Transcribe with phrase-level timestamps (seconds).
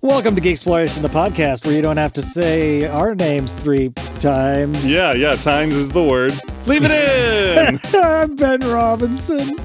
[0.00, 4.90] Welcome to Geeksploration, the podcast where you don't have to say our names three times.
[4.90, 6.32] Yeah, yeah, times is the word.
[6.66, 7.78] Leave it in!
[7.94, 9.58] I'm Ben Robinson.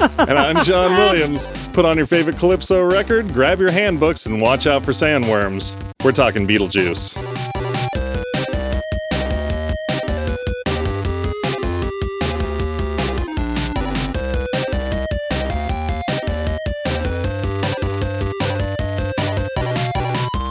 [0.00, 1.48] and I'm John Williams.
[1.72, 5.74] Put on your favorite Calypso record, grab your handbooks, and watch out for sandworms.
[6.04, 7.31] We're talking Beetlejuice.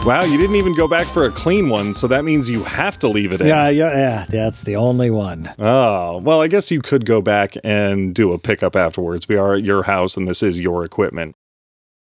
[0.03, 2.97] Wow, you didn't even go back for a clean one, so that means you have
[2.99, 3.45] to leave it in.
[3.45, 4.25] Yeah, yeah, yeah.
[4.27, 5.47] That's the only one.
[5.59, 9.27] Oh, well, I guess you could go back and do a pickup afterwards.
[9.27, 11.35] We are at your house and this is your equipment.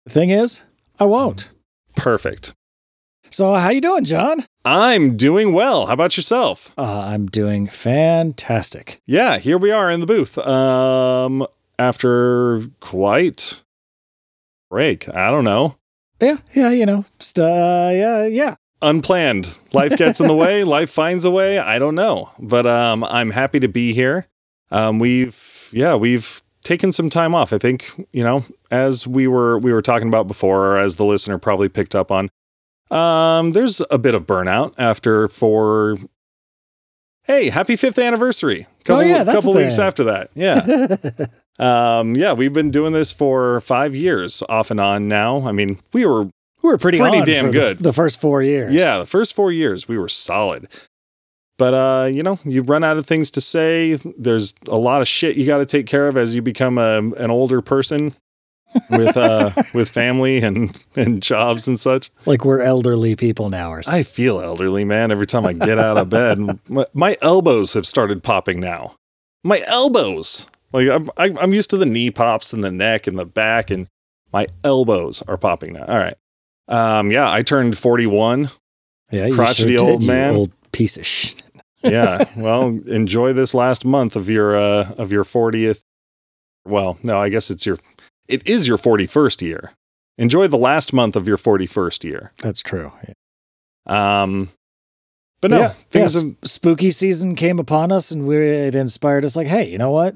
[0.05, 0.63] The thing is,
[0.99, 1.51] I won't.
[1.95, 2.55] Perfect.
[3.29, 4.43] So, how you doing, John?
[4.65, 5.85] I'm doing well.
[5.85, 6.71] How about yourself?
[6.75, 9.01] Uh, I'm doing fantastic.
[9.05, 10.37] Yeah, here we are in the booth.
[10.39, 11.45] Um,
[11.77, 13.61] after quite
[14.71, 15.07] break.
[15.15, 15.75] I don't know.
[16.23, 18.55] Yeah, yeah, you know, just, uh, yeah, yeah.
[18.81, 19.57] Unplanned.
[19.73, 20.63] Life gets in the way.
[20.65, 21.59] Life finds a way.
[21.59, 24.27] I don't know, but um, I'm happy to be here.
[24.71, 27.53] Um, we've yeah, we've taken some time off.
[27.53, 31.05] I think you know, as we were we were talking about before, or as the
[31.05, 32.29] listener probably picked up on.
[32.91, 35.97] Um, there's a bit of burnout after for.
[37.23, 38.67] Hey, happy fifth anniversary!
[38.83, 40.29] Couple, oh yeah, that's couple weeks after that.
[40.35, 41.25] Yeah.
[41.59, 45.47] Um, yeah, we've been doing this for five years off and on now.
[45.47, 46.31] I mean, we were, We
[46.63, 47.79] were pretty, Pretty damn for the- good.
[47.79, 48.73] The, first four years.
[48.73, 50.67] yeah, the first four years we were solid.
[51.59, 53.93] But, uh, you know, you run out of things to say.
[54.17, 56.97] There's a lot of shit you got to take care of as you become a,
[56.97, 58.15] an older person
[58.89, 62.09] with, uh, with family and, and jobs and such.
[62.25, 63.99] like we're elderly people now, or something.
[63.99, 65.11] I feel elderly, man.
[65.11, 68.95] Every time I get out of bed, my, my elbows have started popping now.
[69.43, 70.47] My elbows.
[70.73, 73.69] Like I'm, I- I'm used to the knee pops and the neck and the back,
[73.71, 73.87] and
[74.33, 75.85] my elbows are popping now.
[75.85, 76.15] All right.
[76.67, 78.49] Um, yeah, I turned 41.
[79.11, 80.35] yeah, you crotchety sure old did, man.
[80.35, 81.41] old piece of shit.
[81.85, 82.23] Yeah.
[82.37, 85.81] well, enjoy this last month of your uh of your 40th.
[86.65, 87.77] Well, no, I guess it's your
[88.29, 89.73] it is your 41st year.
[90.17, 92.31] Enjoy the last month of your 41st year.
[92.41, 92.93] That's true.
[93.85, 94.49] Um,
[95.41, 99.35] but no, yeah, things yeah, spooky season came upon us, and we it inspired us.
[99.35, 100.15] Like, hey, you know what?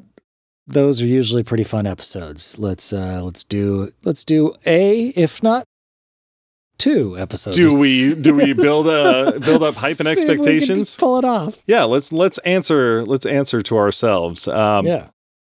[0.67, 2.59] Those are usually pretty fun episodes.
[2.59, 5.63] Let's uh let's do let's do a if not
[6.77, 7.57] two episodes.
[7.57, 10.95] do we do we build a build up hype and See if we can expectations
[10.95, 11.63] pull it off.
[11.65, 15.07] yeah let's let's answer let's answer to ourselves um yeah.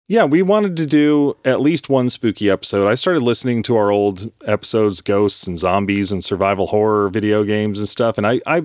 [0.08, 3.90] yeah, we wanted to do at least one spooky episode i started listening to our
[3.90, 8.56] old episodes ghosts and zombies and survival horror video games and stuff and i i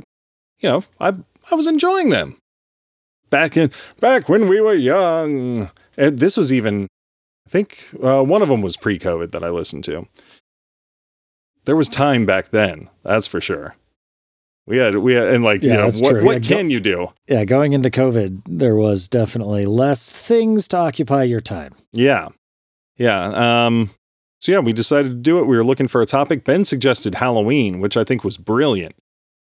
[0.59, 1.13] you know i
[1.51, 2.37] i was enjoying them
[3.29, 3.69] back in
[3.99, 6.87] back when we were young and this was even
[7.47, 10.07] i think uh, one of them was pre-covid that i listened to.
[11.65, 13.75] There was time back then that's for sure.
[14.67, 16.79] We had we had and like Yeah, you know what, what Yeah, go- can you
[16.79, 17.13] do?
[17.27, 17.45] Yeah.
[17.45, 21.73] Going into COVID, there was definitely less things to occupy your time.
[21.91, 22.29] yeah.
[22.97, 23.91] Yeah um
[24.39, 25.45] so yeah we decided to do it.
[25.47, 26.43] We were looking for a topic.
[26.45, 28.95] Ben suggested halloween which i think was brilliant.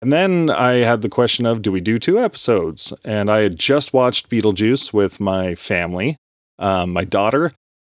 [0.01, 2.91] And then i had the question of do we do two episodes?
[3.05, 6.17] And i had just watched beetlejuice with my family
[6.59, 7.51] um, my daughter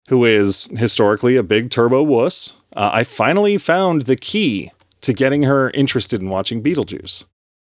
[0.09, 4.71] who is historically a big turbo wuss uh, i finally found the key
[5.07, 7.25] to getting her interested in watching beetlejuice.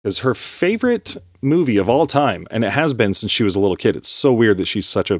[0.04, 3.60] Is her favorite movie of all time and it has been since she was a
[3.60, 3.96] little kid.
[3.96, 5.16] It's so weird that she's such a,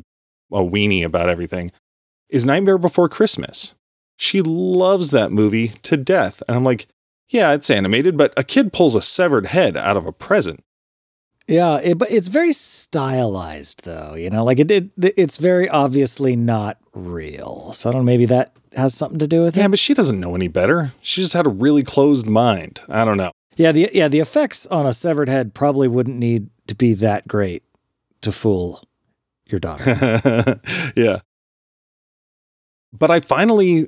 [0.53, 1.73] a weenie about everything.
[2.29, 3.75] Is nightmare before christmas.
[4.17, 6.87] She loves that movie to death and i'm like
[7.29, 10.63] yeah it's animated but a kid pulls a severed head out of a present
[11.47, 14.15] Yeah, it, but it's very stylized, though.
[14.15, 17.73] You know, like it, it, it's very obviously not real.
[17.75, 18.07] So I don't know.
[18.07, 19.61] Maybe that has something to do with it.
[19.61, 23.05] yeah but she doesn't know any better she just had a really closed mind i
[23.05, 26.75] don't know Yeah, the yeah the effects on a severed head probably wouldn't need to
[26.75, 27.63] be that great
[28.23, 28.83] to fool
[29.47, 30.61] your daughter.
[30.97, 31.19] yeah.
[32.93, 33.87] But I finally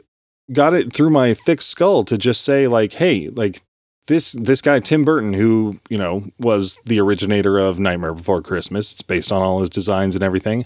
[0.52, 3.62] got it through my thick skull to just say like, hey, like
[4.06, 8.92] this this guy Tim Burton who, you know, was the originator of Nightmare Before Christmas.
[8.92, 10.64] It's based on all his designs and everything.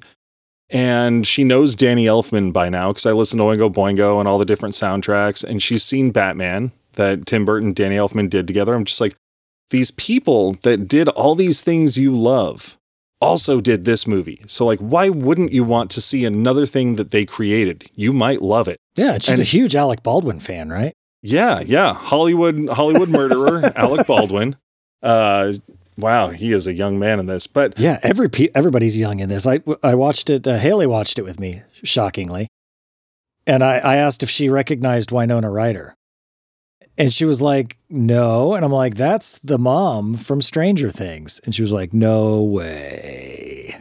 [0.69, 4.39] And she knows Danny Elfman by now because I listen to Oingo Boingo and all
[4.39, 5.43] the different soundtracks.
[5.43, 8.75] And she's seen Batman that Tim Burton and Danny Elfman did together.
[8.75, 9.17] I'm just like,
[9.71, 12.77] these people that did all these things you love
[13.21, 14.43] also did this movie.
[14.47, 17.91] So, like, why wouldn't you want to see another thing that they created?
[17.95, 18.79] You might love it.
[18.97, 20.93] yeah, she's And- a huge Alec Baldwin fan, right?
[21.23, 21.93] Yeah, yeah.
[21.95, 24.57] Hollywood Hollywood murderer Alec Baldwin.
[25.03, 25.55] Uh,
[25.97, 27.47] wow, he is a young man in this.
[27.47, 29.47] But Yeah, every pe- everybody's young in this.
[29.47, 30.47] I I watched it.
[30.47, 32.49] Uh, Haley watched it with me, shockingly,
[33.47, 35.95] and I, I asked if she recognized Winona Ryder,
[36.97, 41.55] and she was like, "No," and I'm like, "That's the mom from Stranger Things," and
[41.55, 43.77] she was like, "No way."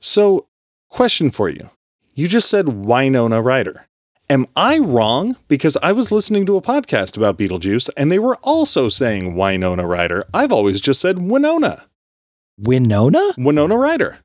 [0.00, 0.46] so,
[0.90, 1.70] question for you:
[2.12, 3.86] You just said Winona Ryder.
[4.30, 5.36] Am I wrong?
[5.48, 9.86] Because I was listening to a podcast about Beetlejuice, and they were also saying Winona
[9.86, 10.24] Ryder.
[10.32, 11.86] I've always just said Winona.
[12.58, 13.32] Winona?
[13.36, 14.18] Winona Ryder.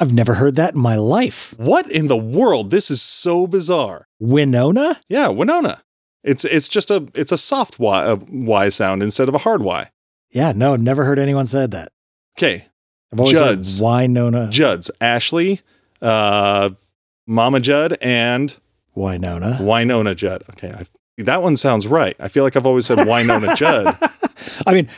[0.00, 1.54] I've never heard that in my life.
[1.58, 2.70] What in the world?
[2.70, 4.06] This is so bizarre.
[4.18, 5.00] Winona?
[5.08, 5.82] Yeah, Winona.
[6.24, 9.60] It's it's just a it's a soft y, a y sound instead of a hard
[9.62, 9.90] y.
[10.30, 11.92] Yeah, no, never heard anyone said that.
[12.38, 12.68] Okay,
[13.12, 13.78] I've always Judd's.
[13.78, 14.48] heard Winona.
[14.48, 15.60] Judds, Ashley,
[16.00, 16.70] uh,
[17.26, 18.56] Mama Judd, and
[18.94, 19.58] Winona.
[19.60, 20.42] Winona Judd.
[20.50, 20.84] Okay, I,
[21.22, 22.16] that one sounds right.
[22.18, 23.96] I feel like I've always said Winona Judd.
[24.66, 24.88] I mean,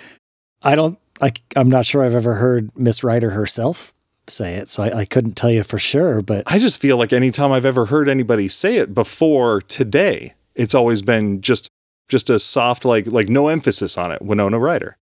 [0.62, 0.99] I don't.
[1.20, 3.93] I, I'm not sure I've ever heard Miss Ryder herself
[4.26, 6.23] say it, so I, I couldn't tell you for sure.
[6.23, 10.75] But I just feel like anytime I've ever heard anybody say it before today, it's
[10.75, 11.70] always been just
[12.08, 14.23] just a soft like like no emphasis on it.
[14.23, 14.96] Winona Ryder.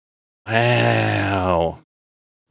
[0.46, 1.80] Wow.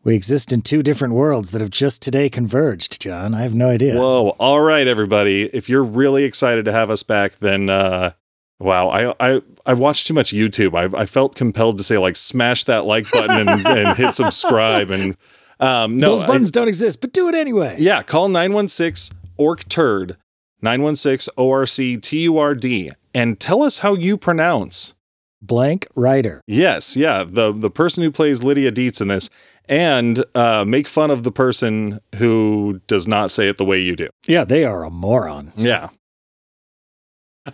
[0.03, 3.33] We exist in two different worlds that have just today converged, John.
[3.33, 3.95] I have no idea.
[3.95, 4.29] Whoa.
[4.39, 5.45] All right, everybody.
[5.53, 8.11] If you're really excited to have us back, then uh
[8.59, 10.73] wow, I I I watched too much YouTube.
[10.75, 14.89] I I felt compelled to say like smash that like button and, and hit subscribe
[14.89, 15.15] and
[15.59, 17.75] um no Those I- buttons don't exist, but do it anyway.
[17.79, 20.17] yeah, call 916 orc turd
[20.61, 24.93] 916 ORC TURD and tell us how you pronounce.
[25.41, 26.41] Blank Ryder.
[26.47, 29.29] Yes, yeah, the the person who plays Lydia Deetz in this
[29.67, 33.95] and uh make fun of the person who does not say it the way you
[33.95, 34.09] do.
[34.27, 35.53] Yeah, they are a moron.
[35.55, 35.89] Yeah.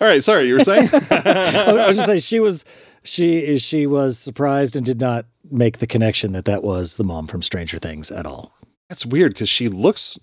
[0.01, 0.89] All right, sorry, you were saying?
[1.11, 2.65] I was just saying she was
[3.03, 7.03] she is she was surprised and did not make the connection that that was the
[7.03, 8.53] mom from Stranger Things at all.
[8.89, 10.19] That's weird because she looks.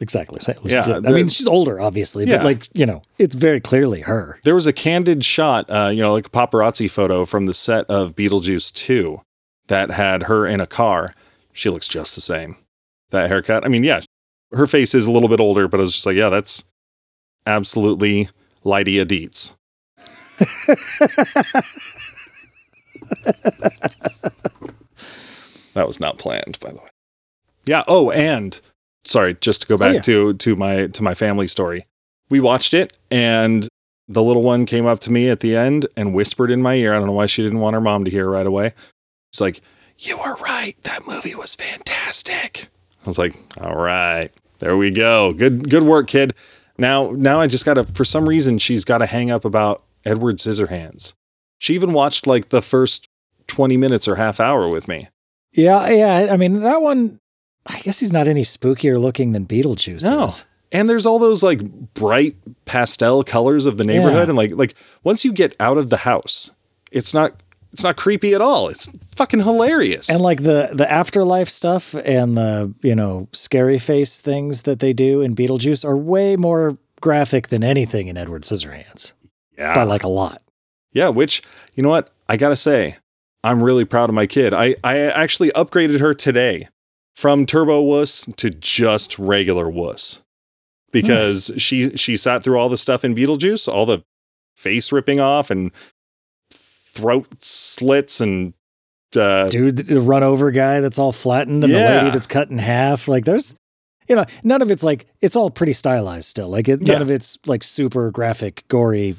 [0.00, 0.38] Exactly.
[0.64, 2.36] Yeah, I mean, she's older, obviously, Yeah.
[2.36, 4.38] but like you know, it's very clearly her.
[4.44, 7.84] There was a candid shot, uh, you know, like a paparazzi photo from the set
[7.86, 9.20] of Beetlejuice 2
[9.66, 11.14] that had her in a car.
[11.52, 12.56] She looks just the same.
[13.10, 13.64] That haircut.
[13.64, 14.02] I mean, yeah,
[14.52, 16.64] her face is a little bit older, but I was just like, yeah, that's
[17.44, 18.28] absolutely
[18.62, 19.54] Lydia Deetz.
[25.74, 26.88] That was not planned, by the way.
[27.64, 27.84] Yeah.
[27.86, 28.60] Oh, and
[29.08, 30.00] sorry, just to go back oh, yeah.
[30.02, 31.84] to to my to my family story.
[32.30, 33.68] We watched it, and
[34.06, 36.94] the little one came up to me at the end and whispered in my ear.
[36.94, 38.74] I don't know why she didn't want her mom to hear right away.
[39.32, 39.60] She's like,
[39.98, 40.76] "You were right.
[40.82, 42.68] That movie was fantastic."
[43.04, 45.32] I was like, "All right, there we go.
[45.32, 46.34] Good good work, kid."
[46.76, 50.36] Now now I just gotta for some reason she's got to hang up about Edward
[50.36, 51.14] Scissorhands.
[51.58, 53.08] She even watched like the first
[53.46, 55.08] twenty minutes or half hour with me.
[55.52, 56.28] Yeah, yeah.
[56.30, 57.18] I mean, that one.
[57.68, 60.24] I guess he's not any spookier looking than Beetlejuice No.
[60.26, 60.46] is.
[60.72, 61.60] And there's all those like
[61.94, 64.30] bright pastel colors of the neighborhood Yeah.
[64.30, 64.74] and like like
[65.04, 66.50] once you get out of the house,
[66.90, 67.32] it's not
[67.72, 68.68] it's not creepy at all.
[68.68, 70.08] It's fucking hilarious.
[70.10, 74.92] And like the the afterlife stuff and the you know scary face things that they
[74.92, 79.12] do in Beetlejuice are way more graphic than anything in Edward Scissorhands
[79.56, 79.72] yeah.
[79.74, 80.42] by like a lot.
[80.92, 81.42] yeah, which
[81.74, 82.10] you know what?
[82.28, 82.96] I got to say,
[83.44, 84.52] I'm really proud of my kid.
[84.52, 86.68] I I actually upgraded her today
[87.18, 90.20] from turbo wuss to just regular wuss.
[90.92, 94.02] Because she she sat through all the stuff in Beetlejuice, all the
[94.56, 95.72] face ripping off and
[96.52, 98.54] throat slits and
[99.16, 102.58] uh Dude, the- run over guy that's all flattened and the lady that's cut in
[102.58, 103.08] half.
[103.08, 103.54] Like there's
[104.08, 106.48] you know, none of it's like it's all pretty stylized still.
[106.48, 106.94] Like it, Yeah.
[106.94, 109.16] none of it's like super graphic, gory,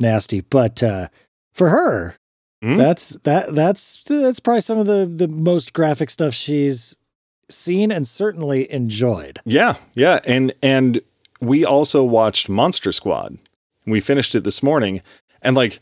[0.00, 0.40] nasty.
[0.40, 1.08] But uh
[1.52, 2.16] for her,
[2.62, 2.76] Hmm?
[2.76, 6.96] that's that that's that's probably some of the the most graphic stuff she's
[7.52, 9.40] seen and certainly enjoyed.
[9.44, 11.00] Yeah, yeah, and and
[11.40, 13.38] we also watched Monster Squad.
[13.86, 15.02] We finished it this morning,
[15.42, 15.80] and like,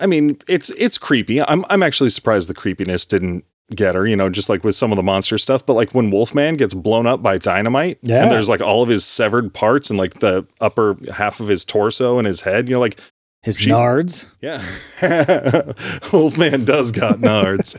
[0.00, 1.40] I mean, it's it's creepy.
[1.42, 4.06] I'm I'm actually surprised the creepiness didn't get her.
[4.06, 5.64] You know, just like with some of the monster stuff.
[5.64, 8.22] But like when Wolfman gets blown up by dynamite, Yeah.
[8.22, 11.64] and there's like all of his severed parts and like the upper half of his
[11.64, 12.68] torso and his head.
[12.68, 12.98] You know, like
[13.42, 14.26] His She- nards.
[14.40, 14.60] yeah,
[16.12, 17.78] Wolfman does got nards.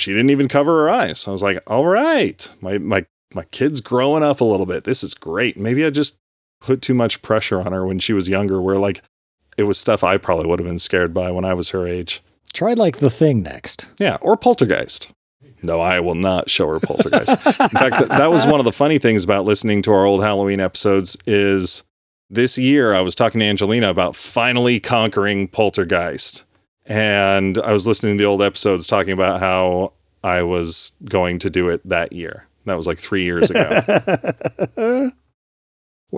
[0.00, 1.26] She didn't even cover her eyes.
[1.28, 4.84] I was like, all right, my my my kid's growing up a little bit.
[4.84, 5.56] This is great.
[5.56, 6.16] Maybe I just
[6.60, 9.02] put too much pressure on her when she was younger, where like
[9.56, 12.22] it was stuff I probably would have been scared by when I was her age.
[12.52, 13.90] Try like the thing next.
[13.98, 15.10] Yeah, or Poltergeist.
[15.62, 17.30] No, I will not show her Poltergeist.
[17.30, 20.22] In fact, that, that was one of the funny things about listening to our old
[20.22, 21.82] Halloween episodes is
[22.30, 26.44] this year I was talking to Angelina about finally conquering Poltergeist.
[26.88, 29.92] And I was listening to the old episodes talking about how
[30.24, 32.46] I was going to do it that year.
[32.64, 33.80] That was like three years ago.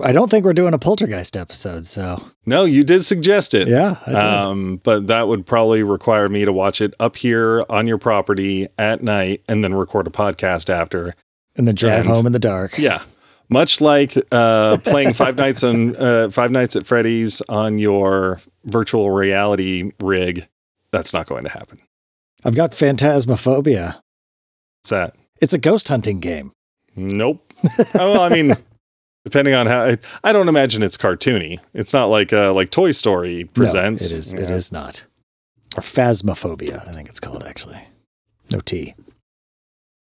[0.03, 3.67] I don't think we're doing a poltergeist episode, so no, you did suggest it.
[3.67, 3.91] yeah.
[4.07, 8.67] Um, but that would probably require me to watch it up here on your property
[8.77, 11.13] at night and then record a podcast after.
[11.57, 12.77] and then drive and- home in the dark.
[12.77, 13.01] Yeah.
[13.49, 19.11] Much like uh, playing Five Nights on uh, Five Nights at Freddy's on your virtual
[19.11, 20.47] reality rig,
[20.91, 21.79] that's not going to happen.
[22.43, 23.99] I've got phantasmophobia.
[24.81, 25.15] What's that?
[25.39, 26.51] It's a ghost hunting game.
[26.95, 27.53] Nope.
[27.95, 28.53] oh, well, I mean,
[29.25, 31.59] depending on how, I don't imagine it's cartoony.
[31.73, 34.09] It's not like uh, like Toy Story presents.
[34.11, 34.33] No, it is.
[34.33, 34.39] Yeah.
[34.51, 35.05] is not.
[35.77, 37.79] Or phasmophobia, I think it's called actually.
[38.51, 38.93] No T.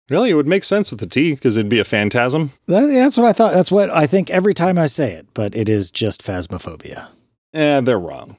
[0.09, 2.51] Really, it would make sense with the T because it'd be a phantasm.
[2.65, 3.53] That- that's what I thought.
[3.53, 7.09] That's what I think every time I say it, but it is just phasmophobia.
[7.53, 8.37] Eh, they're wrong.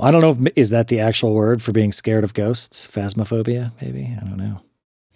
[0.00, 2.86] I don't know if is that the actual word for being scared of ghosts?
[2.86, 4.04] Phasmophobia, maybe.
[4.16, 4.62] I don't know.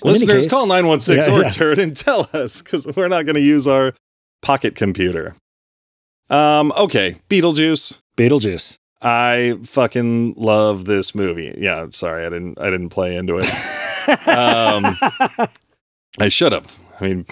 [0.05, 1.51] Listeners, case- call 916 Yeah, or yeah.
[1.51, 3.95] turn and tell us because we're not going to use our
[4.41, 5.37] pocket computer.
[6.29, 7.99] Um, okay, Beetlejuice.
[8.17, 8.79] Beetlejuice.
[9.01, 11.55] I fucking love this movie.
[11.59, 13.47] Yeah, sorry, I didn't I didn't play into it.
[14.29, 14.97] Um,
[16.21, 16.77] I should have.
[17.01, 17.27] I mean,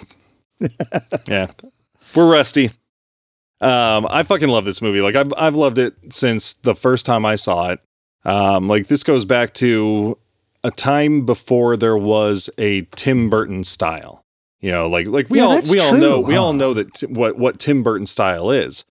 [1.26, 1.48] yeah,
[2.14, 2.70] we're rusty.
[3.60, 5.00] Um, I fucking love this movie.
[5.00, 7.80] Like I've I've loved it since the first time I saw it.
[8.24, 10.18] Um, like this goes back to
[10.62, 14.24] a time before there was a Tim Burton style.
[14.60, 16.94] You know, like like we Yeah, all we all true, know we all know that
[16.94, 18.84] t- what what Tim Burton style is.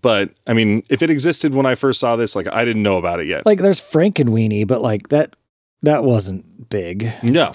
[0.00, 2.98] But I mean, if it existed when I first saw this, like I didn't know
[2.98, 3.46] about it yet.
[3.46, 5.36] like there's Frankenweenie, but like that
[5.82, 7.12] that wasn't big.
[7.22, 7.54] No,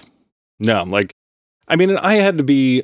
[0.60, 0.84] no.
[0.84, 1.14] Like,
[1.68, 2.84] I mean, I had to be.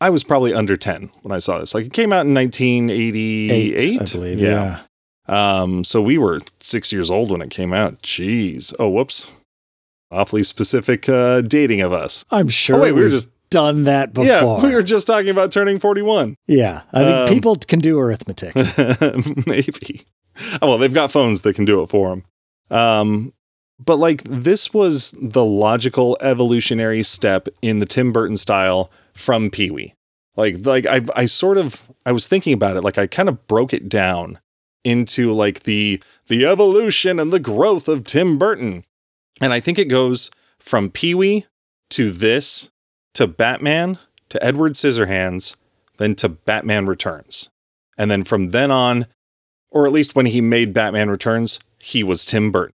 [0.00, 1.74] I was probably under ten when I saw this.
[1.74, 4.40] Like, it came out in 1988, Eight, I believe.
[4.40, 4.80] Yeah.
[5.28, 5.84] Um.
[5.84, 8.02] So we were six years old when it came out.
[8.02, 8.74] Jeez.
[8.78, 9.28] Oh, whoops.
[10.10, 12.24] Awfully specific uh, dating of us.
[12.30, 14.26] I'm sure oh wait, we were just done that before.
[14.26, 16.36] yeah, we were just talking about turning 41.
[16.46, 18.54] Yeah, I think Um, people can do arithmetic.
[19.46, 20.06] Maybe.
[20.62, 22.24] Oh, well, they've got phones that can do it for them.
[22.78, 23.32] Um,
[23.80, 29.70] but like this was the logical evolutionary step in the Tim Burton style from Pee
[29.70, 29.94] Wee.
[30.36, 32.82] Like, like I, I sort of, I was thinking about it.
[32.82, 34.38] Like, I kind of broke it down
[34.84, 38.84] into like the the evolution and the growth of Tim Burton,
[39.40, 40.30] and I think it goes
[40.60, 41.46] from Pee Wee
[41.90, 42.70] to this
[43.14, 45.56] to Batman to Edward Scissorhands,
[45.96, 47.48] then to Batman Returns.
[47.96, 49.06] And then from then on,
[49.70, 52.74] or at least when he made Batman Returns, he was Tim Burton.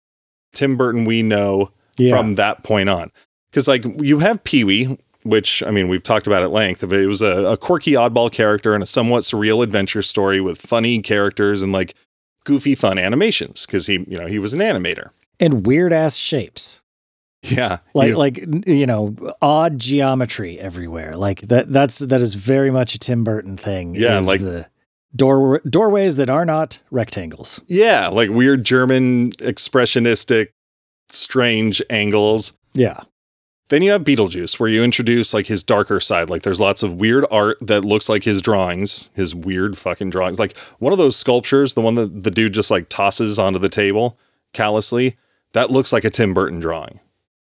[0.54, 2.16] Tim Burton, we know Yeah.
[2.16, 3.12] from that point on.
[3.50, 6.94] Because, like, you have Pee Wee, which, I mean, we've talked about at length, but
[7.00, 11.02] it was a, a quirky oddball character and a somewhat surreal adventure story with funny
[11.02, 11.94] characters and, like,
[12.46, 13.66] goofy, fun animations.
[13.66, 15.10] Because he, you know, he was an animator.
[15.40, 16.82] and weird ass shapes.
[17.44, 17.80] Yeah.
[17.94, 21.16] Like he- like you know, odd geometry everywhere.
[21.16, 23.94] Like that that's that is very much a Tim Burton thing.
[23.96, 24.68] Yeah, is like- the
[25.16, 27.62] door doorways that are not rectangles.
[27.68, 30.48] yeah, like weird German expressionistic,
[31.10, 32.54] strange angles.
[32.74, 33.00] Yeah.
[33.70, 36.30] Then you have Beetlejuice, where you introduce like his darker side.
[36.30, 40.40] Like there's lots of weird art that looks like his drawings, his weird fucking drawings.
[40.40, 43.70] Like one of those sculptures, the one that the dude just like tosses onto the
[43.70, 44.18] table
[44.54, 45.18] callously,
[45.54, 47.02] that looks like a Tim Burton drawing.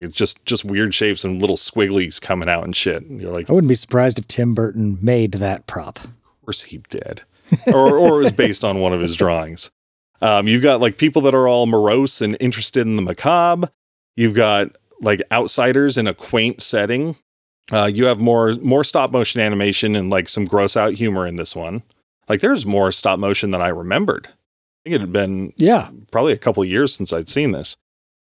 [0.01, 3.03] It's just just weird shapes and little squigglies coming out and shit.
[3.03, 5.99] And you're like, I wouldn't be surprised if Tim Burton made that prop.
[5.99, 7.21] of course he did,
[7.67, 9.69] or or it was based on one of his drawings.
[10.21, 13.69] Um, you've got like people that are all morose and interested in the macabre.
[14.15, 17.15] You've got like outsiders in a quaint setting.
[17.71, 21.35] Uh, you have more more stop motion animation and like some gross out humor in
[21.35, 21.83] this one.
[22.27, 24.27] Like there's more stop motion than I remembered.
[24.27, 24.31] I
[24.83, 25.89] think it had been Yeah.
[26.11, 27.75] probably a couple of years since I'd seen this.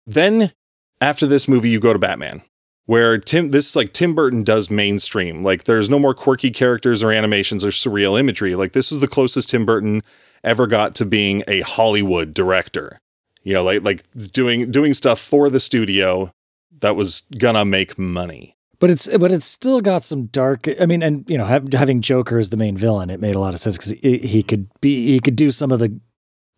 [0.06, 0.52] Then
[1.00, 2.42] after this movie, you go to Batman,
[2.86, 5.44] where Tim this is like Tim Burton does mainstream.
[5.44, 8.56] Like there's no more quirky characters or animations or surreal imagery.
[8.56, 10.02] Like this was the closest Tim Burton
[10.44, 13.00] ever got to being a Hollywood director.
[13.44, 16.32] You know, like like doing doing stuff for the studio
[16.80, 18.56] that was gonna make money.
[18.80, 20.68] But it's but it's still got some dark.
[20.80, 23.40] I mean, and you know, have, having Joker as the main villain, it made a
[23.40, 26.00] lot of sense because he, he could be he could do some of the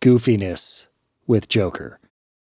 [0.00, 0.88] goofiness
[1.26, 2.00] with Joker,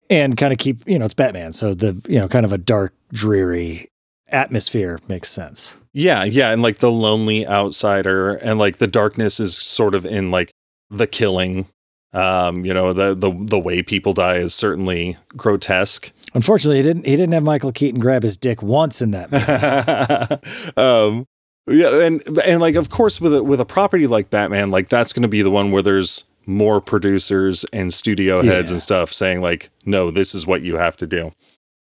[0.09, 2.59] and kind of keep you know it's Batman, so the you know kind of a
[2.59, 3.89] dark, dreary
[4.29, 5.79] atmosphere makes sense.
[5.93, 10.31] Yeah, yeah, and like the lonely outsider and like the darkness is sort of in
[10.31, 10.51] like
[10.91, 11.69] the killing.
[12.13, 16.11] Um, you know, the the the way people die is certainly grotesque.
[16.35, 19.31] Unfortunately, he didn't he didn't have Michael Keaton grab his dick once in that.
[19.31, 20.77] Movie.
[20.77, 21.27] um
[21.67, 25.13] yeah, and and like of course with a with a property like Batman, like that's
[25.13, 28.75] going to be the one where there's more producers and studio heads Yeah.
[28.77, 31.33] and stuff saying like, no, this is what you have to do.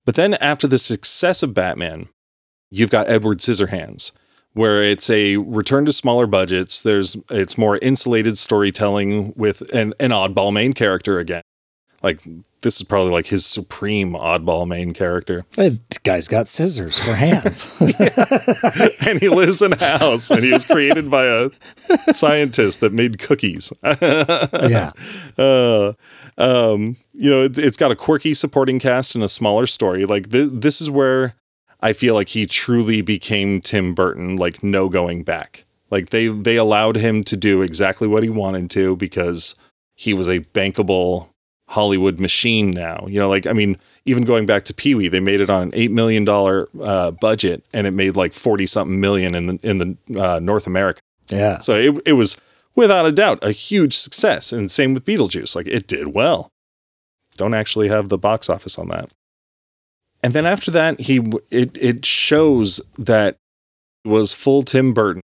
[0.07, 2.09] But then after the success of Batman,
[2.71, 4.11] you've got Edward Scissorhands,
[4.53, 6.81] where it's a return to smaller budgets.
[6.81, 11.43] There's it's more insulated storytelling with an, an oddball main character again.
[12.01, 12.21] Like
[12.61, 15.45] this is probably like his supreme oddball main character.
[15.55, 17.79] Hey, the guy's got scissors for hands.
[19.07, 21.49] and he lives in a house and he was created by a
[22.13, 23.71] scientist that made cookies.
[23.83, 24.91] yeah.
[25.37, 25.93] uh,
[26.37, 30.05] um, you know, it, it's got a quirky supporting cast and a smaller story.
[30.05, 31.35] Like th- this is where
[31.81, 34.36] I feel like he truly became Tim Burton.
[34.36, 35.65] Like no going back.
[35.91, 39.55] Like they they allowed him to do exactly what he wanted to because
[39.95, 41.29] he was a bankable
[41.69, 43.05] Hollywood machine now.
[43.07, 45.63] You know, like I mean, even going back to Pee Wee, they made it on
[45.63, 49.59] an eight million dollar uh, budget, and it made like forty something million in the
[49.63, 51.00] in the uh, North America.
[51.29, 51.59] Yeah.
[51.62, 52.38] So it it was
[52.75, 55.55] without a doubt a huge success, and same with Beetlejuice.
[55.55, 56.50] Like it did well.
[57.38, 59.09] Don't actually have the box office on that.
[60.21, 63.38] And then after that, he it it shows that
[64.03, 65.21] it was full Tim Burton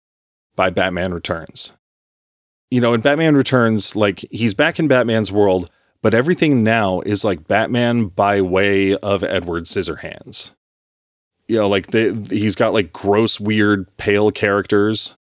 [0.54, 1.72] by Batman Returns.
[2.70, 5.70] You know, in Batman Returns, like he's back in Batman's world,
[6.02, 10.52] but everything now is like Batman by way of Edward Scissorhands.
[11.46, 15.14] You know, like the, he's got like gross, weird, pale characters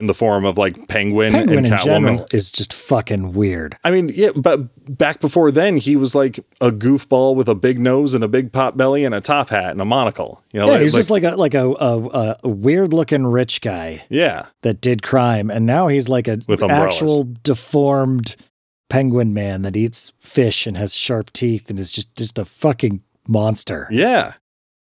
[0.00, 1.84] in the form of like Penguin, Penguin and in Catwoman.
[1.84, 3.76] general is just fucking weird.
[3.82, 7.80] I mean, yeah, but back before then, he was like a goofball with a big
[7.80, 10.44] nose and a big pot belly and a top hat and a monocle.
[10.52, 13.60] You know, Yeah, like- he's just like a like a a, a weird looking rich
[13.60, 16.94] guy yeah, that did crime, and now he's like a With umbrellas.
[16.94, 18.36] actual deformed
[18.88, 23.02] penguin man that eats fish and has sharp teeth and is just just a fucking
[23.26, 23.88] monster.
[23.90, 24.34] yeah,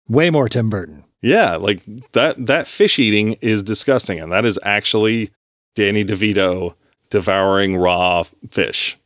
[0.07, 1.03] Way more Tim Burton.
[1.21, 1.55] Yeah.
[1.55, 1.81] Like
[2.13, 2.45] that.
[2.45, 5.31] That fish eating is disgusting, and that is actually
[5.75, 6.75] Danny DeVito
[7.09, 8.97] devouring raw fish.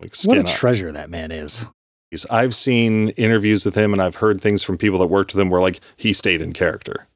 [0.00, 0.46] Like What a up.
[0.46, 1.66] treasure that man is.
[2.28, 5.48] I've seen interviews with him, and I've heard things from people that worked with him
[5.48, 7.06] where like he stayed in character.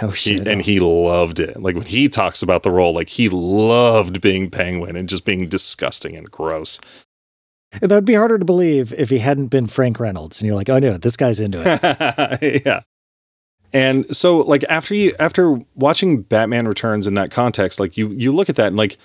[0.00, 0.46] No He, shit.
[0.48, 1.60] and he loved it.
[1.60, 5.48] Like when he talks about the role, like he loved being Penguin and just being
[5.48, 6.80] disgusting and gross.
[7.80, 10.78] That'd be harder to believe if he hadn't been Frank Reynolds, and you're like, oh
[10.78, 12.62] no, this guy's into it.
[12.66, 12.82] yeah.
[13.74, 18.32] And so like after you after watching Batman Returns in that context, like you you
[18.32, 18.96] look at that and like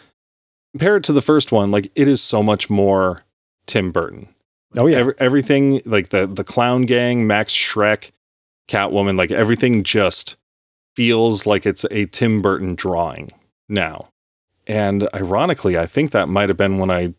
[0.73, 3.23] compare it to the first one, like it is so much more
[3.65, 4.29] Tim Burton.
[4.77, 8.11] Oh yeah, Every, everything like the the clown gang, Max Shreck,
[8.67, 10.37] Catwoman, like everything just
[10.95, 13.31] feels like it's a Tim Burton drawing
[13.67, 14.09] now.
[14.67, 17.15] And ironically, I think that might have been when I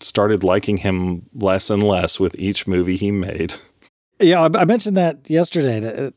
[0.00, 3.54] started liking him less and less with each movie he made.
[4.20, 4.42] yeah.
[4.42, 6.12] I, I mentioned that yesterday.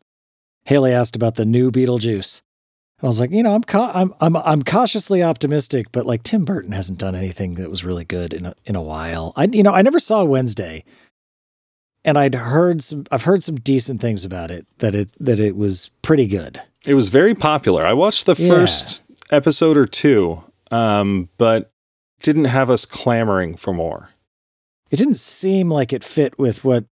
[0.67, 2.41] Haley asked about the new Beetlejuice.
[2.99, 6.23] And I was like, you know, I'm ca- I'm I'm I'm cautiously optimistic, but like
[6.23, 9.34] Tim Burton hasn't done anything that was really good in a, in a while.
[9.36, 10.84] I you know I never saw Wednesday,
[12.03, 15.56] and I'd heard some I've heard some decent things about it that it that it
[15.56, 16.62] was pretty good.
[16.86, 17.86] It was very popular.
[17.86, 18.49] I watched the Yeah.
[18.49, 21.71] first episode or two, um, but
[22.23, 24.10] didn't have us clamoring for more.
[24.89, 26.86] It didn't seem like it fit with what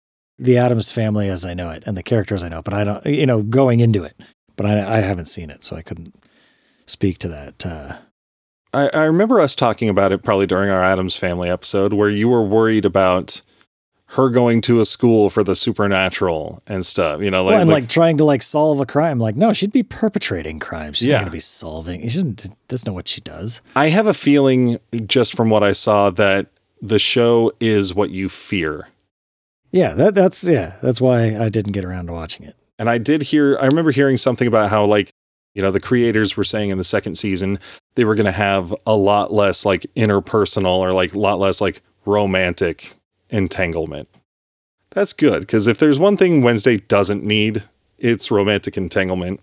[0.43, 3.05] the Addams family as I know it and the characters I know, but I don't
[3.07, 4.17] you know going into it,
[4.57, 6.15] but I I haven't seen it, so I couldn't
[6.87, 7.65] speak to that.
[7.67, 7.93] Uh,
[8.75, 12.29] I, I remember us talking about it probably during our Addams Family episode, where you
[12.29, 13.43] were worried about
[14.17, 17.21] her going to a school for the supernatural and stuff.
[17.23, 19.19] You know, like, well, and like- like, trying to like solve a crime.
[19.19, 20.99] Like, no, she'd be perpetrating crimes.
[20.99, 21.15] She's Yeah.
[21.15, 22.01] not going to be solving.
[22.03, 23.63] She doesn't, doesn't know what she does.
[23.77, 26.49] I have a feeling just from what I saw that
[26.83, 28.89] the show is what you fear.
[29.73, 32.55] Yeah, that, that's yeah, that's why I didn't get around to watching it.
[32.79, 35.11] And I did hear, I remember hearing something about how, like,
[35.55, 37.59] you know, the creators were saying in the second season
[37.95, 41.61] they were going to have a lot less like interpersonal or like a lot less
[41.61, 42.95] like romantic
[43.31, 44.09] entanglement.
[44.91, 47.65] That's good because if there's one thing Wednesday doesn't need,
[47.99, 49.41] it's romantic entanglement,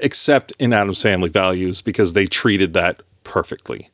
[0.00, 3.90] except in Addams Family Values because they treated that perfectly.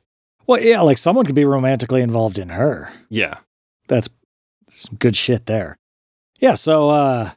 [0.47, 2.93] Well, yeah, like someone could be romantically involved in her.
[3.09, 3.39] Yeah.
[3.89, 4.09] That's
[4.71, 5.77] some good shit there.
[6.39, 7.31] Yeah, so uh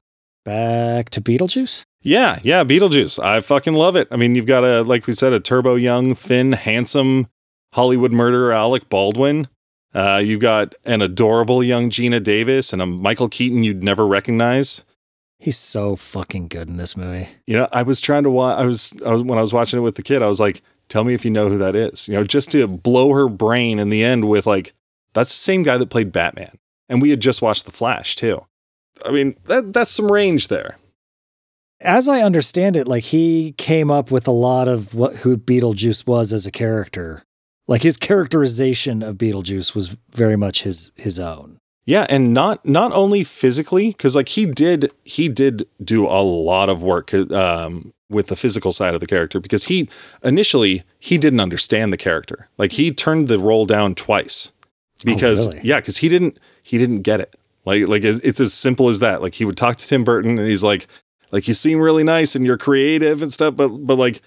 [0.46, 1.84] back to Beetlejuice.
[2.02, 3.22] Yeah, yeah, Beetlejuice.
[3.22, 4.08] I fucking love it.
[4.10, 7.28] I mean, you've got a like we said, a turbo young, thin, handsome
[7.74, 9.48] Hollywood murderer Alec Baldwin.
[9.94, 14.84] Uh, you've got an adorable young Geena Davis and a Michael Keaton you'd never recognize.
[15.40, 17.30] He's so fucking good in this movie.
[17.48, 18.60] You know, I was trying to watch.
[18.60, 20.22] I was, I was when I was watching it with the kid.
[20.22, 22.68] I was like, "Tell me if you know who that is." You know, just to
[22.68, 24.74] blow her brain in the end with like,
[25.14, 26.58] "That's the same guy that played Batman,"
[26.90, 28.46] and we had just watched The Flash too.
[29.06, 30.78] I mean, that that's some range there.
[31.82, 36.06] As I understand it, like he came up with a lot of what who Beetlejuice
[36.06, 37.24] was as a character,
[37.68, 41.58] Like his characterization of Beetlejuice was very much his his own.
[41.86, 46.68] Yeah, and not not only physically, because like he did he did do a lot
[46.70, 49.88] of work um, with the physical side of the character because he
[50.24, 52.50] initially he didn't understand the character.
[52.58, 54.52] Like he turned the role down twice
[55.06, 55.62] because really?
[55.64, 56.38] yeah, because he didn't
[56.70, 57.36] he didn't get it.
[57.66, 59.22] Like like it's, as simple as that.
[59.24, 60.88] Like he would talk to Tim Burton and he's like
[61.32, 64.22] like you seem really nice and you're creative and stuff, but but like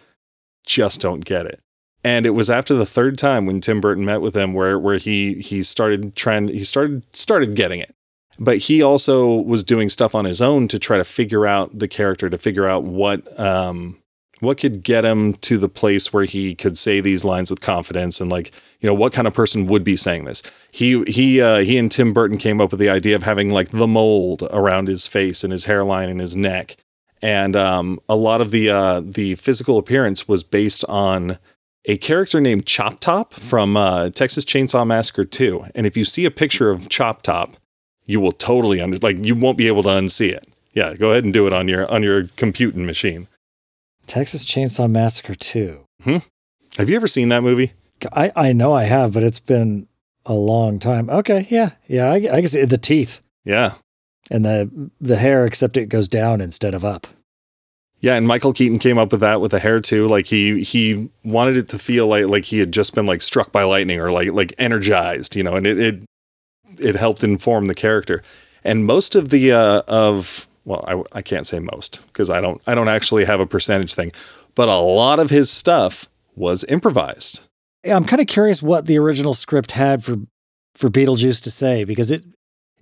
[0.67, 1.61] just don't get it.
[2.05, 4.99] And it was after the third time when Tim Burton met with him where where
[4.99, 7.95] he he started trying he started started getting it.
[8.39, 11.87] But he also was doing stuff on his own to try to figure out the
[11.87, 14.02] character, to figure out what um
[14.43, 18.21] what could get him to the place where he could say these lines with confidence
[18.21, 18.51] and like
[18.81, 20.43] you know what kind of person would be saying this?
[20.73, 23.71] He he uh, he and tim burton came up with the idea of having like
[23.71, 26.77] the mold around his face and his hairline and his neck.
[27.23, 31.39] And um, a lot of the uh, the physical appearance was based on
[31.85, 36.25] a character named chop top from uh, texas chainsaw massacre 2 and if you see
[36.25, 37.57] a picture of chop top
[38.07, 40.49] you will totally under like you won't be able to unsee it.
[40.75, 43.29] Yeah go ahead and do it on your on your computing machine
[44.07, 45.85] Texas Chainsaw Massacre 2.
[46.79, 47.73] have you ever seen that movie
[48.13, 49.87] I, I know I have, but it's been
[50.27, 51.09] a long time.
[51.11, 53.75] Okay, yeah, yeah, I, I can see the teeth yeah
[54.31, 57.07] and the the hair, except it goes down instead of up.
[58.01, 60.09] Yeah, and Michael Keaton came up with that with the hair too.
[60.09, 63.53] Like he he wanted it to feel like like he had just been like struck
[63.53, 66.03] by lightning or like like energized, you know, and it it,
[66.79, 68.23] it helped inform the character.
[68.65, 72.61] And most of the uh of well, I I can't say most because I don't
[72.67, 74.13] I don't actually have a percentage thing,
[74.55, 77.41] but a lot of his stuff was improvised.
[77.85, 80.17] Yeah, I'm kind of curious what the original script had for
[80.75, 82.25] for Beetlejuice to say because it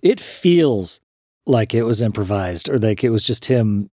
[0.02, 1.00] it feels
[1.46, 3.88] like it was improvised or like it was just him.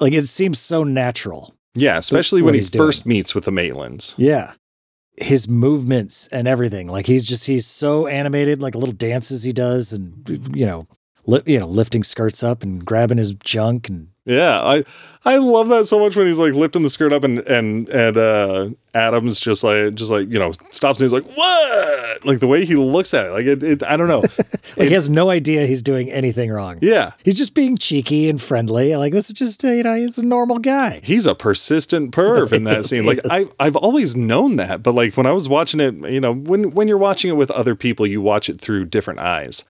[0.00, 1.54] Like it seems so natural.
[1.74, 2.86] Yeah, especially when he he's doing.
[2.86, 4.14] first meets with the Maitlands.
[4.16, 4.52] Yeah.
[5.18, 6.88] His movements and everything.
[6.88, 10.86] Like he's just he's so animated, like little dances he does and you know,
[11.26, 14.84] li- you know, lifting skirts up and grabbing his junk and Yeah, I
[15.24, 18.16] I love that so much when he's like lifting the skirt up and and and
[18.16, 22.46] uh Adams just like just like you know stops and he's like what like the
[22.46, 24.20] way he looks at it like it, it I don't know
[24.76, 26.78] like he has no idea he's doing anything wrong.
[26.80, 28.96] yeah He's just being cheeky and friendly.
[28.96, 31.00] Like this is just you know, he's a normal guy.
[31.04, 35.16] he's a persistent perv in that scene like I I've always known that but like
[35.16, 38.06] when I was watching it you know when when you're watching it with other people
[38.06, 39.62] you watch it through different eyes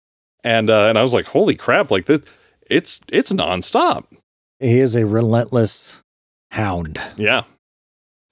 [0.46, 2.20] and uh and I was like holy crap like this
[2.70, 4.04] it's it's nonstop
[4.60, 6.02] He is a relentless
[6.52, 6.98] hound.
[7.16, 7.42] Yeah.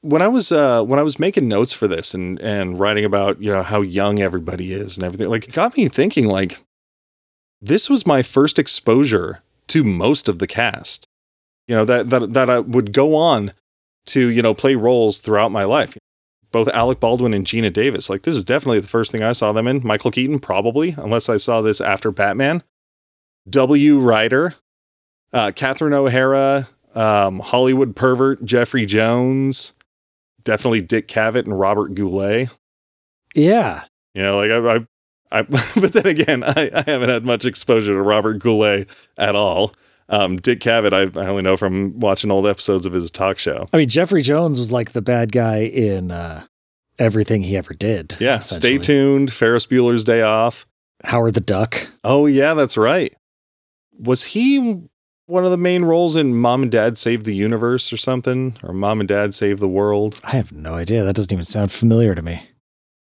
[0.00, 3.42] When I was uh when I was making notes for this and and writing about,
[3.42, 6.61] you know, how young everybody is and everything, like it got me thinking like
[7.61, 11.07] this was my first exposure to most of the cast.
[11.66, 13.53] You know, that that that I would go on
[14.07, 15.96] to, you know, play roles throughout my life.
[16.54, 18.08] Both Alec Baldwin and Geena Davis.
[18.08, 19.84] Like this is definitely the first thing I saw them in.
[19.84, 22.62] Michael Keaton probably, unless I saw this after Batman.
[23.50, 23.98] W.
[23.98, 24.54] Ryder,
[25.32, 29.72] uh, Catherine O'Hara, um, Hollywood pervert Jeffrey Jones,
[30.44, 32.50] definitely Dick Cavett and Robert Goulet.
[33.34, 33.82] Yeah.
[34.14, 34.76] You know, like I,
[35.32, 35.42] I, I
[35.80, 38.88] but then again, I, I haven't had much exposure to Robert Goulet
[39.18, 39.72] at all.
[40.08, 43.66] Um, Dick Cavett, I, I only know from watching old episodes of his talk show.
[43.72, 46.44] I mean, Jeffrey Jones was like the bad guy in uh,
[46.98, 48.14] everything he ever did.
[48.20, 49.32] Yeah, stay tuned.
[49.32, 50.66] Ferris Bueller's Day Off.
[51.04, 51.88] Howard the Duck.
[52.02, 53.14] Oh yeah, that's right.
[53.98, 54.82] Was he
[55.26, 58.72] one of the main roles in Mom and Dad Save the Universe or something, or
[58.74, 60.20] Mom and Dad Save the World?
[60.24, 61.02] I have no idea.
[61.04, 62.42] That doesn't even sound familiar to me.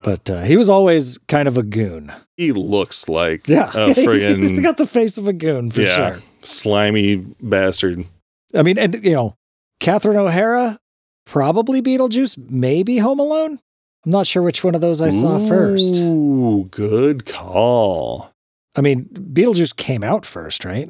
[0.03, 2.11] But uh, he was always kind of a goon.
[2.37, 3.71] He looks like Yeah.
[3.75, 6.21] a he's, he's friggin' got the face of a goon for yeah, sure.
[6.43, 8.05] Slimy bastard.
[8.53, 9.35] I mean, and, you know,
[9.79, 10.79] Catherine O'Hara,
[11.25, 13.59] probably Beetlejuice, maybe Home Alone.
[14.05, 15.95] I'm not sure which one of those I saw first.
[15.97, 18.31] Ooh, good call.
[18.75, 20.89] I mean, Beetlejuice came out first, right?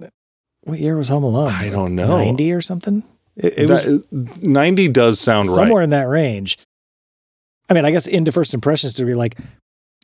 [0.62, 1.52] What year was Home Alone?
[1.52, 2.18] I don't know.
[2.18, 3.04] 90 or something?
[3.36, 5.68] It, it was 90 does sound somewhere right.
[5.68, 6.58] Somewhere in that range.
[7.70, 9.38] I mean, I guess into first impressions to be like,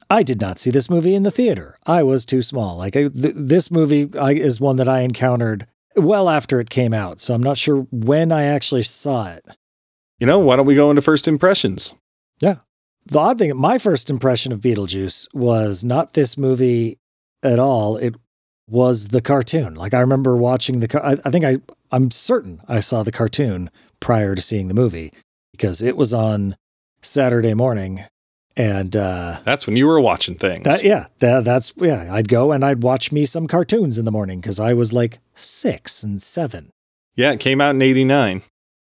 [0.09, 1.77] I did not see this movie in the theater.
[1.85, 2.77] I was too small.
[2.77, 6.93] Like I, th- this movie I, is one that I encountered well after it came
[6.93, 9.45] out, so I'm not sure when I actually saw it.
[10.19, 11.93] You know, why don't we go into first impressions?
[12.39, 12.57] Yeah.
[13.05, 16.99] The odd thing, my first impression of Beetlejuice was not this movie
[17.43, 17.97] at all.
[17.97, 18.15] It
[18.69, 19.75] was the cartoon.
[19.75, 20.87] Like I remember watching the.
[20.87, 21.57] car- I, I think I.
[21.89, 23.69] I'm certain I saw the cartoon
[24.01, 25.13] prior to seeing the movie
[25.53, 26.57] because it was on
[27.01, 28.03] Saturday morning,
[28.57, 30.63] and uh, That's when you were watching things.
[30.65, 32.09] that yeah, that, that's yeah.
[32.13, 35.19] I'd go and I'd watch me some cartoons in the morning because I was like
[35.33, 36.71] six and seven.
[37.15, 38.41] yeah, it came out in 89.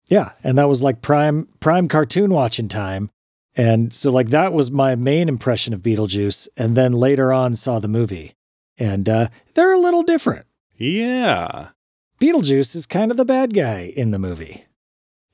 [0.08, 3.10] Yeah, and that was like prime prime cartoon watching time.
[3.56, 6.48] And so, like, that was my main impression of Beetlejuice.
[6.56, 8.32] And then later on, saw the movie.
[8.78, 10.46] And uh, they're a little different.
[10.76, 11.68] Yeah.
[12.20, 14.64] Beetlejuice is kind of the bad guy in the movie.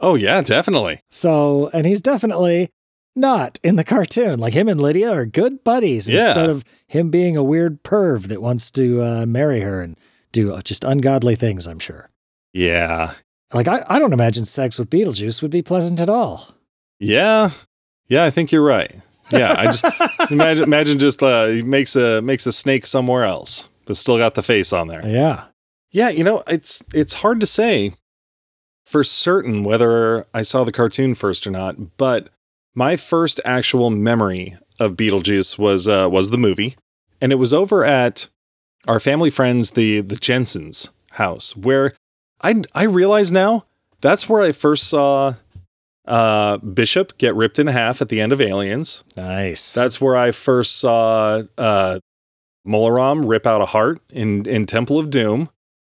[0.00, 1.00] Oh, yeah, definitely.
[1.10, 2.70] So, and he's definitely
[3.16, 4.38] not in the cartoon.
[4.38, 6.26] Like, him and Lydia are good buddies Yeah.
[6.28, 9.98] instead of him being a weird perv that wants to uh, marry her and
[10.32, 12.10] do just ungodly things, I'm sure.
[12.52, 13.12] Yeah.
[13.54, 16.54] Like, I, I don't imagine sex with Beetlejuice would be pleasant at all.
[16.98, 17.50] Yeah.
[18.08, 18.94] Yeah, I think you're right.
[19.32, 19.84] Yeah, I just
[20.30, 24.42] imagine imagine just uh makes a makes a snake somewhere else, but still got the
[24.42, 25.04] face on there.
[25.04, 25.46] Yeah.
[25.90, 27.94] Yeah, you know, it's it's hard to say
[28.84, 32.28] for certain whether I saw the cartoon first or not, but
[32.76, 36.76] my first actual memory of Beetlejuice was uh, was the movie,
[37.20, 38.28] and it was over at
[38.86, 41.94] our family friends the the Jensens house, where
[42.42, 43.64] I I realize now
[44.00, 45.34] that's where I first saw
[46.06, 49.02] uh, Bishop get ripped in half at the end of Aliens.
[49.16, 49.74] Nice.
[49.74, 51.98] That's where I first saw uh,
[52.64, 55.48] Mola Ram rip out a heart in in Temple of Doom,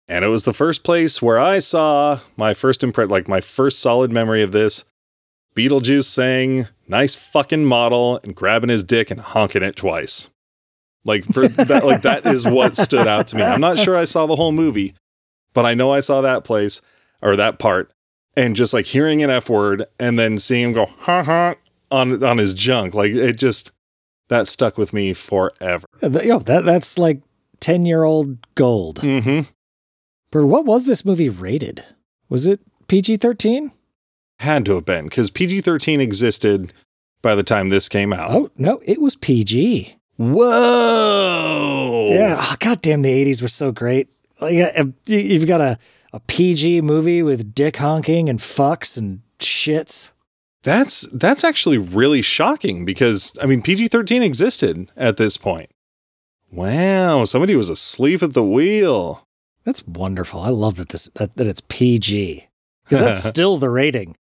[0.10, 3.80] and it was the first place where I saw my first imprint, like my first
[3.80, 4.84] solid memory of this.
[5.56, 10.30] Beetlejuice saying "nice fucking model" and grabbing his dick and honking it twice.
[11.06, 13.44] Like for that, like that is what stood out to me.
[13.44, 14.96] I'm not sure I saw the whole movie,
[15.54, 16.82] but I know I saw that place
[17.22, 17.92] or that part,
[18.36, 21.56] and just like hearing an F word and then seeing him go ha ha
[21.92, 23.72] on on his junk, like it just
[24.30, 25.88] that stuck with me forever.
[26.02, 27.22] Yo, that, that's like
[27.60, 29.00] 10 year old gold.
[29.02, 29.50] Mm-hmm.
[30.32, 31.84] But what was this movie rated?
[32.30, 33.72] Was it PG 13?
[34.44, 36.74] Had to have been because PG thirteen existed
[37.22, 38.30] by the time this came out.
[38.30, 39.96] Oh, no, it was PG.
[40.18, 42.10] Whoa!
[42.14, 42.36] Yeah.
[42.38, 44.10] Ah, oh, God damn, the 80s were so great.
[44.42, 44.54] Like,
[45.06, 45.78] you- you've got a,
[46.12, 50.12] a PG movie with dick honking and fucks and shits.
[50.64, 55.70] That's that's actually really shocking because I mean PG thirteen existed at this point.
[56.52, 59.26] Wow, somebody was asleep at the wheel.
[59.66, 60.40] That's wonderful.
[60.40, 62.48] I love that this that, that it's PG
[62.86, 64.16] because that's still the rating.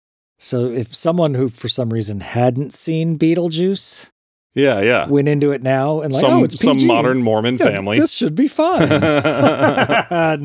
[0.42, 4.10] So if someone who for some reason hadn't seen Beetlejuice
[4.54, 5.06] Yeah, yeah.
[5.06, 6.78] went into it now and like, some oh, it's PG.
[6.78, 8.00] some modern Mormon Yeah, family.
[8.00, 8.88] This should be fine.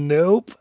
[0.08, 0.52] nope.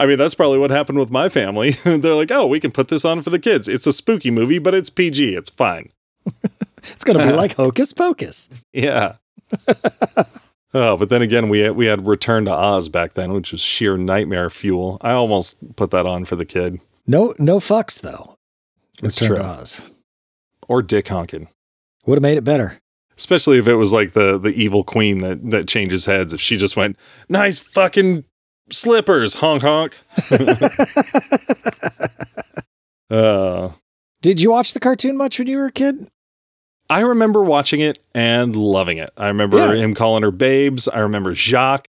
[0.00, 1.70] I mean, that's probably what happened with my family.
[1.84, 3.68] They're like, "Oh, we can put this on for the kids.
[3.68, 5.34] It's a spooky movie, but it's PG.
[5.36, 5.90] It's fine."
[6.78, 8.48] It's gonna be like Hocus Pocus.
[8.72, 9.16] Yeah.
[10.74, 13.60] oh, but then again, we had, we had Return to Oz back then, which was
[13.60, 14.98] sheer nightmare fuel.
[15.02, 16.80] I almost put that on for the kid.
[17.06, 18.31] No, no fucks though.
[19.02, 19.44] It's Return true.
[19.46, 19.82] Oz
[20.68, 21.46] Or Dick Honkin.
[22.06, 22.78] would have made it better.
[23.16, 26.32] Especially if it was like the the evil queen that that changes heads.
[26.34, 26.96] If she just went,
[27.28, 28.24] "Nice fucking
[28.70, 30.00] slippers, honk honk."
[33.10, 33.70] uh,
[34.22, 36.08] Did you watch the cartoon much when you were a kid?
[36.90, 39.10] I remember watching it and loving it.
[39.16, 39.74] I remember Yeah.
[39.74, 40.88] him calling her babes.
[40.88, 41.86] I remember Jacques.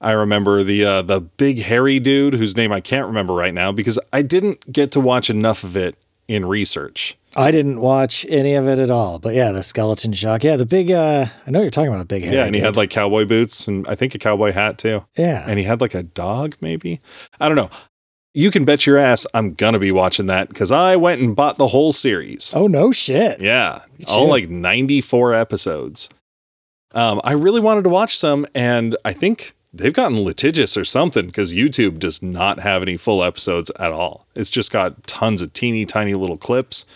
[0.00, 3.72] I remember the uh, the big hairy dude whose name I can't remember right now
[3.72, 5.96] because I didn't get to watch enough of it
[6.28, 7.16] in research.
[7.36, 9.18] I didn't watch any of it at all.
[9.18, 10.44] But yeah, the skeleton Jacques.
[10.44, 10.90] Yeah, the big.
[10.90, 13.66] uh I know you're talking about a big yeah, and he had like cowboy boots
[13.66, 15.04] and I think a cowboy hat too.
[15.16, 15.44] yeah.
[15.46, 17.00] And he had like a dog, maybe.
[17.40, 17.70] I don't know.
[18.36, 21.56] You can bet your ass I'm gonna be watching that because I went and bought
[21.56, 22.52] the whole series.
[22.54, 23.40] Oh no shit.
[23.40, 24.30] Yeah, all you.
[24.30, 26.08] like 94 episodes.
[26.92, 31.26] Um, I really wanted to watch some, and I think they've gotten litigious or something
[31.26, 34.26] because YouTube does not have any full episodes at all.
[34.34, 36.86] It's just got tons of teeny tiny little clips,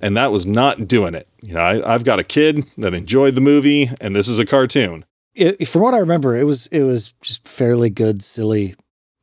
[0.00, 1.26] and that was not doing it.
[1.42, 4.46] You know, I, I've got a kid that enjoyed the movie, and this is a
[4.46, 5.04] cartoon.
[5.34, 8.74] It, from what I remember, it was it was just fairly good, silly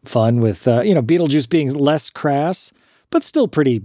[0.04, 2.74] fun with uh, you know Beetlejuice being less crass,
[3.12, 3.84] but still pretty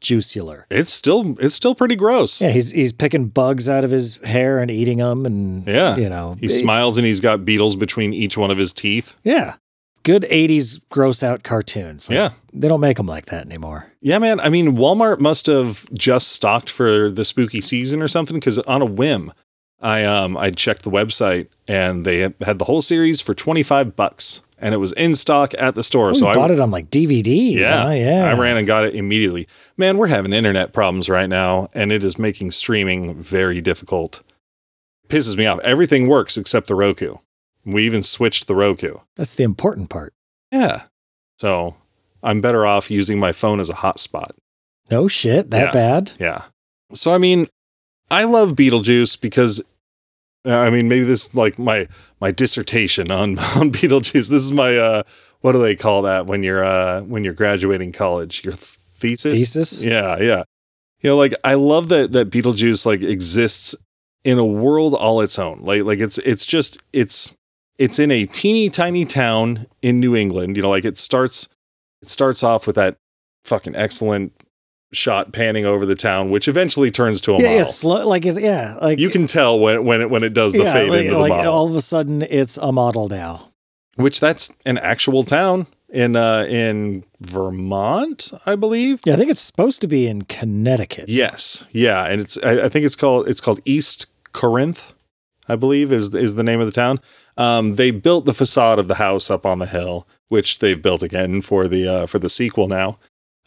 [0.00, 0.64] Beetlejuicular.
[0.70, 2.40] It's still it's still pretty gross.
[2.40, 5.96] Yeah, he's he's picking bugs out of his hair and eating them, and Yeah.
[5.96, 9.14] you know He it- smiles and he's got beetles between each one of his teeth.
[9.24, 9.54] Yeah,
[10.02, 12.08] good '80s gross out cartoons.
[12.08, 12.30] Like, Yeah.
[12.52, 13.92] they don't make them like that anymore.
[14.00, 14.40] Yeah, man.
[14.40, 18.82] I mean, Walmart must have just stocked for the spooky season or something because on
[18.82, 19.32] a whim,
[19.80, 23.96] I um I checked the website and they had the whole series for twenty five
[23.96, 26.10] bucks, and it was in stock at the store.
[26.10, 27.54] Oh, so I bought it on like DVDs.
[27.54, 27.90] yeah, huh?
[27.90, 28.24] yeah.
[28.34, 29.46] I ran and got it immediately.
[29.76, 34.22] Man, we're having internet problems right now, and it is making streaming very difficult.
[35.08, 35.58] Pisses me off.
[35.60, 37.16] Everything works except the Roku.
[37.64, 38.98] We even switched the Roku.
[39.16, 40.12] That's the important part.
[40.52, 40.82] Yeah,
[41.38, 41.76] so
[42.22, 44.30] I'm better off using my phone as a hotspot.
[44.90, 45.70] No shit, that Yeah.
[45.72, 46.12] bad.
[46.18, 46.42] Yeah.
[46.94, 47.48] So I mean,
[48.10, 49.60] I love Beetlejuice because
[50.44, 51.88] I mean maybe this like my
[52.20, 54.30] my dissertation on on Beetlejuice.
[54.30, 55.02] This is my uh
[55.40, 58.44] what do they call that when you're uh when you're graduating college?
[58.44, 59.34] Your th- thesis?
[59.34, 59.84] Thesis.
[59.84, 60.44] Yeah, yeah.
[61.00, 63.74] You know, like I love that that Beetlejuice like exists
[64.24, 65.60] in a world all its own.
[65.60, 67.32] Like like it's it's just it's
[67.78, 70.56] it's in a teeny tiny town in New England.
[70.56, 71.48] You know, like it starts
[72.02, 72.96] it starts off with that
[73.44, 74.32] fucking excellent
[74.92, 77.56] shot panning over the town, which eventually turns to a yeah, model.
[77.58, 80.52] yeah, slow, like it's yeah, like you can tell when when it when it does
[80.52, 81.52] the yeah, fade like, into the like model.
[81.52, 83.50] all of a sudden it's a model now.
[83.96, 89.00] which that's an actual town in uh in Vermont, I believe.
[89.04, 91.08] Yeah, I think it's supposed to be in Connecticut.
[91.08, 94.92] Yes, yeah, and it's I, I think it's called it's called East Corinth,
[95.48, 97.00] I believe is is the name of the town.
[97.36, 101.02] Um, they built the facade of the house up on the hill, which they've built
[101.02, 102.98] again for the uh, for the sequel now.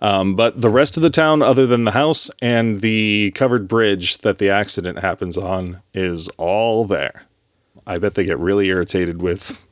[0.01, 4.19] Um, but the rest of the town, other than the house and the covered bridge
[4.19, 7.23] that the accident happens on, is all there.
[7.85, 9.65] I bet they get really irritated with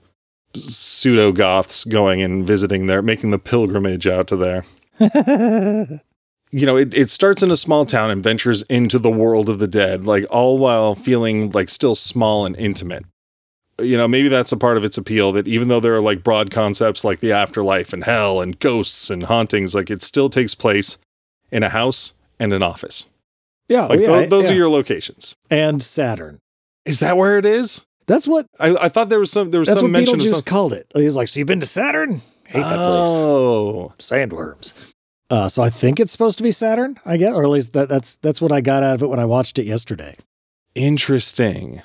[0.55, 4.65] pseudo goths going and visiting there, making the pilgrimage out to there
[6.51, 9.59] you know, it, it starts in a small town and ventures into the world of
[9.59, 13.05] the dead, like all while feeling like still small and intimate.
[13.81, 16.23] You know, maybe that's a part of its appeal that even though there are like
[16.23, 20.55] broad concepts like the afterlife and hell and ghosts and hauntings, like it still takes
[20.55, 20.97] place
[21.51, 23.07] in a house and an office.
[23.67, 24.51] yeah, Like yeah, tho- those yeah.
[24.51, 25.35] are your locations.
[25.49, 26.39] and Saturn.
[26.85, 27.83] Is that where it is?
[28.07, 30.45] That's what I, I thought there was some there was that's some what mention Beetlejuice
[30.45, 30.87] called it.
[30.95, 32.21] He's like, so you've been to Saturn?
[32.45, 33.09] Hate that place.
[33.11, 34.91] Oh, Sandworms.
[35.29, 37.87] Uh, so I think it's supposed to be Saturn, I guess, or at least that,
[37.87, 40.15] that's that's what I got out of it when I watched it yesterday.
[40.73, 41.81] interesting.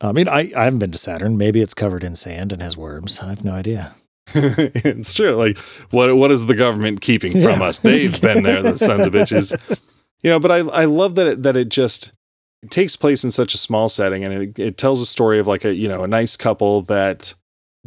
[0.00, 1.36] I mean, I, I haven't been to Saturn.
[1.36, 3.20] Maybe it's covered in sand and has worms.
[3.20, 3.94] I have no idea.
[4.34, 5.32] it's true.
[5.32, 5.58] Like,
[5.90, 7.64] what what is the government keeping from Yeah.
[7.64, 7.78] us?
[7.80, 9.52] They've been there, the sons of bitches.
[10.22, 12.12] You know, but I I love that it, that it just
[12.62, 15.46] it takes place in such a small setting, and it, it tells a story of
[15.46, 17.34] like a you know a nice couple that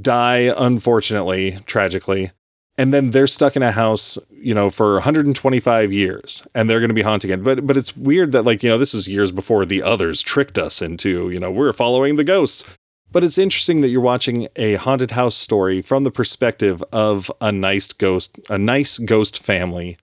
[0.01, 2.31] die unfortunately, tragically,
[2.77, 6.89] and then they're stuck in a house you know for 125 years, and they're going
[6.89, 7.43] to be haunting it.
[7.43, 10.57] But but it's weird that like you know this is years before the others tricked
[10.57, 12.65] us into you know we're following the ghosts.
[13.11, 17.51] But it's interesting that you're watching a haunted house story from the perspective of a
[17.51, 19.97] nice ghost, a nice ghost family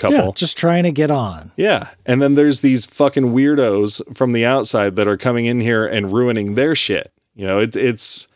[0.00, 0.16] couple.
[0.16, 1.52] Yeah, just trying to get on.
[1.56, 1.90] Yeah.
[2.04, 6.12] And then there's these fucking weirdos from the outside that are coming in here and
[6.12, 7.12] ruining their shit.
[7.36, 8.26] You know, it, it's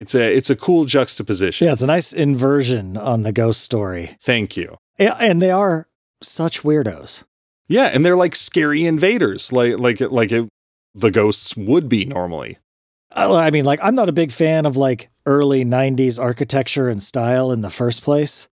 [0.00, 1.66] it's a it's a cool juxtaposition.
[1.66, 4.16] Yeah, it's a nice inversion on the ghost story.
[4.20, 4.76] Thank you.
[4.98, 5.88] Yeah, and they are
[6.22, 7.24] such weirdos.
[7.68, 10.48] Yeah, and they're like scary invaders, like like like it,
[10.94, 12.58] the ghosts would be normally.
[13.12, 17.02] I I mean, like, I'm not a big fan of like early 90s architecture and
[17.02, 18.48] style in the first place,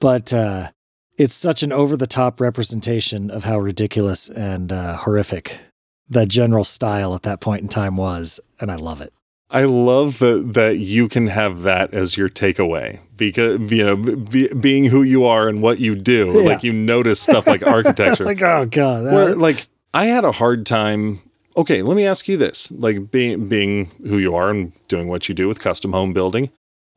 [0.00, 0.70] but uh,
[1.16, 5.60] it's such an over the top representation of how ridiculous and uh, horrific
[6.08, 8.40] the general style at that point in time was.
[8.60, 9.12] And I love it.
[9.50, 14.48] I love that that you can have that as your takeaway because you know be,
[14.48, 16.48] being who you are and what you do, Yeah.
[16.50, 18.24] like you notice stuff like architecture.
[18.24, 19.04] like, oh, God.
[19.06, 21.20] that- where like I had a hard time.
[21.56, 25.28] Okay, let me ask you this: like being being who you are and doing what
[25.28, 26.50] you do with custom home building,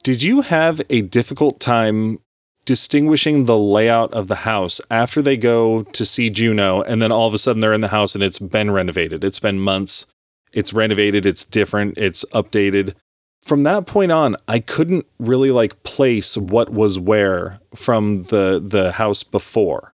[0.03, 2.19] did you have a difficult time
[2.65, 7.27] distinguishing the layout of the house after they go to see Juno, and then all
[7.27, 9.23] of a sudden they're in the house and it's been renovated?
[9.23, 10.05] It's been months.
[10.53, 11.25] It's renovated.
[11.25, 11.97] It's different.
[11.97, 12.93] It's updated.
[13.43, 18.93] From that point on, I couldn't really like place what was where from the the
[18.93, 19.93] house before.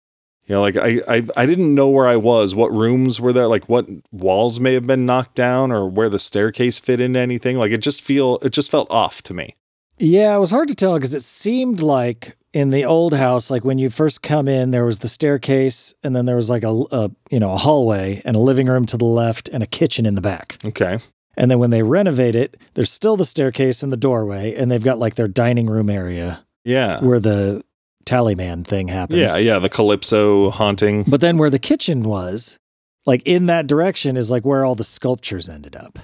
[0.47, 3.47] You know, like I, I I didn't know where I was, what rooms were there,
[3.47, 7.57] like what walls may have been knocked down or where the staircase fit into anything.
[7.57, 9.55] Like it just feel it just felt off to me.
[9.97, 13.65] Yeah, it was hard to tell because it seemed like in the old house, like
[13.65, 16.83] when you first come in, there was the staircase, and then there was like a,
[16.91, 20.05] a you know a hallway and a living room to the left and a kitchen
[20.05, 20.57] in the back.
[20.63, 20.99] Okay.
[21.37, 24.81] And then when they renovate it, there's still the staircase and the doorway, and they've
[24.83, 27.01] got like their dining room area Yeah.
[27.03, 27.61] where the
[28.05, 29.19] tallyman thing happens.
[29.19, 31.03] Yeah, yeah, the Calypso haunting.
[31.03, 32.57] But then where the kitchen was,
[33.05, 35.99] like in that direction, is like where all the sculptures ended up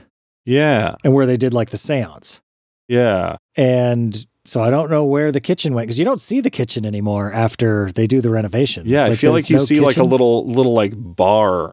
[0.46, 0.96] Yeah.
[1.06, 2.42] and where they did like the seance.
[2.90, 3.38] Yeah.
[3.56, 6.86] And so I don't know where the kitchen went because you don't see the kitchen
[6.86, 8.84] anymore after they do the renovation.
[8.86, 11.72] Yeah, It's I feel like you no see like a little little like bar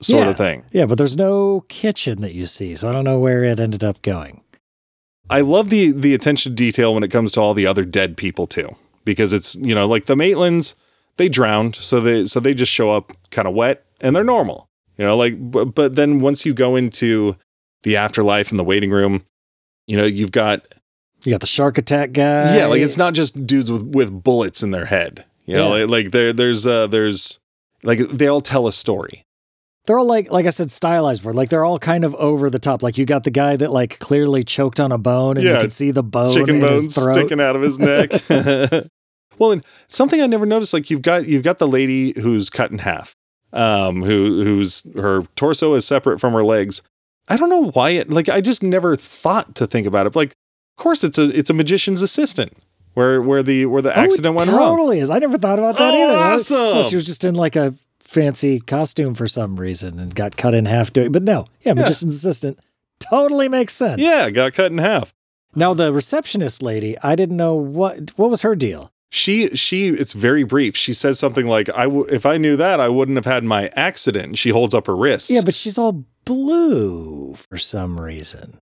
[0.00, 0.30] sort Yeah.
[0.30, 0.64] of thing.
[0.72, 2.74] Yeah, but there's no kitchen that you see.
[2.76, 4.40] So I don't know where it ended up going.
[5.28, 8.16] I love the the attention to detail when it comes to all the other dead
[8.16, 10.74] people too, because it's you know like the Maitlands
[11.18, 14.66] they drowned, so they so they just show up kind of wet and they're normal,
[14.96, 17.36] you know like but, but then once you go into
[17.84, 19.24] the afterlife and the waiting room,
[19.86, 20.66] you know you've got
[21.24, 22.56] You got the shark attack guy.
[22.56, 25.84] yeah like it's not just dudes with with bullets in their head, you know Yeah.
[25.84, 27.38] like, like there there's uh there's
[27.82, 29.24] like they all tell a story.
[29.86, 32.58] they're all like like I said, stylized for like they're all kind of over the
[32.58, 32.82] top.
[32.82, 35.70] Like you got the guy that like clearly choked on a bone and you can
[35.70, 37.14] see the bone chicken in bones his throat.
[37.14, 38.10] sticking out of his neck.
[39.38, 42.70] well, and something I never noticed, like you've got you've got the lady who's cut
[42.70, 43.14] in half.
[43.52, 46.82] um, who who's her torso is separate from her legs.
[47.28, 50.14] I don't know why it like I just never thought to think about it.
[50.16, 50.34] Like,
[50.76, 52.56] of course, it's a it's a magician's assistant
[52.94, 54.76] where where the where the oh, accident oh, went wrong.
[54.76, 55.10] Totally is.
[55.10, 56.18] I never thought about that Oh, either.
[56.18, 56.68] awesome.
[56.68, 60.54] So she was just in like a fancy costume for some reason and got cut
[60.54, 61.12] in half doing.
[61.12, 62.58] But no, yeah, magician's assistant
[62.98, 64.00] totally makes sense.
[64.00, 65.14] Yeah, got cut in half.
[65.54, 68.90] Now the receptionist lady, I didn't know what what was her deal.
[69.10, 70.76] She she it's very brief.
[70.76, 73.68] She says something like, "I w- if I knew that, I wouldn't have had my
[73.76, 75.30] accident." She holds up her wrist.
[75.30, 78.58] Yeah, but she's all blue for some reason.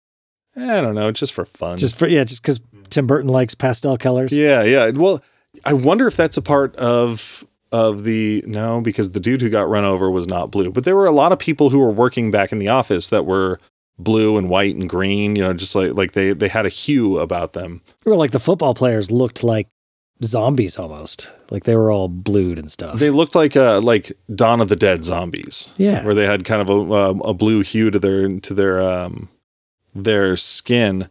[0.59, 1.79] I don't know, just for fun.
[1.79, 4.37] Just for yeah, just because Tim Burton likes pastel colors.
[4.37, 4.91] yeah, yeah.
[4.91, 5.23] Well,
[5.65, 9.69] I wonder if that's a part of of the no, because the dude who got
[9.69, 12.31] run over was not blue, but there were a lot of people who were working
[12.31, 13.59] back in the office that were
[13.99, 15.37] blue and white and green.
[15.37, 17.83] You know, just like like they they had a hue about them.
[18.07, 19.69] Or like the football players looked like
[20.25, 21.35] zombies almost.
[21.51, 22.99] Like they were all blued and stuff.
[22.99, 25.73] They looked like uh like Dawn of the Dead zombies.
[25.77, 26.05] yeah.
[26.05, 29.29] where they had kind of a um, a blue hue to their to their um
[30.05, 31.09] their skin.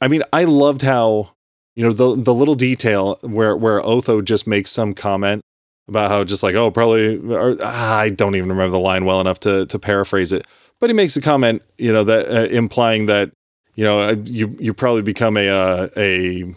[0.00, 1.30] I mean, I loved how
[1.76, 5.42] you know the the little detail where where Otho just makes some comment
[5.88, 9.20] about how just like oh probably or, ah, I don't even remember the line well
[9.20, 10.46] enough to to paraphrase it,
[10.80, 13.30] but he makes a comment you know that uh, implying that
[13.74, 16.54] you know uh, you you probably become a uh, a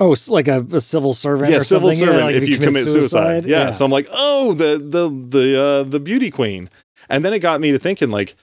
[0.00, 1.50] Oh, like a, a civil servant.
[1.50, 2.06] yeah or civil something.
[2.06, 3.44] servant Yeah, like if you commit suicide.
[3.44, 3.66] Yeah.
[3.66, 3.70] Yeah.
[3.72, 6.70] So I'm like, oh, the the the uh, the beauty queen,
[7.10, 8.34] and then it got me to thinking like,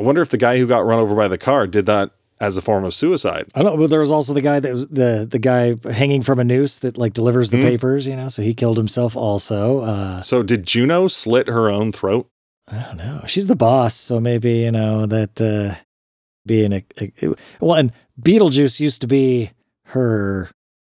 [0.00, 2.56] I wonder if the guy who got run over by the car did that as
[2.56, 3.46] a form of suicide.
[3.54, 3.82] I don't know.
[3.82, 6.78] But there was also the guy that was the the guy hanging from a noose
[6.78, 7.62] that like delivers the Mhm.
[7.62, 8.08] papers.
[8.08, 9.80] You know, so he killed himself also.
[9.80, 12.26] Uh, So did Juno slit her own throat?
[12.72, 13.24] I don't know.
[13.26, 15.74] She's the boss, so maybe you know that uh,
[16.46, 17.12] being a, a
[17.60, 19.50] well, and Beetlejuice used to be
[19.88, 20.48] her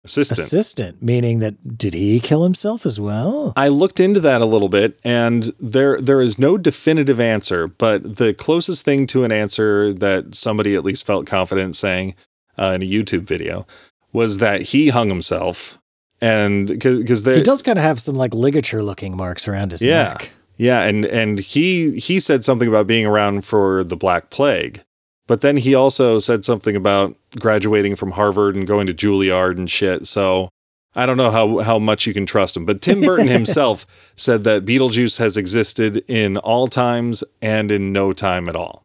[0.09, 0.39] Assistant.
[0.41, 3.53] assistant, meaning that did he kill himself as well?
[3.57, 8.17] I looked into that a little bit, and there there is no definitive answer, but
[8.17, 12.15] the closest thing to an answer that somebody at least felt confident saying
[12.59, 13.67] uh, in a YouTube video
[14.13, 15.79] was that he hung himself,
[16.21, 20.05] and because he does kind of have some like ligature looking marks around his Yeah.
[20.15, 20.33] neck.
[20.57, 24.83] Yeah, and and he he said something about being around for the Black Plague,
[25.29, 29.70] but then he also said something about graduating from Harvard and going to Juilliard and
[29.70, 30.09] shit.
[30.09, 30.49] So
[30.97, 32.64] I don't know how how much you can trust him.
[32.64, 38.12] But Tim Burton himself said that Beetlejuice has existed in all times and in no
[38.12, 38.83] time at all.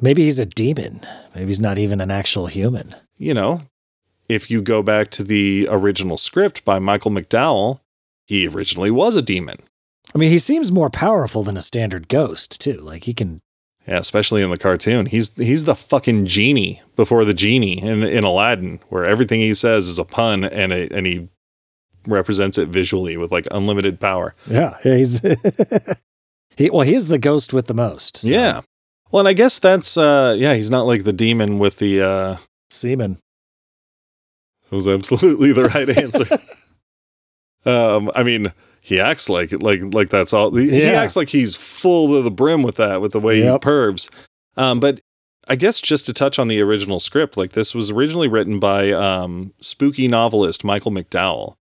[0.00, 1.00] Maybe he's a demon.
[1.34, 2.94] Maybe he's not even an actual human.
[3.18, 3.62] You know,
[4.28, 7.80] if you go back to the original script by Michael McDowell,
[8.26, 9.58] he originally was a demon.
[10.14, 12.76] I mean, he seems more powerful than a standard ghost too.
[12.78, 13.40] Like he can.
[13.86, 15.06] Yeah, especially in the cartoon.
[15.06, 19.86] He's he's the fucking genie before the genie in in Aladdin, where everything he says
[19.86, 21.28] is a pun and it, and he
[22.06, 24.34] represents it visually with like unlimited power.
[24.46, 25.20] Yeah, he's.
[26.56, 28.18] he well, he's the ghost with the most.
[28.18, 28.60] so, Yeah.
[29.10, 32.36] Well, and I guess that's uh yeah, he's not like the demon with the uh
[32.70, 33.18] semen.
[34.68, 36.26] that was absolutely the right answer.
[37.70, 38.52] um I mean,
[38.86, 42.30] he acts like like like that's all he, he acts like he's full to the
[42.30, 43.64] brim with that with the way Yep.
[43.64, 44.08] he pervs.
[44.56, 45.00] Um but
[45.48, 48.92] I guess just to touch on the original script, like this was originally written by
[48.92, 51.54] um spooky novelist Michael McDowell,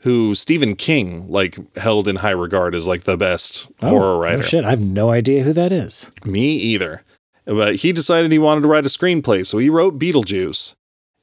[0.00, 4.38] who Stephen King like held in high regard as like the best horror writer.
[4.38, 4.64] Oh shit!
[4.64, 6.10] I have no idea who that is.
[6.24, 7.02] Me either.
[7.46, 10.74] But he decided he wanted to write a screenplay, so he wrote Beetlejuice.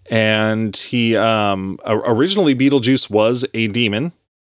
[0.09, 4.13] And he um originally Beetlejuice was a demon,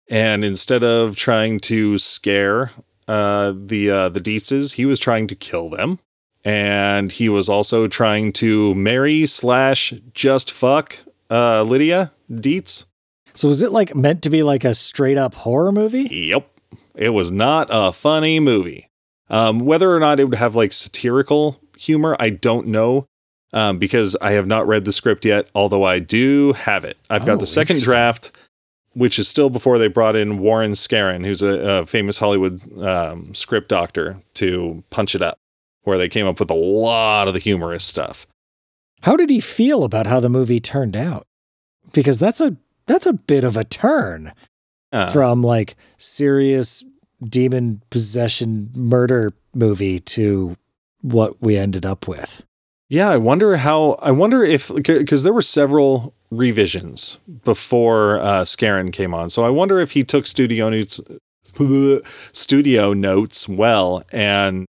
[0.10, 2.72] and instead of trying to scare
[3.08, 6.00] uh the uh the Deetzes, he was trying to kill them.
[6.46, 11.00] And he was also trying to marry slash just fuck
[11.30, 12.86] uh Lydia Deetz.
[13.34, 16.04] So was it like meant to be like a straight up horror movie?
[16.04, 16.48] Yep.
[16.96, 18.90] It was not a funny movie.
[19.30, 23.08] Um, whether or not it would have like satirical humor, I don't know.
[23.52, 26.98] Um, because I have not read the script yet, although I do have it.
[27.10, 28.32] I've got Oh, the second draft,
[28.94, 33.34] which is still before they brought in Warren Skaaren, who's a, a famous Hollywood um,
[33.36, 35.38] script doctor, to punch it up,
[35.84, 38.28] where they came up with a lot of the humorous stuff.
[39.02, 41.26] How did he feel about how the movie turned out?
[41.94, 44.32] Because that's a that's a bit of a turn
[44.92, 46.84] Uh, from like serious
[47.22, 50.56] demon possession murder movie to
[51.02, 52.44] what we ended up with.
[52.94, 53.94] Yeah, I wonder how.
[54.04, 58.46] I wonder if because there were several revisions before uh,
[58.92, 61.02] came on, so I wonder if he took studio notes,
[62.34, 64.68] studio notes well, and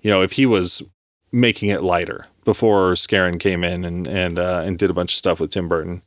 [0.00, 0.82] you know if he was
[1.30, 5.18] making it lighter before Skaaren came in and and uh, and did a bunch of
[5.18, 6.02] stuff with Tim Burton.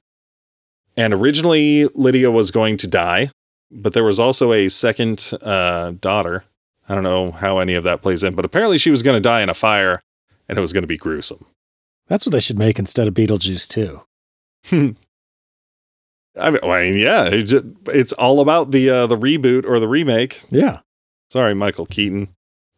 [0.97, 3.31] And originally Lydia was going to die,
[3.71, 6.43] but there was also a second uh, daughter
[6.89, 9.21] I don't know how any of that plays in, but apparently she was going to
[9.21, 10.01] die in a fire
[10.47, 11.45] and it was going to be gruesome.
[12.07, 14.01] That's what they should make instead of Beetlejuice too.
[16.37, 20.43] I mean, well, yeah, it's all about the uh, the reboot or the remake.
[20.49, 20.79] Yeah.
[21.29, 22.29] Sorry, Michael Keaton.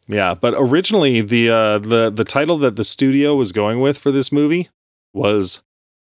[0.08, 4.12] Yeah, but originally the uh, the the title that the studio was going with for
[4.12, 4.70] this movie
[5.14, 5.62] was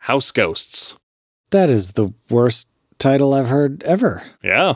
[0.01, 0.97] House Ghosts.
[1.51, 4.25] That is the worst title I've heard ever.
[4.43, 4.75] Yeah.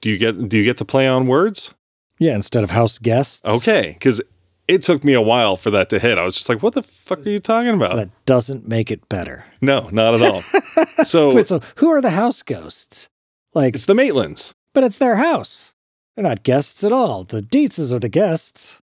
[0.00, 1.74] Do you get do you get the play on words?
[2.18, 3.46] Yeah, instead of house guests.
[3.46, 4.22] Okay, because
[4.68, 6.18] it took me a while for that to hit.
[6.18, 9.08] I was just like, "What the fuck are you talking about?" That doesn't make it
[9.08, 9.44] better.
[9.60, 10.40] no, not at all.
[11.04, 13.08] so Wait, so who are the house ghosts?
[13.54, 14.52] Like, it's the Maitlands.
[14.74, 15.74] but it's their house.
[16.14, 17.24] They're not guests at all.
[17.24, 18.80] The Deetzes are the guests.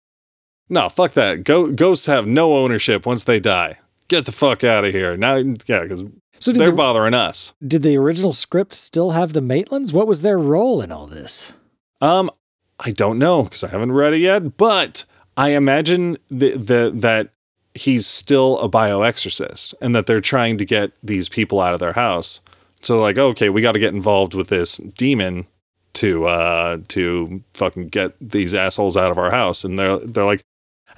[0.70, 1.44] No, fuck that.
[1.44, 3.80] Go- ghosts have no ownership once they die.
[4.08, 5.16] Get the fuck out of here.
[5.18, 6.04] Now, yeah, because
[6.40, 7.54] So they're the, bothering us.
[7.66, 9.94] did the original script still have the Maitlands?
[9.94, 11.54] What was their role in all this?
[12.02, 12.30] Um,
[12.80, 15.06] I don't know because I haven't read it yet, but
[15.40, 17.30] I imagine the, the, that
[17.74, 21.94] he's still a bioexorcist and that they're trying to get these people out of their
[21.94, 22.42] house.
[22.82, 25.48] So like, okay, we got to get involved with this demon
[25.94, 29.64] to uh to fucking get these assholes out of our house.
[29.64, 30.42] And they're they're like,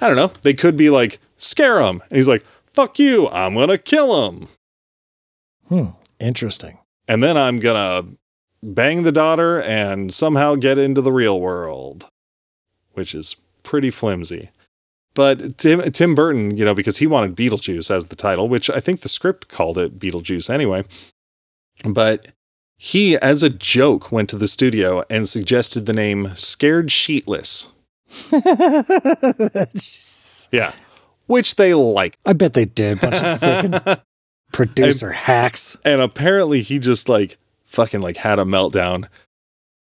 [0.02, 0.32] I don't know.
[0.42, 4.48] They could be like, scare him, and he's like, fuck you, I'm gonna kill him,
[5.70, 5.92] Hmm.
[6.20, 6.80] Interesting.
[7.08, 8.04] and then I'm gonna
[8.62, 12.08] bang the daughter and somehow get into the real world,
[12.94, 14.50] which is pretty flimsy.
[15.14, 18.80] But Tim Tim Burton, you know, because he wanted Beetlejuice as the title, which I
[18.80, 20.86] think the script called it Beetlejuice anyway.
[21.84, 22.28] But
[22.78, 27.68] he, as a joke, went to the studio and suggested the name Scared Sheetless.
[30.52, 30.74] Yeah.
[31.28, 32.18] Which they liked.
[32.26, 33.00] I bet they did.
[33.00, 34.02] Bunch of freaking
[34.52, 35.78] producer hacks.
[35.86, 39.08] And apparently he just like fucking like had a meltdown.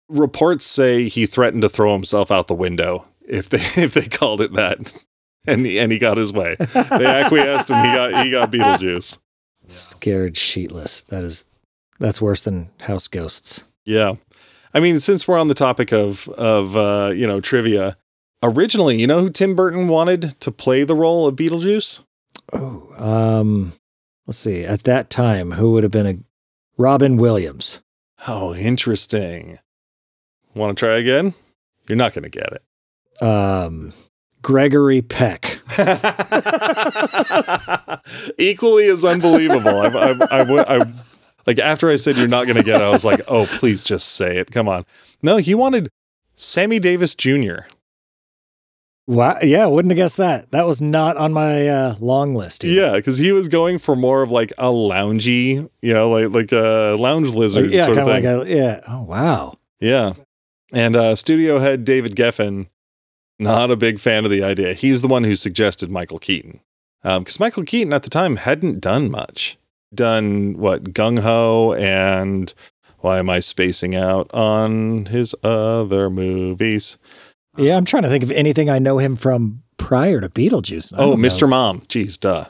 [0.10, 4.42] Reports say he threatened to throw himself out the window if they if they called
[4.42, 4.94] it that.
[5.48, 6.56] And he, and he got his way.
[6.60, 9.18] They acquiesced and he got he got Beetlejuice.
[9.68, 11.06] Scared sheetless.
[11.06, 11.46] That is
[12.00, 13.64] that's worse than house ghosts.
[13.86, 14.16] Yeah.
[14.74, 17.98] I mean, since we're on the topic of of uh, you know, trivia,
[18.44, 22.04] originally, you know who Tim Burton wanted to play the role of Beetlejuice?
[22.52, 23.74] Oh, um,
[24.28, 24.64] let's see.
[24.64, 26.20] At that time, who would have been a
[26.78, 27.82] Robin Williams?
[28.28, 29.60] Oh, interesting.
[30.54, 31.34] Want to try again?
[31.88, 32.64] You're not going to get it.
[33.22, 33.94] Um,
[34.42, 35.60] Gregory Peck.
[38.38, 39.80] Equally as unbelievable.
[39.80, 40.94] I, I, I, I,
[41.46, 43.84] like after I said you're not going to get it, I was like, oh, please
[43.84, 44.52] just say it.
[44.52, 44.86] Come on.
[45.22, 45.90] No, he wanted
[46.36, 47.60] Sammy Davis Jr.
[49.08, 49.38] Wow.
[49.42, 50.52] Yeah, wouldn't have guessed that.
[50.52, 52.64] That was not on my uh, long list.
[52.64, 52.80] either.
[52.80, 56.52] Yeah, because he was going for more of like a loungy, you know, like like
[56.52, 58.32] a lounge lizard Like, yeah, sort of kind thing.
[58.32, 58.82] of like a yeah.
[58.88, 59.56] Oh wow.
[59.80, 60.14] yeah,
[60.72, 62.68] and uh, studio head David Geffen,
[63.40, 64.74] not a big fan of the idea.
[64.74, 66.60] He's the one who suggested Michael Keaton,
[67.04, 69.58] um, because Michael Keaton at the time hadn't done much.
[69.94, 72.54] Done what Gung Ho and
[73.00, 76.98] why am I spacing out on his other movies?
[77.58, 80.94] Yeah, I'm trying to think of anything I know him from prior to Beetlejuice.
[80.96, 81.28] Oh, don't know.
[81.28, 81.50] Mr.
[81.50, 81.82] Mom.
[81.82, 82.46] Jeez, duh.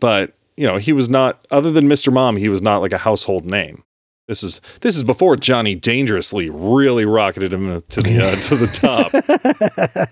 [0.00, 2.12] But, you know, he was not other than Mr.
[2.12, 3.82] Mom, he was not like a household name.
[4.28, 8.66] This is this is before Johnny Dangerously really rocketed him to the uh, to the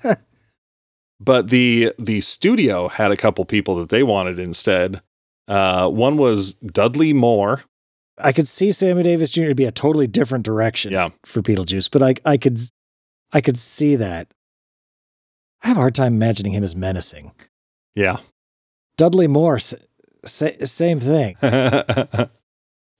[0.06, 0.18] top.
[1.20, 5.00] But the the studio had a couple people that they wanted instead.
[5.48, 7.62] Uh, one was Dudley Moore.
[8.22, 9.46] I could see Sammy Davis Jr.
[9.48, 11.10] to be a totally different direction Yeah.
[11.24, 12.58] for Beetlejuice, but I I could
[13.32, 14.28] I could see that.
[15.62, 17.32] I have a hard time imagining him as menacing.
[17.94, 18.18] Yeah.
[18.98, 19.76] Dudley Moore, sa-
[20.24, 21.36] same thing.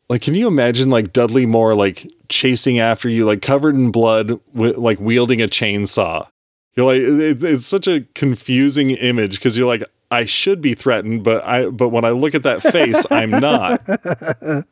[0.08, 4.38] like, can you imagine like Dudley Moore like chasing after you, like covered in blood,
[4.52, 6.28] with like wielding a chainsaw?
[6.74, 11.24] You're like, it, it's such a confusing image because you're like, I should be threatened,
[11.24, 13.80] but I, but when I look at that face, I'm not.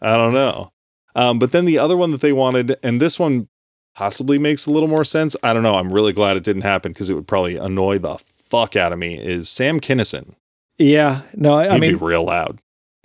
[0.02, 0.72] I don't know.
[1.14, 3.48] Um, but then the other one that they wanted, and this one
[3.94, 5.36] possibly makes a little more sense.
[5.42, 5.76] I don't know.
[5.76, 8.98] I'm really glad it didn't happen because it would probably annoy the fuck out of
[8.98, 9.18] me.
[9.18, 10.34] Is Sam Kinison?
[10.78, 12.58] yeah, no, I, I mean, be real loud.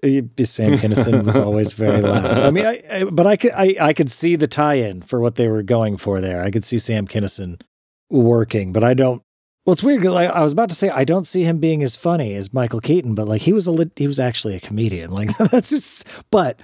[0.04, 2.26] Sam Kinison was always very loud.
[2.26, 5.36] I mean, I, I, but I could I, I could see the tie-in for what
[5.36, 6.44] they were going for there.
[6.44, 7.62] I could see Sam Kinison
[8.10, 9.24] working, but I don't.
[9.66, 11.82] Well, it's weird because I, I was about to say I don't see him being
[11.82, 15.12] as funny as Michael Keaton, but like he was a he was actually a comedian.
[15.12, 16.08] Like that's just.
[16.32, 16.60] But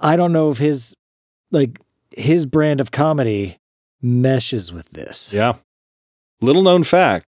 [0.00, 0.96] I don't know if his
[1.52, 1.78] like
[2.10, 3.58] his brand of comedy
[4.02, 5.32] meshes with this.
[5.32, 5.54] Yeah.
[6.40, 7.26] Little known fact,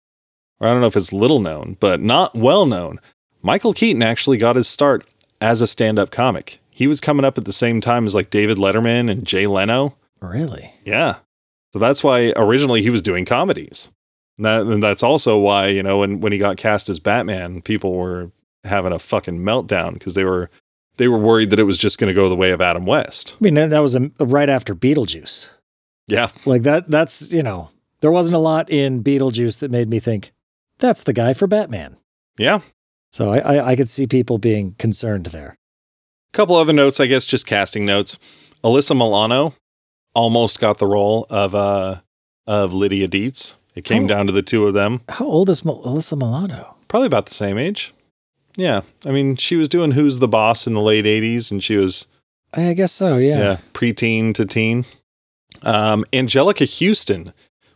[0.61, 3.01] or I don't know if it's little known, but not well known.
[3.43, 5.05] Michael Keaton actually got his start
[5.41, 6.61] as a stand up comic.
[6.71, 9.97] He was coming up at the same time as like David Letterman and Jay Leno.
[10.21, 10.75] Really.
[10.85, 11.17] Yeah.
[11.73, 13.91] So that's why originally he was doing comedies.
[14.39, 17.95] That, and that's also why, you know, when, when he got cast as Batman, people
[17.95, 18.31] were
[18.65, 20.51] having a fucking meltdown because they were
[20.97, 23.35] they were worried that it was just going to go the way of Adam West.
[23.41, 25.55] I mean, that was a, right after Beetlejuice.
[26.07, 26.31] Yeah.
[26.45, 27.71] Like that that's, you know,
[28.01, 30.33] there wasn't a lot in Beetlejuice that made me think
[30.79, 31.97] that's the guy for Batman.
[32.37, 32.61] Yeah.
[33.13, 35.57] So I, I, I could see people being concerned there.
[36.33, 38.19] A couple other notes, I guess, just casting notes.
[38.63, 39.55] Alyssa Milano
[40.15, 42.01] almost got the role of uh
[42.47, 43.57] of Lydia Deetz.
[43.75, 44.09] It came Oh.
[44.09, 45.01] down to the two of them.
[45.09, 46.77] How old is Mel- Alyssa Milano?
[46.89, 47.93] Probably about the same age.
[48.57, 48.81] Yeah.
[49.07, 52.09] I mean, she was doing Who's the Boss in the late 80s, and she was,
[52.53, 53.39] I guess so, yeah.
[53.39, 54.85] yeah, preteen to teen.
[55.63, 57.33] Um, Anjelica Huston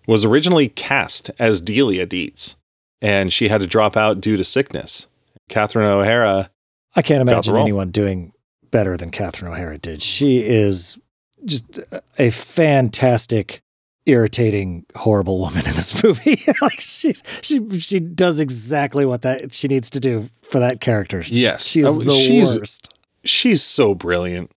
[0.09, 2.57] was originally cast as Delia Deetz,
[3.01, 5.07] and she had to drop out due to sickness.
[5.49, 6.51] Catherine O'Hara
[6.97, 8.32] I can't imagine anyone doing
[8.70, 10.01] better than Catherine O'Hara did.
[10.03, 10.97] She is
[11.45, 11.80] just
[12.18, 13.61] a fantastic,
[14.07, 16.40] irritating, horrible woman in this movie.
[16.62, 21.22] like she's she she does exactly what that she needs to do for that character.
[21.26, 21.66] Yes.
[21.66, 22.95] She is Oh, the she's- worst.
[23.24, 24.51] she's so brilliant.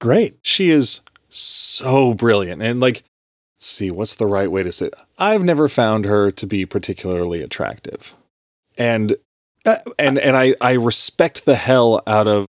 [0.00, 0.36] Great.
[0.42, 2.60] She is so brilliant.
[2.60, 3.04] And like,
[3.58, 4.94] see, what's the right way to say it?
[5.16, 8.14] I've never found her to be particularly attractive.
[8.76, 9.16] And
[9.64, 12.46] Uh, and and I I respect the hell out of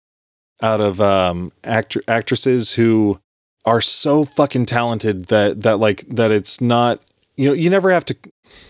[0.61, 3.19] out of um actresses who
[3.65, 7.01] are so fucking talented that that like that it's not
[7.35, 8.15] you know you never have to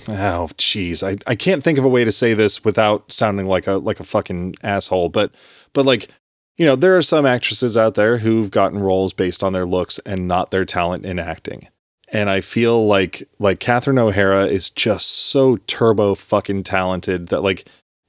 [0.09, 1.03] oh jeez.
[1.03, 3.99] I I can't think of a way to say this without sounding like a like
[3.99, 5.31] a fucking asshole but
[5.73, 6.09] but like
[6.57, 9.99] you know there are some actresses out there who've gotten roles based on their looks
[9.99, 11.67] and not their talent in acting.
[12.09, 17.65] And I feel like like Catherine O'Hara is just so turbo fucking talented that like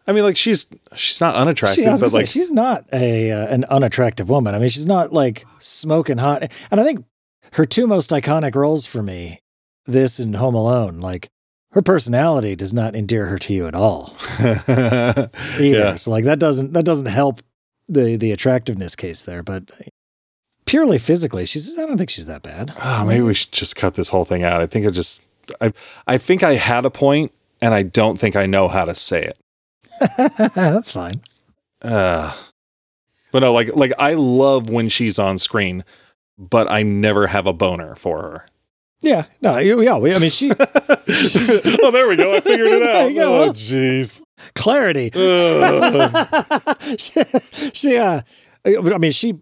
[0.07, 3.47] I mean like she's she's not unattractive She, but say, like she's not a uh,
[3.47, 4.55] an unattractive woman.
[4.55, 6.53] I mean, she's not like smoking hot.
[6.71, 7.05] And I think
[7.53, 9.41] her two most iconic roles for me,
[9.87, 11.29] this and Home Alone, like
[11.73, 15.31] her personality does not endear her to you at all either.
[15.61, 15.95] Yeah.
[15.97, 17.41] So like that doesn't that doesn't help
[17.89, 19.43] the the attractiveness case there.
[19.43, 19.71] But
[20.67, 22.75] purely physically, she's I don't think she's that bad.
[22.83, 24.61] oh, maybe we should just cut this whole thing out.
[24.61, 25.23] I think I just
[25.61, 25.73] I
[26.07, 29.23] I think I had a point and I don't think I know how to say
[29.23, 29.39] it.
[30.55, 31.21] That's fine.
[31.83, 32.35] Uh,
[33.33, 35.85] but no, like like I love when she's on screen,
[36.39, 38.47] but I never have a boner for her.
[39.01, 39.27] Yeah.
[39.43, 39.59] No.
[39.59, 39.99] Yeah.
[39.99, 42.35] we- I mean, she oh, there we go.
[42.35, 43.15] I figured it out.
[43.15, 43.43] go.
[43.45, 44.23] Oh, jeez.
[44.55, 45.11] clarity.
[46.99, 48.23] She, she, uh,
[48.67, 49.35] I mean, she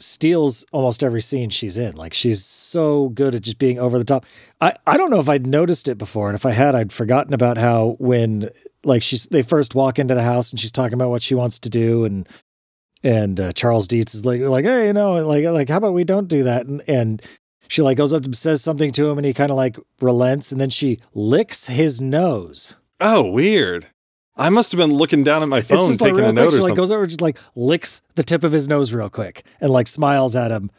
[0.00, 1.96] steals almost every scene she's in.
[1.96, 4.26] Like she's so good at just being over the top.
[4.60, 7.34] I, I don't know if I'd noticed it before, and if I had, I'd forgotten
[7.34, 8.50] about how when
[8.84, 11.58] like she's they first walk into the house and she's talking about what she wants
[11.60, 12.28] to do, and
[13.02, 16.04] and uh, Charles Deetz is like like hey, you know, like like how about we
[16.04, 17.22] don't do that, and and.
[17.68, 20.50] She like goes up and says something to him, and he kind of like relents,
[20.50, 22.74] and then she licks his nose.
[22.98, 23.86] oh, weird.
[24.40, 26.34] I must have been looking down at my phone just like taking real a quick.
[26.36, 26.74] note or She like something.
[26.76, 30.34] goes over, just like licks the tip of his nose real quick, and like smiles
[30.34, 30.70] at him,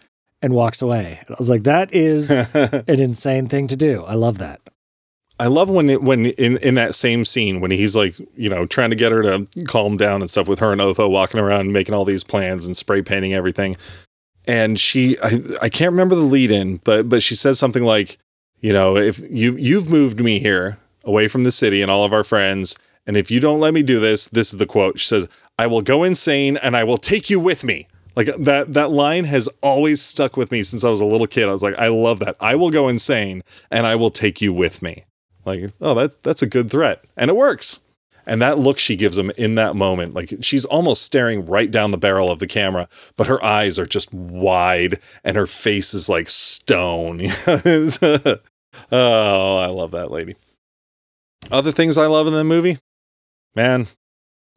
[0.42, 1.20] and walks away.
[1.26, 4.04] And I was like, that is an insane thing to do.
[4.06, 4.60] I love that.
[5.40, 8.66] I love when it, when in in that same scene when he's like you know
[8.66, 11.72] trying to get her to calm down and stuff with her and Otho walking around
[11.72, 13.76] making all these plans and spray painting everything,
[14.46, 18.20] and she I I can't remember the lead in but but she says something like
[18.60, 22.14] you know if you you've moved me here away from the city and all of
[22.14, 25.08] our friends and if you don't let me do this this is the quote she
[25.08, 25.28] says
[25.62, 27.88] I will go insane and I will take you with me.
[28.16, 31.48] Like that that line has always stuck with me since I was a little kid.
[31.48, 32.36] I was like, I love that.
[32.40, 35.06] I will go insane and I will take you with me.
[35.46, 37.04] Like, oh, that that's a good threat.
[37.16, 37.80] And it works.
[38.26, 41.92] And that look she gives him in that moment, like she's almost staring right down
[41.92, 46.10] the barrel of the camera, but her eyes are just wide and her face is
[46.10, 47.22] like stone.
[47.48, 48.38] oh,
[48.92, 50.36] I love that lady.
[51.52, 52.78] Other things I love in the movie,
[53.56, 53.88] man,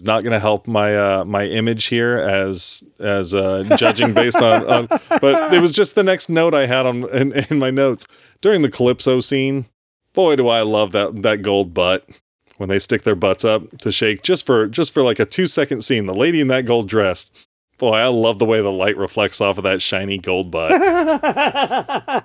[0.01, 4.67] not going to help my uh, my image here as as uh, judging based on,
[4.71, 4.87] on,
[5.21, 8.07] but it was just the next note I had on in, in my notes
[8.41, 9.67] during the calypso scene.
[10.13, 12.09] Boy, do I love that that gold butt
[12.57, 15.47] when they stick their butts up to shake just for just for like a two
[15.47, 16.07] second scene.
[16.07, 17.31] The lady in that gold dress.
[17.79, 20.71] Boy, I love the way the light reflects off of that shiny gold butt.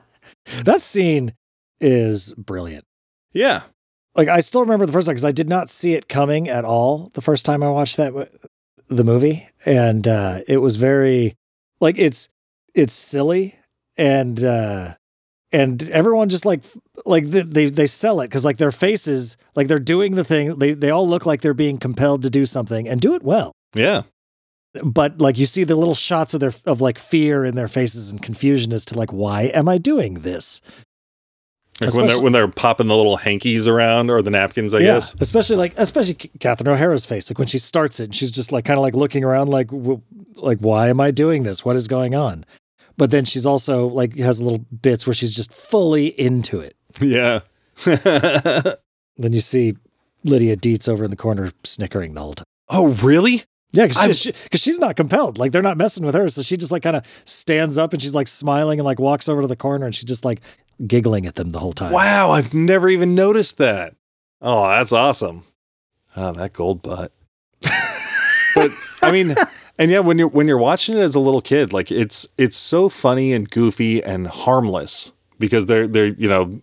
[0.63, 1.33] that scene
[1.81, 2.85] is brilliant.
[3.33, 3.61] Yeah.
[4.19, 6.65] Like I still remember the first time because I did not see it coming at
[6.65, 8.29] all the first time I watched that
[8.89, 11.37] the movie, and uh, it was very
[11.79, 12.27] like it's
[12.73, 13.55] it's silly
[13.95, 14.95] and uh,
[15.53, 16.65] and everyone just like
[17.05, 20.73] like they they sell it because like their faces like they're doing the thing they
[20.73, 23.53] they all look like they're being compelled to do something and do it well.
[23.73, 24.01] Yeah.
[24.83, 28.11] but like you see the little shots of their of like fear in their faces
[28.11, 30.59] and confusion as to like why am I doing this
[31.81, 35.15] Like when they're when they're popping the little hankies around or the napkins, I guess.
[35.19, 38.65] especially like especially Catherine O'Hara's face, like when she starts it, and she's just like
[38.65, 40.01] kind of like looking around, like w-
[40.35, 41.63] like why am I doing this?
[41.63, 42.45] What is going on?
[42.97, 46.75] But then she's also like has little bits where she's just fully into it.
[46.99, 47.39] Yeah.
[49.17, 49.75] Then you see
[50.23, 52.45] Lydia Deetz over in the corner snickering the whole time.
[52.69, 53.43] oh, really?
[53.71, 55.37] Yeah, because she, 'cause she's not compelled.
[55.37, 58.01] Like they're not messing with her, so she just like kind of stands up and
[58.01, 60.41] she's like smiling and like walks over to the corner and she's just like
[60.85, 61.91] giggling at them the whole time.
[61.91, 63.95] Wow, I've never even noticed that.
[64.41, 65.43] Oh, that's awesome.
[66.15, 67.11] Oh, that gold butt.
[68.55, 68.71] but
[69.01, 69.35] I mean,
[69.77, 72.57] and yeah, when you're when you're watching it as a little kid, like it's it's
[72.57, 76.61] so funny and goofy and harmless because they're they're you know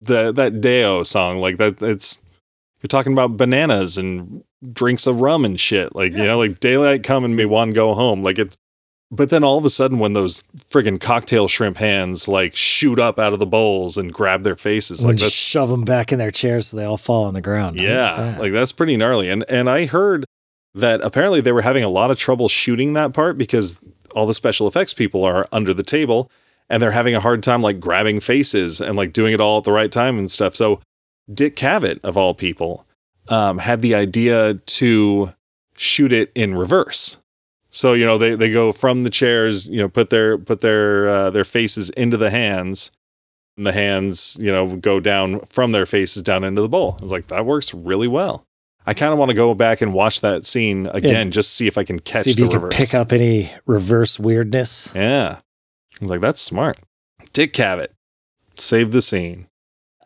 [0.00, 2.18] the that Day-O song like that it's
[2.82, 7.02] you're talking about bananas and drinks of rum and shit like you know like daylight
[7.02, 8.58] come and me one go home like it's
[9.10, 13.18] but then all of a sudden when those friggin' cocktail shrimp hands like shoot up
[13.18, 16.68] out of the bowls and grab their faces like shove them back in their chairs
[16.68, 17.80] so they all fall on the ground.
[17.80, 19.28] yeah, like that's pretty gnarly.
[19.28, 20.24] And and I heard
[20.74, 23.80] that apparently they were having a lot of trouble shooting that part because
[24.14, 26.30] all the special effects people are under the table
[26.68, 29.64] and they're having a hard time like grabbing faces and like doing it all at
[29.64, 30.54] the right time and stuff.
[30.54, 30.80] So
[31.32, 32.86] Dick Cavett of all people
[33.28, 35.34] um, had the idea to
[35.76, 37.16] shoot it in reverse.
[37.70, 41.08] So you know they they go from the chairs, you know, put their put their
[41.08, 42.90] uh, their faces into the hands,
[43.56, 46.96] and the hands, you know, go down from their faces down into the bowl.
[46.98, 48.44] I was like, that works really well.
[48.86, 51.76] I kind of want to go back and watch that scene again, just see if
[51.78, 52.76] I can catch See if the you can reverse.
[52.76, 54.90] pick up any reverse weirdness.
[54.94, 56.78] Yeah, I was like, that's smart.
[57.32, 57.88] Dick Cavett,
[58.56, 59.46] save the scene.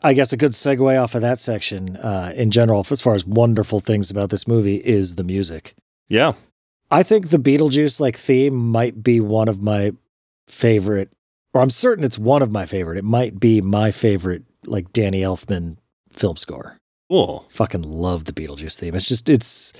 [0.02, 3.24] I guess a good segue off of that section, uh, in general, as far as
[3.24, 5.74] wonderful things about this movie, is the music.
[6.08, 6.34] Yeah,
[6.94, 9.94] I think the Beetlejuice like theme might be one of my
[10.46, 11.10] favorite,
[11.52, 12.98] or I'm certain it's one of my favorite.
[12.98, 15.78] It might be my favorite, like Danny Elfman
[16.08, 16.78] film score.
[17.10, 17.46] cool.
[17.48, 18.94] Fucking love the Beetlejuice theme.
[18.94, 19.72] It's just it's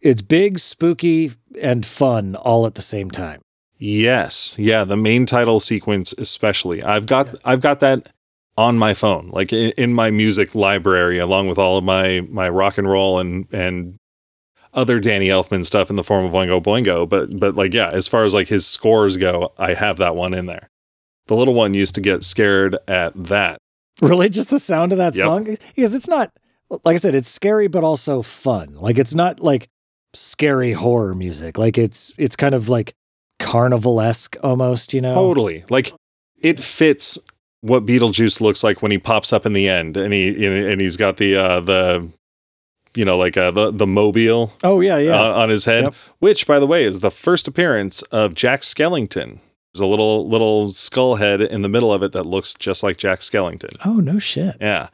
[0.00, 3.42] it's big, spooky, and fun all at the same time.
[3.76, 6.82] Yes, yeah, the main title sequence especially.
[6.82, 8.10] I've got I've got that
[8.56, 12.48] on my phone, like in, in my music library, along with all of my my
[12.48, 13.97] rock and roll and and
[14.78, 17.08] other Danny Elfman stuff in the form of Oingo Boingo.
[17.08, 20.32] But but like yeah, as far as like his scores go, I have that one
[20.34, 20.70] in there.
[21.26, 23.58] The little one used to get scared at that.
[24.00, 25.24] Really, just the sound of that Yep.
[25.24, 26.30] song because it's not
[26.84, 28.74] like I said, it's scary but also fun.
[28.76, 29.68] Like it's not like
[30.14, 31.58] scary horror music.
[31.58, 32.94] Like it's it's kind of like
[33.38, 34.94] carnival esque almost.
[34.94, 35.64] You know, Totally.
[35.68, 35.92] Like
[36.40, 37.18] it fits
[37.60, 40.96] what Beetlejuice looks like when he pops up in the end and he and he's
[40.96, 42.08] got the uh the
[42.94, 45.12] you know like uh, the the mobile Oh yeah, yeah.
[45.20, 45.94] uh, on his head, Yep.
[46.18, 49.38] which by the way is the first appearance of Jack Skellington.
[49.74, 52.96] There's a little little skull head in the middle of it that looks just like
[52.96, 53.76] Jack Skellington.
[53.84, 54.56] oh no shit.
[54.60, 54.88] Yeah.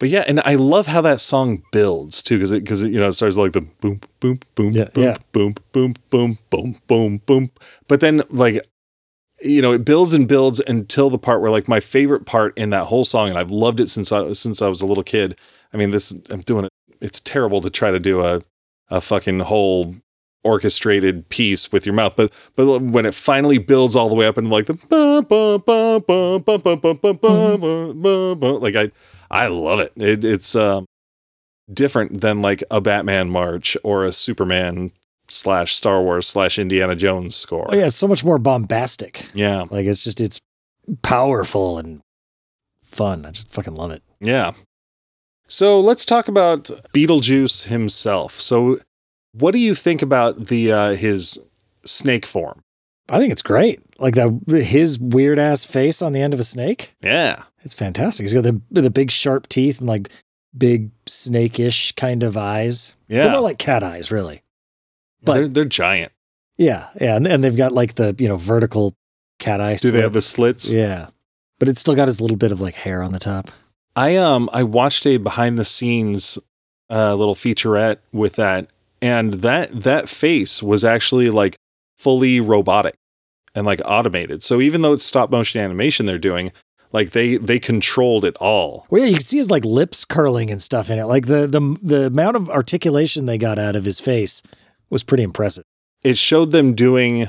[0.00, 2.98] But yeah, and I love how that song builds too, because it because it, you
[2.98, 5.16] know it starts like the boom boom boom Yeah, boom yeah.
[5.32, 7.50] boom boom boom boom boom boom,
[7.86, 8.66] but then like
[9.40, 12.70] you know it builds and builds until the part where like my favorite part in
[12.70, 15.36] that whole song, and I've loved it since I since I was a little kid.
[15.72, 18.42] I mean, this I'm doing it it's terrible to try to do a
[18.90, 19.96] a fucking whole
[20.44, 22.14] orchestrated piece with your mouth.
[22.16, 24.78] But but when it finally builds all the way up and like the
[28.60, 28.90] like I
[29.30, 29.92] I love it.
[29.96, 30.86] it it's um,
[31.72, 34.92] different than like a Batman march or a Superman
[35.28, 37.66] slash Star Wars slash Indiana Jones score.
[37.70, 39.26] Oh yeah, it's so much more bombastic.
[39.34, 40.40] Yeah, like it's just it's
[41.02, 42.00] powerful and
[42.82, 43.24] fun.
[43.26, 44.02] I just fucking love it.
[44.20, 44.52] Yeah.
[45.46, 46.64] So let's talk about
[46.94, 48.40] Beetlejuice himself.
[48.40, 48.80] So,
[49.32, 51.38] what do you think about the uh, his
[51.84, 52.62] snake form?
[53.10, 53.80] I think it's great.
[53.98, 56.94] Like that his weird ass face on the end of a snake.
[57.02, 58.24] Yeah, It's fantastic.
[58.24, 60.08] He's got the the big sharp teeth and like
[60.56, 62.94] big snake-ish kind of eyes.
[63.08, 64.42] Yeah, They're more like cat eyes, really.
[65.22, 66.12] But- they're they're giant.
[66.56, 68.94] Yeah, yeah, and, and they've got like the you know vertical
[69.40, 69.74] cat eye.
[69.76, 70.72] Do they have the slits?
[70.72, 71.08] Yeah,
[71.58, 73.48] but it's still got his little bit of like hair on the top.
[73.96, 76.38] I um I watched a behind the scenes
[76.90, 78.68] uh, little featurette with that,
[79.00, 81.56] and that that face was actually like
[81.96, 82.94] fully robotic
[83.54, 84.42] and like automated.
[84.42, 86.52] So even though it's stop motion animation they're doing,
[86.92, 88.86] like they they controlled it all.
[88.90, 91.04] Well, yeah, you can see his like lips curling and stuff in it.
[91.06, 94.42] Like the the the amount of articulation they got out of his face
[94.90, 95.64] was pretty impressive.
[96.02, 97.28] It showed them doing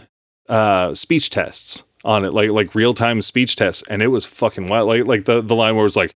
[0.50, 4.68] uh speech tests on it, like like real time speech tests, and it was fucking
[4.68, 4.88] wild.
[4.88, 6.12] Like like the the line where it's like,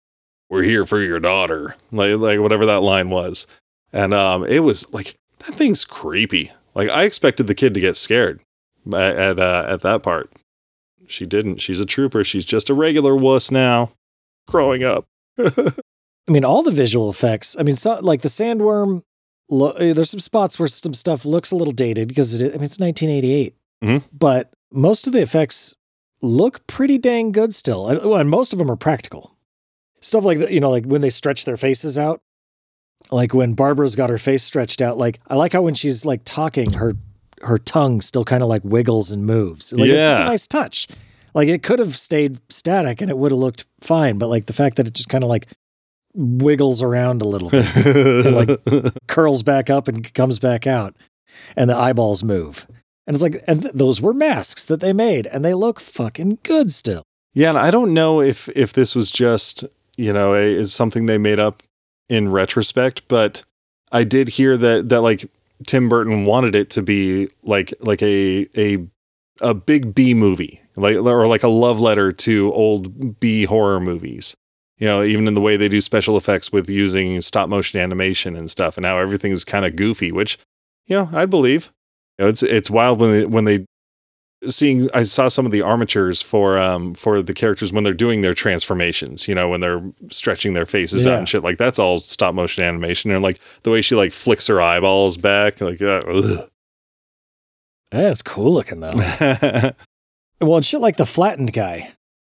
[0.49, 3.47] "We're here for your daughter," like like whatever that line was,
[3.93, 6.51] and um it was like that thing's creepy.
[6.75, 8.39] Like I expected the kid to get scared
[8.91, 10.31] at at, uh, at that part.
[11.07, 11.57] She didn't.
[11.57, 12.23] She's a trooper.
[12.23, 13.91] She's just a regular wuss now.
[14.47, 15.05] growing up.
[15.39, 17.55] I mean, all the visual effects.
[17.59, 19.01] I mean, so, like the sandworm.
[19.51, 22.49] Lo- uh, there's some spots where some stuff looks a little dated because it.
[22.53, 24.03] I mean, it's 1988, Mhm.
[24.13, 25.75] but most of the effects
[26.21, 29.31] look pretty dang good still, and, well, and most of them are practical.
[30.01, 32.21] Stuff like that, you know, like when they stretch their faces out,
[33.11, 34.97] like when Barbara's got her face stretched out.
[34.97, 36.93] Like I like how when she's like talking, her
[37.41, 39.71] her tongue still kind of like wiggles and moves.
[39.73, 40.87] Like it's just a nice touch.
[41.33, 44.53] Like it could have stayed static and it would have looked fine, but like the
[44.53, 45.47] fact that it just kind of like
[46.13, 50.95] wiggles around a little bit, like- curls back up and comes back out,
[51.55, 52.67] and the eyeballs move.
[53.07, 56.39] And it's like, and th- those were masks that they made, and they look fucking
[56.43, 57.03] good still.
[57.33, 59.65] yeah, and I don't know if if this was just
[59.99, 61.61] you know is something they made up
[62.07, 63.43] in retrospect, but
[63.91, 65.29] I did hear that that like
[65.67, 68.87] Tim Burton wanted it to be like like a a
[69.41, 74.35] a big B movie, like or like a love letter to old B horror movies.
[74.77, 78.37] You know, even in the way they do special effects with using stop motion animation
[78.37, 80.39] and stuff, and how everything's kind of goofy, which
[80.87, 81.71] you know I believe.
[82.17, 83.65] You know, it's it's wild when they when they
[84.47, 88.21] seeing I saw some of the armatures for um for the characters when they're doing
[88.21, 91.13] their transformations, you know, when they're stretching their faces Yeah.
[91.13, 94.13] out and shit like that's all stop motion animation and like the way she like
[94.13, 96.47] flicks her eyeballs back like that.
[97.91, 98.91] That's cool looking though.
[100.41, 101.89] well, and shit like the flattened guy.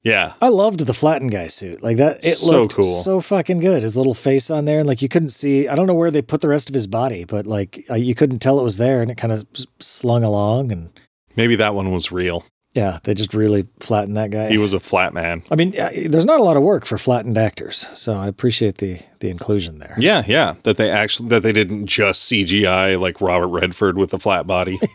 [0.04, 0.34] yeah.
[0.42, 1.84] I loved the flattened guy suit.
[1.84, 2.84] Like that, it So looked cool.
[2.84, 3.84] so fucking good.
[3.84, 5.68] His little face on there, and like you couldn't see.
[5.68, 8.16] I don't know where they put the rest of his body, but like uh, you
[8.16, 9.46] couldn't tell it was there, and it kind of
[9.80, 10.72] slung along.
[10.72, 10.90] And
[11.36, 12.46] Maybe that one was real.
[12.74, 14.50] yeah, they just really flattened that guy.
[14.50, 15.44] He was a flat man.
[15.52, 18.78] I mean, uh, there's not a lot of work for flattened actors, so I appreciate
[18.80, 19.96] the the inclusion there.
[20.00, 20.56] Yeah, yeah.
[20.64, 24.80] That they actually that they didn't just CGI like Robert Redford with a flat body.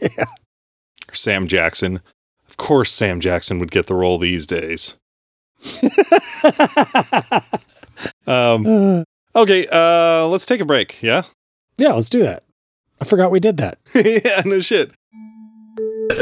[1.10, 2.02] Or Sam Jackson.
[2.50, 4.94] Of course Sam Jackson would get the role these days.
[8.26, 11.22] Um okay, uh let's take a break, yeah?
[11.78, 12.44] yeah, let's do that.
[13.00, 13.78] I forgot we did that.
[13.94, 14.92] yeah, no shit.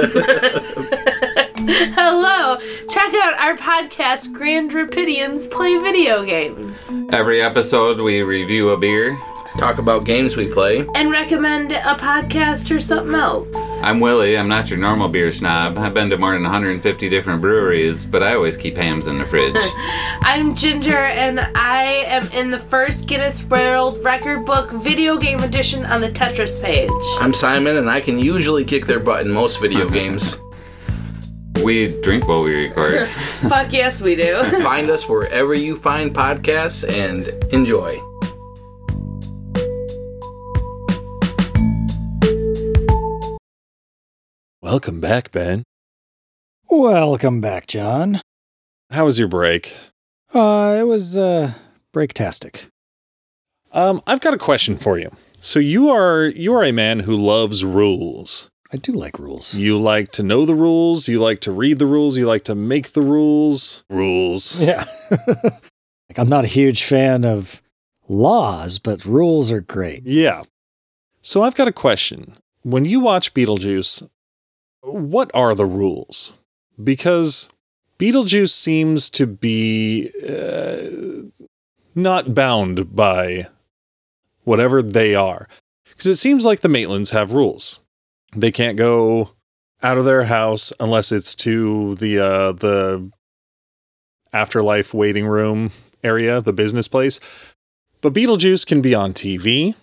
[1.94, 2.58] Hello!
[2.88, 9.16] Check out our podcast, Grand Rapidians Play Video Games, Every episode, we review a beer.
[9.56, 10.86] Talk about games we play.
[10.94, 13.78] and recommend a podcast or something else.
[13.82, 14.36] I'm Willie.
[14.36, 15.78] I'm not your normal beer snob.
[15.78, 19.24] I've been to more than 150 different breweries, but I always keep hams in the
[19.24, 19.56] fridge.
[20.22, 25.86] I'm Ginger, and I am in the first Guinness World Record Book video game edition
[25.86, 26.90] on the Tetris page.
[27.20, 30.36] I'm Simon, and I can usually kick their butt in most video games.
[31.64, 33.06] we drink while we record.
[33.48, 34.42] Fuck yes, we do.
[34.62, 37.98] Find us wherever you find podcasts and enjoy.
[44.76, 45.62] Welcome back, Ben.
[46.68, 48.20] Welcome back, John.
[48.90, 49.74] How was your break?
[50.34, 51.54] Uh, it was uh,
[51.94, 52.68] breaktastic.
[53.72, 55.10] Um, I've got a question for you.
[55.40, 58.50] So you are you are a man who loves rules.
[58.70, 59.54] I do like rules.
[59.54, 62.54] You like to know the rules, you like to read the rules, you like to
[62.54, 63.82] make the rules.
[63.88, 64.60] Rules.
[64.60, 64.84] Yeah.
[65.26, 67.62] like I'm not a huge fan of
[68.08, 70.04] laws, but rules are great.
[70.04, 70.42] Yeah.
[71.22, 72.36] So I've got a question.
[72.62, 74.06] When you watch Beetlejuice,
[74.86, 76.32] what are the rules?
[76.82, 77.48] Because
[77.98, 81.28] Beetlejuice seems to be uh,
[81.94, 83.48] not bound by
[84.44, 85.48] whatever they are.
[85.88, 87.80] Because it seems like the Maitlands have rules.
[88.34, 89.30] They can't go
[89.82, 93.10] out of their house unless it's to the uh, the
[94.32, 95.70] afterlife waiting room
[96.04, 97.18] area, the business place.
[98.02, 99.74] But Beetlejuice can be on TV,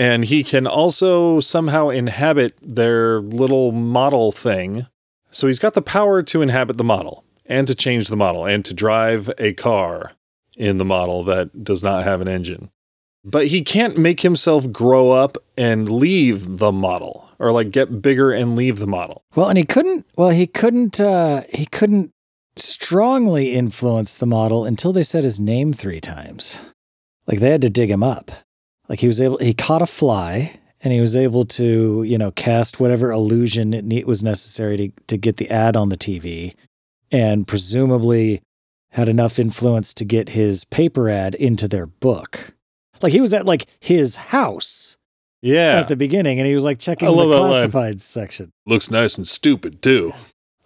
[0.00, 4.86] and he can also somehow inhabit their little model thing.
[5.30, 8.64] So he's got the power to inhabit the model and to change the model and
[8.64, 10.12] to drive a car
[10.56, 12.70] in the model that does not have an engine.
[13.22, 18.32] But he can't make himself grow up and leave the model or like get bigger
[18.32, 19.22] and leave the model.
[19.36, 20.06] Well, and he couldn't.
[20.16, 20.98] Well, he couldn't.
[20.98, 22.10] Uh, he couldn't
[22.56, 26.72] strongly influence the model until they said his name three times.
[27.26, 28.30] Like they had to dig him up.
[28.90, 29.38] Like he was able.
[29.38, 33.84] He caught a fly, and he was able to, you know, cast whatever illusion it
[33.84, 36.54] ne- was necessary to to get the ad on the TV,
[37.12, 38.42] and presumably
[38.90, 42.52] had enough influence to get his paper ad into their book.
[43.00, 44.98] Like he was at like his house
[45.40, 45.78] Yeah.
[45.78, 47.52] at the beginning, and he was like checking the love that line.
[47.70, 48.50] classifieds section.
[48.66, 50.12] Looks nice and stupid too.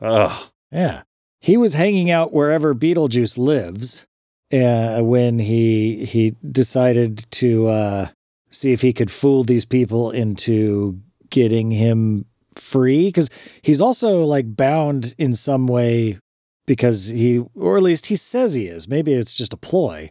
[0.01, 0.49] Ugh.
[0.73, 1.03] Yeah.
[1.41, 4.07] He was hanging out wherever Beetlejuice lives
[4.55, 8.09] uh, when he he decided to uh,
[8.51, 11.01] see if he could fool these people into
[11.31, 13.29] getting him free because
[13.63, 16.19] he's also like bound in some way
[16.67, 18.89] because he, or at least he says he is.
[18.89, 20.11] Maybe it's just a ploy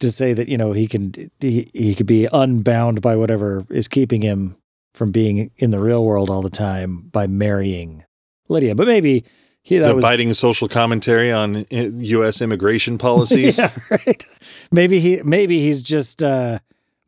[0.00, 3.88] to say that you know he can he, he could be unbound by whatever is
[3.88, 4.56] keeping him
[4.92, 8.04] from being in the real world all the time by marrying
[8.48, 8.74] Lydia.
[8.74, 9.24] But maybe
[9.64, 12.42] he that was biting social commentary on U.S.
[12.42, 13.58] immigration policies?
[13.58, 14.24] yeah, right.
[14.70, 16.58] Maybe he maybe he's just uh,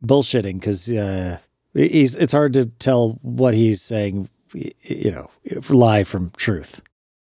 [0.03, 1.37] bullshitting because uh,
[1.75, 5.29] he's it's hard to tell what he's saying, you know,
[5.69, 6.81] lie from truth.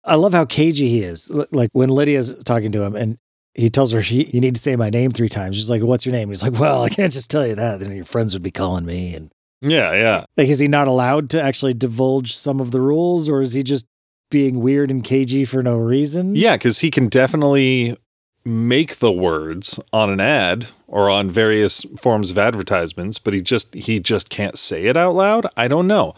[0.04, 1.30] I love how cagey he is.
[1.52, 3.16] Like when Lydia's talking to him and
[3.54, 6.12] he tells her, "You need to say my name three times." She's like, "What's your
[6.12, 7.80] name?" He's like, "Well, I can't just tell you that.
[7.80, 10.24] Then your friends would be calling me." And yeah, yeah.
[10.36, 13.62] like, is he not allowed to actually divulge some of the rules, or is he
[13.62, 13.86] just
[14.34, 16.34] being weird and cagey for no reason?
[16.34, 17.96] Yeah, because he can definitely
[18.44, 23.72] make the words on an ad or on various forms of advertisements, but he just
[23.74, 25.46] he just can't say it out loud.
[25.56, 26.16] I don't know.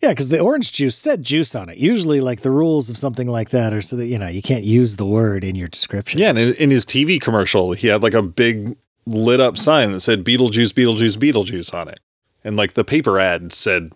[0.00, 1.78] Yeah, because the orange juice said juice on it.
[1.78, 4.62] Usually, like the rules of something like that are so that you know you can't
[4.62, 6.20] use the word in your description.
[6.20, 9.90] Yeah, and in, in his TV commercial, he had like a big lit up sign
[9.90, 11.98] that said Beetlejuice, Beetlejuice, Beetlejuice on it.
[12.44, 13.92] And like the paper ad said,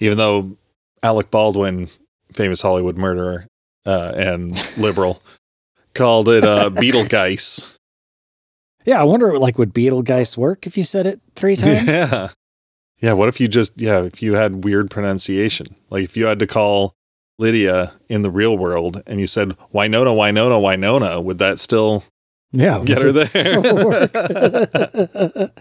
[0.00, 0.58] even though
[1.02, 1.88] Alec Baldwin,
[2.36, 3.46] famous Hollywood murderer
[3.84, 5.22] uh, and liberal,
[5.94, 7.66] called it uh, Beetlegeist.
[8.84, 9.00] yeah.
[9.00, 11.88] I wonder, like, would Beetlegeist work if you said it three times?
[11.88, 12.28] Yeah.
[13.00, 13.12] Yeah.
[13.12, 15.74] What if you just, yeah, if you had weird pronunciation?
[15.90, 16.94] Like if you had to call
[17.38, 22.04] Lydia in the real world and you said Winona, Winona, Winona, would that still
[22.52, 22.82] yeah.
[22.84, 23.84] get her would it still there?
[23.84, 24.14] work?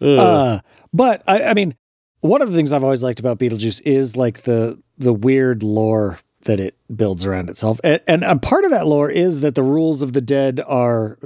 [0.00, 0.60] uh,
[0.92, 1.74] but I, I mean,
[2.20, 6.20] one of the things I've always liked about Beetlejuice is like the the weird lore
[6.44, 10.02] that it builds around itself, and, and part of that lore is that the rules
[10.02, 11.18] of the dead are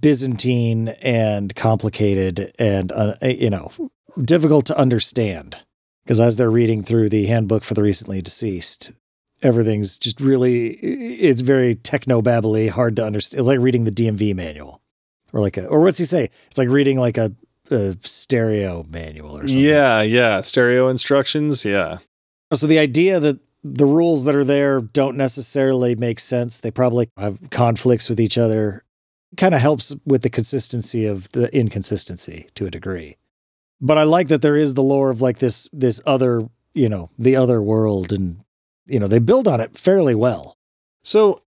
[0.00, 3.70] Byzantine and complicated, and uh, you know
[4.22, 5.64] difficult to understand.
[6.04, 8.92] Because as they're reading through the handbook for the recently deceased,
[9.42, 13.40] everything's just really it's very techno babbly, hard to understand.
[13.40, 14.80] It's like reading the DMV manual,
[15.32, 16.30] or like a or what's he say?
[16.46, 17.32] It's like reading like a,
[17.70, 19.60] a stereo manual or something.
[19.60, 20.40] Yeah, yeah.
[20.40, 21.64] Stereo instructions.
[21.64, 21.98] Yeah.
[22.52, 26.58] So the idea that the rules that are there don't necessarily make sense.
[26.58, 28.84] They probably have conflicts with each other.
[29.36, 33.16] Kind of helps with the consistency of the inconsistency to a degree.
[33.80, 37.10] But I like that there is the lore of like this this other, you know,
[37.18, 38.40] the other world and
[38.86, 40.56] you know, they build on it fairly well.
[41.02, 41.42] So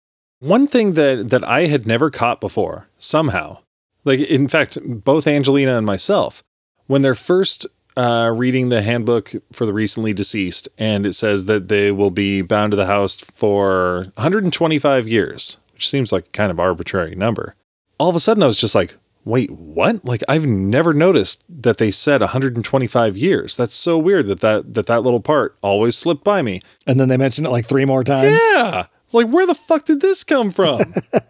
[0.41, 3.59] one thing that that I had never caught before, somehow,
[4.05, 6.43] like in fact, both Angelina and myself,
[6.87, 7.67] when they're first
[7.97, 12.43] uh, reading the handbook for the recently deceased, and it says that they will be
[12.43, 17.55] bound to the house for 125 years, which seems like kind of arbitrary number.
[17.99, 21.79] All of a sudden, I was just like, "Wait, what?" Like I've never noticed that
[21.79, 23.57] they said 125 years.
[23.57, 26.61] That's so weird that that that that little part always slipped by me.
[26.87, 28.41] And then they mentioned it like three more times.
[28.53, 28.87] Yeah.
[29.05, 30.81] It's like, where the fuck did this come from?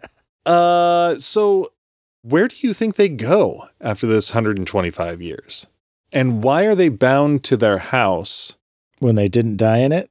[0.45, 1.71] uh, so
[2.21, 5.65] where do you think they go after this 125 years?
[6.11, 8.57] And why are they bound to their house?
[8.99, 10.09] When they didn't die in it.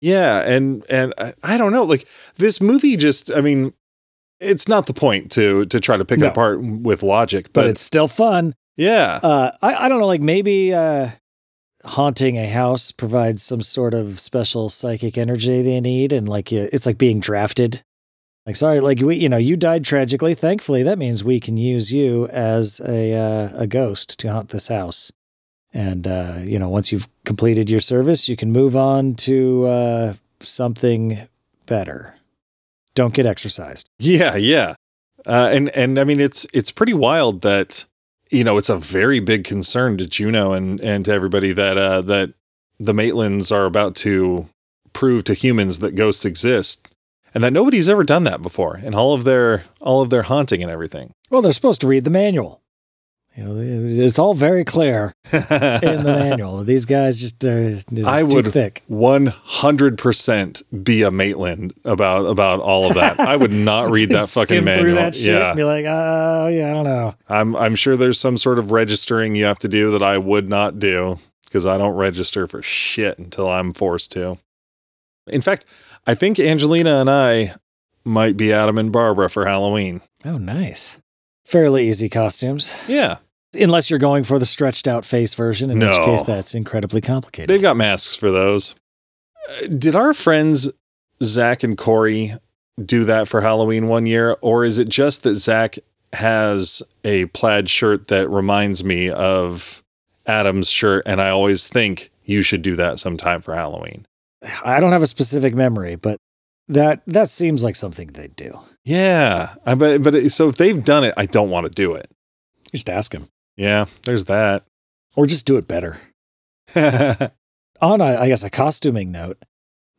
[0.00, 1.84] Yeah, and and I, I don't know.
[1.84, 3.72] Like this movie, just I mean,
[4.40, 6.26] it's not the point to to try to pick No.
[6.26, 8.54] it apart with logic, But, but, it's still fun.
[8.76, 11.08] yeah, Uh, I, I don't know, like maybe uh,
[11.84, 16.84] haunting a house provides some sort of special psychic energy they need, and like it's
[16.86, 17.82] like being drafted.
[18.44, 20.34] Like, sorry, like we, you know, you died tragically.
[20.34, 24.68] Thankfully, that means we can use you as a uh, a ghost to haunt this
[24.68, 25.10] house.
[25.72, 30.14] And uh, you know, once you've completed your service, you can move on to uh,
[30.40, 31.28] something
[31.66, 32.14] better.
[32.94, 33.88] Don't get exercised.
[33.98, 34.74] Yeah, yeah.
[35.26, 37.84] Uh, and and I mean it's it's pretty wild that
[38.30, 42.00] you know it's a very big concern to Juno and and to everybody that uh
[42.02, 42.32] that
[42.78, 44.48] the Maitlands are about to
[44.92, 46.88] prove to humans that ghosts exist
[47.34, 50.62] and that nobody's ever done that before in all of their all of their haunting
[50.62, 51.12] and everything.
[51.28, 52.62] Well, they're supposed to read the manual.
[53.36, 56.64] You know, it's all very clear in the manual.
[56.64, 57.76] These guys just are
[58.06, 58.82] I would thick.
[58.86, 63.20] One hundred percent be a Maitland about about all of that.
[63.20, 64.94] I would not read that fucking manual.
[64.94, 67.14] that yeah, be like, oh yeah, I don't know.
[67.28, 70.48] I'm I'm sure there's some sort of registering you have to do that I would
[70.48, 74.38] not do because I don't register for shit until I'm forced to.
[75.26, 75.66] In fact,
[76.06, 77.54] I think Angelina and I
[78.04, 80.00] might be Adam and Barbara for Halloween.
[80.24, 81.00] Oh, nice.
[81.44, 83.18] Fairly easy costumes, Yeah,
[83.60, 87.48] unless you're going for the stretched out face version, in which case that's incredibly complicated.
[87.48, 88.74] they've got masks for those.
[89.48, 90.70] Uh, Did our friends
[91.22, 92.34] Zach and Corey
[92.84, 95.78] do that for Halloween one year, or is it just that Zach
[96.12, 99.82] has a plaid shirt that reminds me of
[100.26, 104.06] Adam's shirt, and I always think you should do that sometime for Halloween?
[104.64, 106.18] I don't have a specific memory, but
[106.68, 108.50] That that seems like something they'd do.
[108.84, 111.94] Yeah, I but but it- so if they've done it, I don't want to do
[111.94, 112.10] it.
[112.72, 114.64] Just ask him, Yeah, there's that.
[115.14, 115.98] or just do it better.
[117.80, 119.38] On, a, I guess, a costuming note,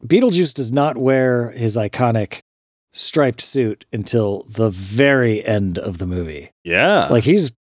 [0.06, 2.40] Beetlejuice does not wear his iconic
[2.94, 6.50] striped suit until the very end of the movie.
[6.64, 7.52] yeah, Like he's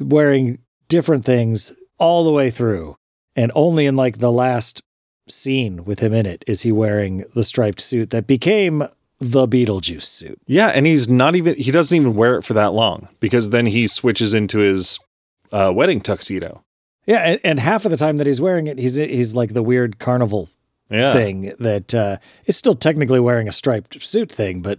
[0.00, 2.96] wearing different things all the way through,
[3.34, 4.80] and only in like the last
[5.28, 8.84] scene with him in it is he wearing the striped suit that became
[9.20, 10.38] the Beetlejuice suit.
[10.46, 13.66] yeah, and he's not even he doesn't even wear it for that long because then
[13.66, 14.98] he switches into his
[15.54, 16.64] uh, wedding tuxedo.
[17.06, 19.62] Yeah, and, and half of the time that he's wearing it, he's he's like the
[19.62, 20.48] weird carnival
[20.90, 24.78] Yeah, thing that uh, it's still technically wearing a striped suit thing, but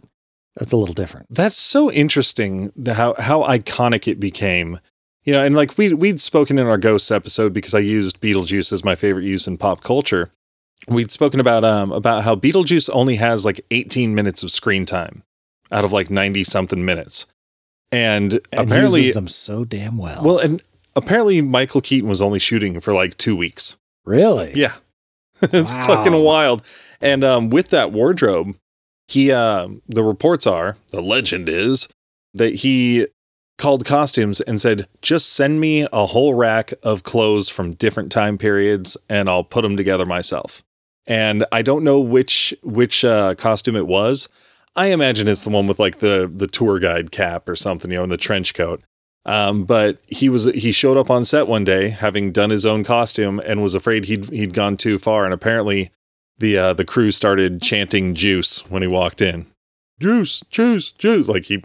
[0.56, 1.28] that's a little different.
[1.30, 4.80] That's so interesting the, how how iconic it became.
[5.24, 8.72] You know, and like we we'd spoken in our ghosts episode because I used Beetlejuice
[8.72, 10.32] as my favorite use in pop culture.
[10.88, 15.24] We'd spoken about um about how Beetlejuice only has like 18 minutes of screen time
[15.72, 17.26] out of like 90 something minutes.
[17.92, 20.22] And, And apparently uses them so damn well.
[20.26, 20.62] well and
[20.96, 23.78] apparently Michael Keaton was only shooting for like 2 weeks.
[24.06, 24.52] really?
[24.56, 24.74] Yeah.
[25.42, 25.88] it's Wow.
[25.88, 26.62] fucking wild.
[27.02, 28.56] And um, with that wardrobe,
[29.08, 31.88] he uh, the reports are, the legend is
[32.34, 33.08] that he
[33.58, 38.38] called costumes and said, "Just send me a whole rack of clothes from different time
[38.38, 40.64] periods and I'll put them together myself."
[41.06, 44.28] And I don't know which which uh, costume it was.
[44.76, 47.98] I imagine it's the one with like the the tour guide cap or something, you
[47.98, 48.82] know, and the trench coat.
[49.26, 52.84] Um, but he was he showed up on set one day having done his own
[52.84, 55.92] costume and was afraid he'd he'd gone too far and apparently
[56.38, 59.48] the uh, the crew started chanting juice when he walked in.
[60.00, 61.28] Juice, juice, juice.
[61.28, 61.64] Like he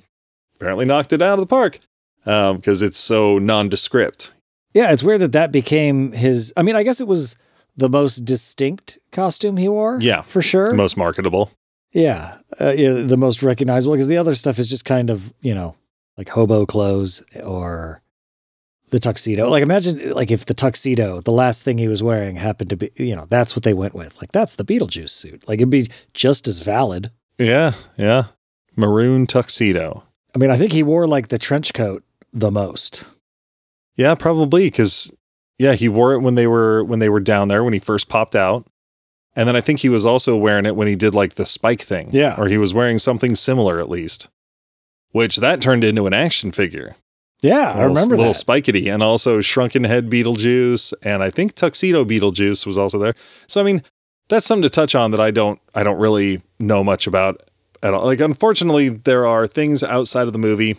[0.56, 1.80] apparently knocked it out of the park
[2.24, 4.32] because it's so nondescript.
[4.72, 6.52] Yeah, it's weird that that became his.
[6.56, 7.36] I mean, I guess it was
[7.76, 9.98] the most distinct costume he wore.
[10.00, 10.22] Yeah.
[10.22, 10.72] for sure.
[10.72, 11.50] Most marketable.
[11.92, 15.54] Yeah, uh, yeah, the most recognizable because the other stuff is just kind of you
[15.54, 15.76] know
[16.16, 18.02] like hobo clothes or
[18.90, 19.48] the tuxedo.
[19.48, 22.90] Like imagine like if the tuxedo, the last thing he was wearing, happened to be
[22.96, 24.20] you know that's what they went with.
[24.20, 25.48] Like that's the Beetlejuice suit.
[25.48, 27.10] Like it'd be just as valid.
[27.38, 28.24] Yeah, yeah.
[28.76, 30.04] Maroon tuxedo.
[30.34, 33.08] I mean, I think he wore like the trench coat the most.
[33.96, 35.12] Yeah, probably because
[35.58, 38.08] yeah, he wore it when they were when they were down there when he first
[38.08, 38.66] popped out,
[39.36, 41.82] and then I think he was also wearing it when he did like the spike
[41.82, 42.08] thing.
[42.12, 42.34] Yeah.
[42.38, 44.28] or he was wearing something similar at least,
[45.12, 46.96] which that turned into an action figure.
[47.42, 48.44] Yeah, I Little- remember little that.
[48.44, 53.14] spikety, and also shrunken head Beetlejuice, and I think tuxedo Beetlejuice was also there.
[53.46, 53.82] So I mean,
[54.28, 57.40] that's something to touch on that I don't I don't really know much about
[57.82, 58.04] at all.
[58.04, 60.76] Like unfortunately, there are things outside of the movie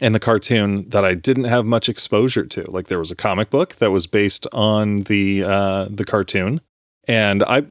[0.00, 2.70] and the cartoon that I didn't have much exposure to.
[2.70, 6.60] Like there was a comic book that was based on the uh, the cartoon,
[7.08, 7.62] and I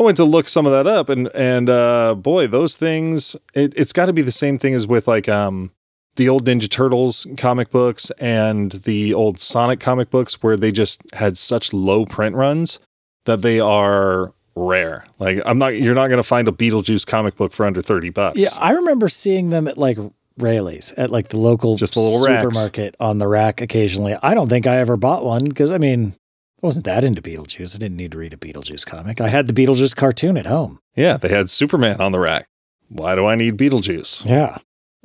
[0.00, 3.74] I went to look some of that up, and and uh, boy, those things it,
[3.76, 5.72] it's got to be the same thing as with like um
[6.16, 11.02] the old Ninja Turtles comic books and the old Sonic comic books, where they just
[11.12, 12.78] had such low print runs
[13.26, 15.04] that they are rare.
[15.18, 18.08] Like I'm not you're not going to find a Beetlejuice comic book for under 30
[18.10, 18.38] bucks.
[18.38, 19.98] Yeah, I remember seeing them at like
[20.38, 22.42] Raley's at like the local Just the little racks.
[22.42, 24.16] supermarket on the rack occasionally.
[24.22, 26.14] I don't think I ever bought one because I mean,
[26.62, 27.74] I wasn't that into Beetlejuice.
[27.74, 29.20] I didn't need to read a Beetlejuice comic.
[29.20, 30.78] I had the Beetlejuice cartoon at home.
[30.94, 32.48] Yeah, they had Superman on the rack.
[32.88, 34.26] Why do I need Beetlejuice?
[34.26, 34.58] Yeah.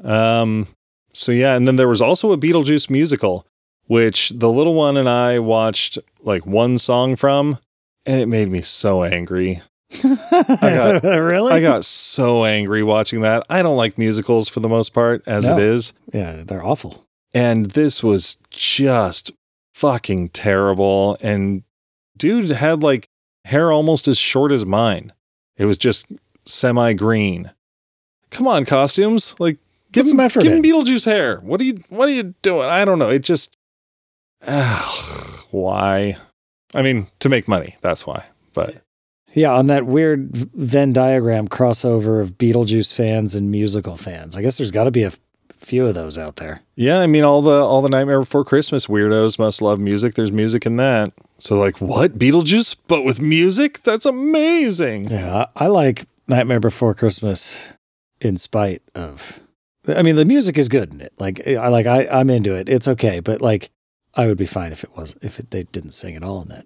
[0.04, 0.68] Um,
[1.14, 3.48] so yeah, and then there was also a Beetlejuice musical,
[3.88, 7.60] which the little one and I watched like one song from,
[8.06, 9.62] and it made me so angry.
[10.04, 11.54] got- really?
[11.54, 13.46] I got so angry watching that.
[13.50, 15.58] I don't like musicals for the most part, as No.
[15.58, 15.94] it is.
[16.14, 17.06] yeah, they're awful.
[17.34, 19.32] And this was just
[19.76, 21.18] fucking terrible.
[21.20, 21.64] And
[22.18, 23.10] dude had like
[23.44, 25.12] hair almost as short as mine.
[25.58, 26.08] It was just
[26.46, 27.52] semi green.
[28.32, 29.36] Come on, costumes.
[29.38, 29.58] Like
[29.92, 30.64] give Put some him, effort give him.
[30.64, 31.40] Beetlejuice hair.
[31.42, 32.68] What are you what are you doing?
[32.68, 33.10] I don't know.
[33.10, 33.56] It just
[34.48, 36.18] ah, why?
[36.74, 38.26] I mean, to make money, that's why.
[38.54, 38.82] But
[39.34, 44.36] Yeah, on that weird Venn diagram crossover of Beetlejuice fans and musical fans.
[44.38, 45.12] I guess there's got to be a
[45.66, 46.62] few of those out there.
[46.76, 50.14] Yeah, I mean all the all the Nightmare Before Christmas weirdos must love music.
[50.14, 51.12] There's music in that.
[51.40, 53.82] So like, what Beetlejuice, but with music?
[53.84, 55.10] That's amazing.
[55.10, 57.78] Yeah, I, I like Nightmare Before Christmas
[58.22, 59.42] in spite of.
[59.88, 61.14] I mean, the music is good in it.
[61.20, 62.70] Like I like I I'm into it.
[62.70, 63.70] It's okay, but like
[64.16, 66.50] I would be fine if it was if it, they didn't sing at all in
[66.50, 66.66] that.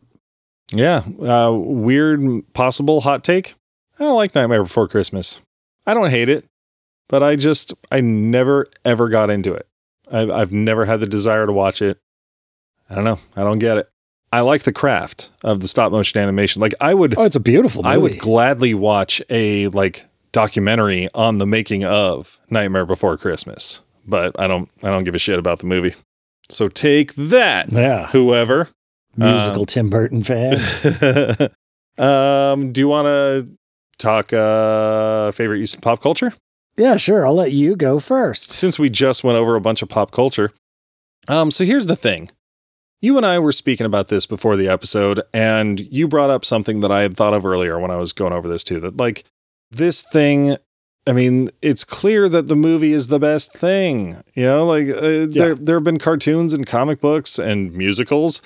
[0.72, 2.22] Yeah, uh, weird
[2.54, 3.56] possible hot take.
[3.98, 5.42] I don't like Nightmare Before Christmas.
[5.86, 6.46] I don't hate it,
[7.10, 9.68] but I just I never ever got into it.
[10.11, 11.98] I've I've never had the desire to watch it.
[12.90, 13.19] I don't know.
[13.36, 13.90] I don't get it.
[14.31, 16.61] I like the craft of the stop motion animation.
[16.61, 17.94] Like I would Oh, it's a beautiful movie.
[17.94, 24.40] I would gladly watch a like documentary on the making of Nightmare Before Christmas, but
[24.40, 25.95] I don't I don't give a shit about the movie.
[26.49, 28.07] So take that, Yeah.
[28.07, 28.69] whoever.
[29.18, 30.86] Musical Tim Burton fans.
[31.98, 33.48] um, do you want to
[33.98, 36.34] talk uh favorite use of pop culture?
[36.80, 37.26] Yeah, sure.
[37.26, 38.51] I'll let you go first.
[38.51, 40.51] Since we just went over a bunch of pop culture.
[41.27, 42.30] Um, so here's the thing.
[43.01, 46.81] You and I were speaking about this before the episode, and you brought up something
[46.81, 48.80] that I had thought of earlier when I was going over this too.
[48.80, 49.23] That like
[49.72, 50.57] this thing,
[51.07, 54.22] I mean, it's clear that the movie is the best thing.
[54.34, 58.41] You know, like uh, there there have been cartoons and comic books and musicals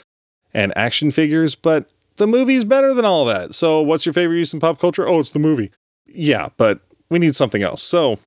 [0.53, 3.55] and action figures, but the movie's better than all that.
[3.55, 5.07] So, what's your favorite use in pop culture?
[5.07, 5.71] Oh, it's the movie.
[6.05, 7.83] Yeah, but we need something else.
[7.83, 8.19] So,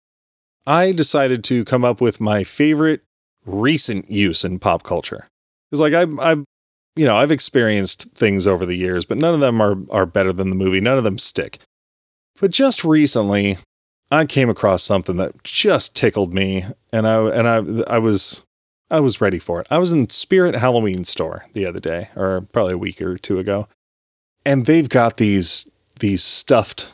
[0.67, 3.03] I decided to come up with my favorite
[3.45, 5.27] recent use in pop culture.
[5.71, 6.45] It's like I've, I've,
[6.97, 10.33] you know, I've experienced things over the years, but none of them are are better
[10.33, 10.81] than the movie.
[10.81, 11.61] None of them stick.
[12.41, 13.59] But just recently,
[14.11, 18.43] I came across something that just tickled me, and I and I I was
[18.91, 19.67] I was ready for it.
[19.71, 23.39] I was in Spirit Halloween store the other day, or probably a week or two
[23.39, 23.69] ago,
[24.45, 25.69] and they've got these
[26.01, 26.93] these stuffed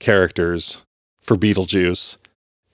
[0.00, 0.82] characters
[1.22, 2.16] for Beetlejuice,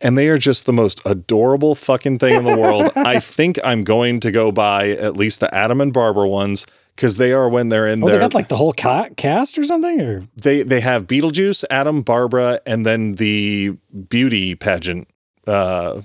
[0.01, 2.91] and they are just the most adorable fucking thing in the world.
[2.97, 6.67] I think I'm going to go buy at least the Adam and Barbara ones
[6.97, 8.21] because they are when they're in Oh, they there.
[8.21, 10.01] got like the whole ca- cast or something?
[10.01, 13.77] Or they they have Beetlejuice, Adam, Barbara, and then the
[14.09, 15.09] beauty pageant
[15.47, 16.01] uh,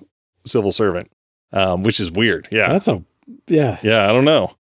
[0.45, 1.11] civil servant,
[1.51, 2.47] um, which is weird.
[2.51, 3.03] Yeah, that's a,
[3.47, 3.77] yeah.
[3.81, 4.55] yeah, I don't know.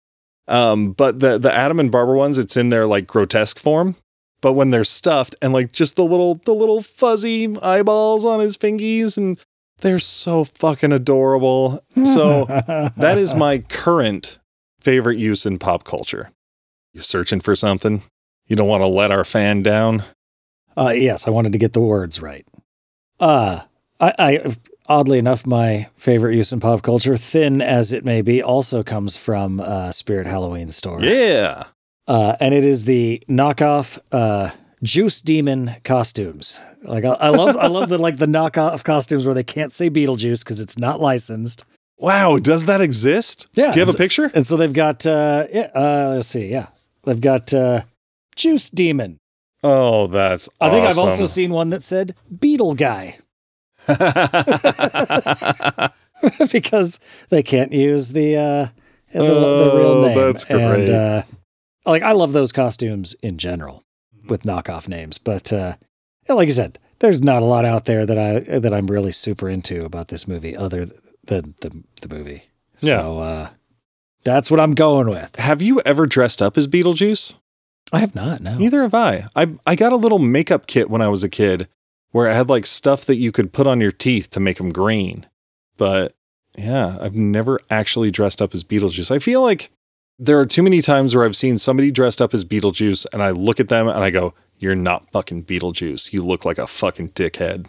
[0.47, 3.95] Um, but the the Adam and Barbara ones, it's in their like grotesque form.
[4.41, 8.57] But when they're stuffed and like just the little the little fuzzy eyeballs on his
[8.57, 9.39] fingies and
[9.81, 11.83] they're so fucking adorable.
[12.03, 12.45] So
[12.97, 14.39] that is my current
[14.79, 16.31] favorite use in pop culture.
[16.93, 18.03] You searching for something?
[18.47, 20.03] You don't want to let our fan down?
[20.75, 22.45] Uh, yes, I wanted to get the words right.
[23.19, 23.59] Uh,
[23.99, 24.55] I, I
[24.87, 29.15] oddly enough, my favorite use in pop culture, thin as it may be, also comes
[29.15, 31.01] from uh, Spirit Halloween store.
[31.01, 31.65] Yeah.
[32.09, 34.49] Uh, and it is the knockoff uh,
[34.81, 36.59] Juice Demon costumes.
[36.81, 39.91] Like I, I love, I love the like the knockoff costumes where they can't say
[39.91, 41.65] Beetlejuice because it's not licensed.
[41.99, 43.45] Wow, does that exist?
[43.53, 44.31] Yeah, Do you have a picture?
[44.33, 46.67] And so they've got, uh, yeah, uh, let's see, yeah,
[47.03, 47.81] they've got uh,
[48.35, 49.17] Juice Demon.
[49.63, 53.19] Oh, that's I think I've also seen one that said Beetle Guy.
[56.51, 56.99] because
[57.29, 58.67] they can't use the uh
[59.11, 60.17] the, the real Oh, name.
[60.17, 60.61] that's great.
[60.61, 61.23] And uh
[61.85, 63.83] like I love those costumes in general
[64.27, 65.75] with knockoff names, but uh
[66.27, 69.49] like you said, there's not a lot out there that I that I'm really super
[69.49, 70.85] into about this movie other
[71.25, 72.43] than the the movie.
[72.79, 72.99] Yeah.
[73.01, 73.49] So uh
[74.23, 75.35] that's what I'm going with.
[75.37, 77.35] have you ever dressed up as Beetlejuice?
[77.91, 78.57] I have not, no.
[78.57, 79.27] Neither have I.
[79.35, 81.67] I I got a little makeup kit when I was a kid
[82.11, 84.71] where it had like stuff that you could put on your teeth to make them
[84.71, 85.25] green.
[85.77, 86.15] But
[86.57, 89.11] yeah, I've never actually dressed up as Beetlejuice.
[89.11, 89.71] I feel like
[90.19, 93.31] there are too many times where I've seen somebody dressed up as Beetlejuice and I
[93.31, 96.11] look at them and I go, "You're not fucking Beetlejuice.
[96.13, 97.67] You look like a fucking dickhead."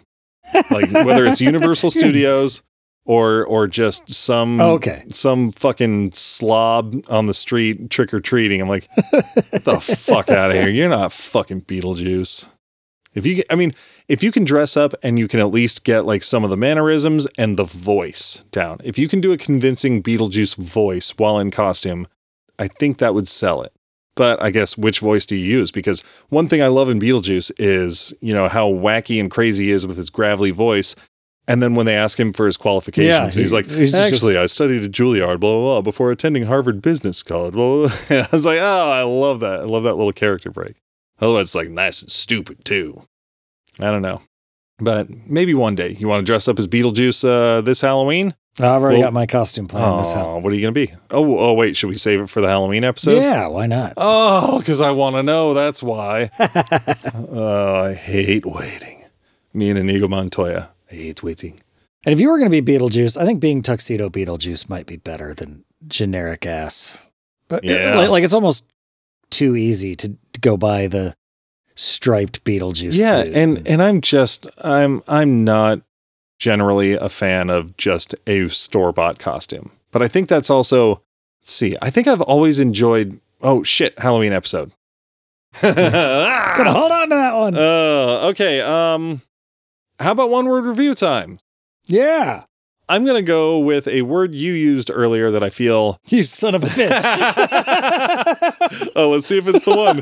[0.71, 2.61] like whether it's Universal Studios
[3.05, 5.03] or or just some Oh, okay.
[5.11, 8.61] some fucking slob on the street trick or treating.
[8.61, 10.69] I'm like, get the fuck out of here.
[10.69, 12.47] You're not fucking Beetlejuice.
[13.13, 13.73] If you, I mean,
[14.07, 16.55] if you can dress up and you can at least get like some of the
[16.57, 21.51] mannerisms and the voice down, if you can do a convincing Beetlejuice voice while in
[21.51, 22.07] costume,
[22.61, 23.73] I think that would sell it.
[24.15, 25.71] But I guess which voice do you use?
[25.71, 29.71] Because one thing I love in Beetlejuice is, you know, how wacky and crazy he
[29.71, 30.95] is with his gravelly voice.
[31.47, 34.45] And then when they ask him for his qualifications, Yeah, he's like, he's actually, I
[34.45, 37.53] studied at Juilliard, blah, blah, blah, before attending Harvard Business College.
[37.53, 37.97] Blah, blah.
[38.21, 39.61] I was like, oh, I love that.
[39.61, 40.75] I love that little character break.
[41.19, 43.03] Otherwise, it's like nice and stupid, too.
[43.79, 44.21] I don't know.
[44.77, 48.35] But maybe one day you want to dress up as Beetlejuice uh, this Halloween.
[48.59, 50.43] I've already Well- got my costume planned this Oh, Halloween.
[50.43, 50.93] what are you going to be?
[51.09, 53.15] Oh, oh, wait, should we save it for the Halloween episode?
[53.15, 53.93] yeah, why not?
[53.97, 55.53] Oh, because I want to know.
[55.53, 56.29] That's why.
[57.29, 59.05] oh, I hate waiting.
[59.53, 60.69] Me and Inigo Montoya.
[60.91, 61.59] I hate waiting.
[62.05, 64.97] And if you were going to be Beetlejuice, I think being Tuxedo Beetlejuice might be
[64.97, 67.09] better than generic ass.
[67.47, 67.95] But it- Yeah.
[67.95, 68.65] like, like it's almost
[69.29, 71.13] too easy to, to go buy the
[71.75, 72.97] striped Beetlejuice.
[72.97, 75.81] yeah, and and I'm just I'm I'm not
[76.41, 81.03] generally a fan of just a store bought costume, but I think that's also.
[81.41, 81.77] Let's see.
[81.81, 83.21] I think I've always enjoyed.
[83.41, 83.97] Oh shit!
[83.99, 84.71] Halloween episode.
[85.61, 87.55] Gotta hold on to that one.
[87.55, 88.61] Uh, okay.
[88.61, 89.21] Um,
[89.99, 91.39] how about one word review time?
[91.87, 92.43] yeah,
[92.89, 95.99] I'm gonna go with a word you used earlier that I feel.
[96.07, 97.01] you son of a bitch.
[98.95, 100.01] oh, let's see if it's the one.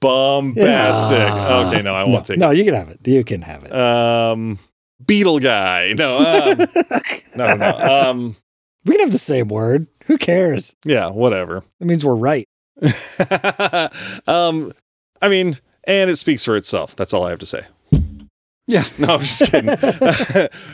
[0.00, 1.18] bombastic.
[1.18, 1.66] Yeah.
[1.68, 3.00] Okay, no, I won't take no, you can have it.
[3.06, 3.70] You can have it.
[3.70, 3.76] it.
[3.76, 4.58] Um,
[5.04, 5.92] Beetle guy.
[5.92, 6.58] No, um,
[7.36, 7.76] no, no.
[7.78, 8.36] Um,
[8.84, 9.86] we can have the same word.
[10.06, 10.74] Who cares?
[10.84, 11.64] yeah, whatever.
[11.80, 12.46] It means we're right.
[14.26, 14.72] um,
[15.20, 16.94] I mean, and it speaks for itself.
[16.94, 17.66] That's all I have to say.
[18.66, 18.84] Yeah.
[18.98, 19.70] No, I'm just kidding.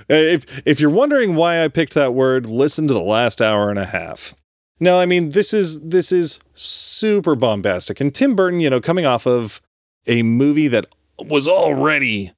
[0.08, 3.78] if if you're wondering why I picked that word, listen to the last hour and
[3.78, 4.34] a half.
[4.80, 8.00] No, I mean this is this is super bombastic.
[8.00, 9.60] And Tim Burton, you know, coming off of
[10.06, 10.86] a movie that
[11.18, 12.32] was already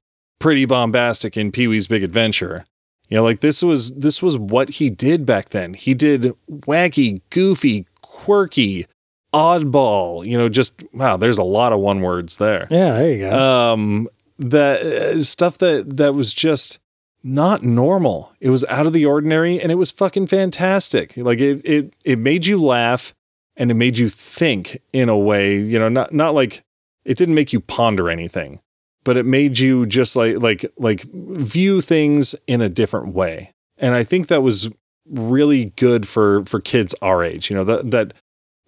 [0.45, 2.65] pretty bombastic in Pee-wee's Big Adventure.
[3.09, 5.73] You know, like this was this was what he did back then.
[5.73, 8.85] He did wacky, goofy, quirky,
[9.33, 13.19] oddball, you know, just wow, there's a lot of one words there Yeah, there you
[13.27, 13.39] go.
[13.73, 14.07] um
[14.37, 16.77] that uh, stuff that that was just
[17.23, 21.59] not normal it was out of the ordinary and it was fucking fantastic like it
[21.65, 23.15] it it made you laugh
[23.57, 26.63] and it made you think in a way you know not not like
[27.03, 28.59] it didn't make you ponder anything
[29.05, 33.51] but it made you just like like like view things in a different way.
[33.77, 34.69] And i think that was
[35.09, 38.13] really good for for kids our age you know that that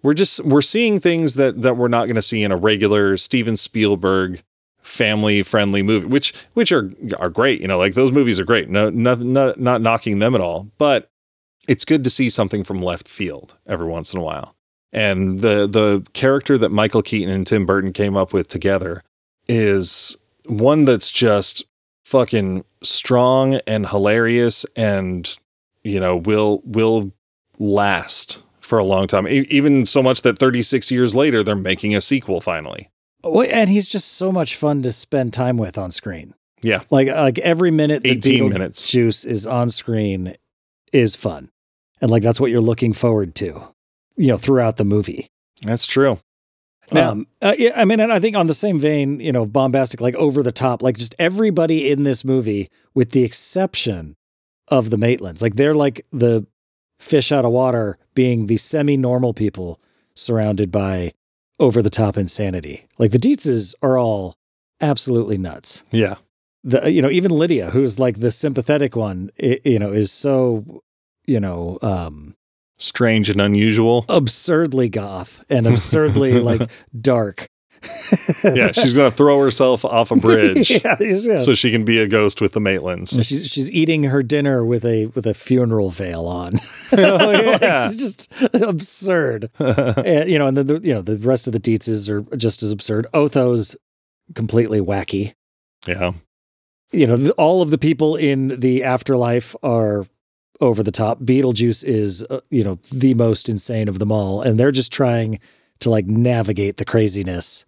[0.02, 3.16] we're just we're seeing things that that we're not going to see in a regular
[3.16, 4.42] steven spielberg
[4.80, 8.68] family friendly movie which which are are great you know like those movies are great.
[8.68, 11.10] No not, not not knocking them at all but
[11.66, 14.54] it's good to see something from left field every once in a while.
[14.90, 19.02] And the the character that michael keaton and tim burton came up with together
[19.48, 20.16] is
[20.48, 21.64] one that's just
[22.04, 25.36] fucking strong and hilarious and
[25.84, 27.12] you know will will
[27.58, 31.94] last for a long time E- even so much that 36 years later they're making
[31.94, 32.88] a sequel finally
[33.22, 36.34] Well, and he's just so much fun to spend time with on screen.
[36.62, 36.82] Yeah.
[36.90, 38.90] Like like every minute that 18 minutes.
[38.90, 40.34] Juice is on screen
[40.92, 41.50] is fun.
[42.00, 43.74] And like that's what you're looking forward to,
[44.16, 45.28] you know, throughout the movie.
[45.62, 46.18] that's true
[46.92, 49.44] Now- um, uh, yeah, I mean, and I think on the same vein, you know,
[49.46, 54.16] bombastic, like over the top, like just everybody in this movie, with the exception
[54.68, 56.46] of the Maitlands, like they're like the
[56.98, 59.80] fish out of water, being the semi-normal people
[60.14, 61.12] surrounded by
[61.60, 62.86] over the top insanity.
[62.98, 64.36] Like the Deetzes are all
[64.80, 65.84] absolutely nuts.
[65.90, 66.16] yeah
[66.64, 70.82] The you know even Lydia, who's like the sympathetic one, i you know, is so
[71.26, 72.34] you know um
[72.78, 77.48] strange and unusual absurdly goth and absurdly like dark.
[78.42, 81.38] yeah she's gonna throw herself off a bridge yeah, yeah.
[81.40, 84.84] so she can be a ghost with the maitlands she's she's eating her dinner with
[84.84, 86.52] a with a funeral veil on.
[86.98, 89.50] oh Like, yeah just absurd.
[89.60, 92.22] and, eh, you know, and then the you know the rest of the Deetzes are
[92.36, 93.06] just as absurd.
[93.14, 93.76] Otho's
[94.34, 95.34] completely wacky.
[95.86, 96.12] yeah
[96.90, 100.04] You know, all of the people in the afterlife are
[100.60, 101.20] over the top.
[101.20, 105.38] Beetlejuice is uh, you know the most insane of them all, and they're just trying
[105.80, 107.64] to like navigate the craziness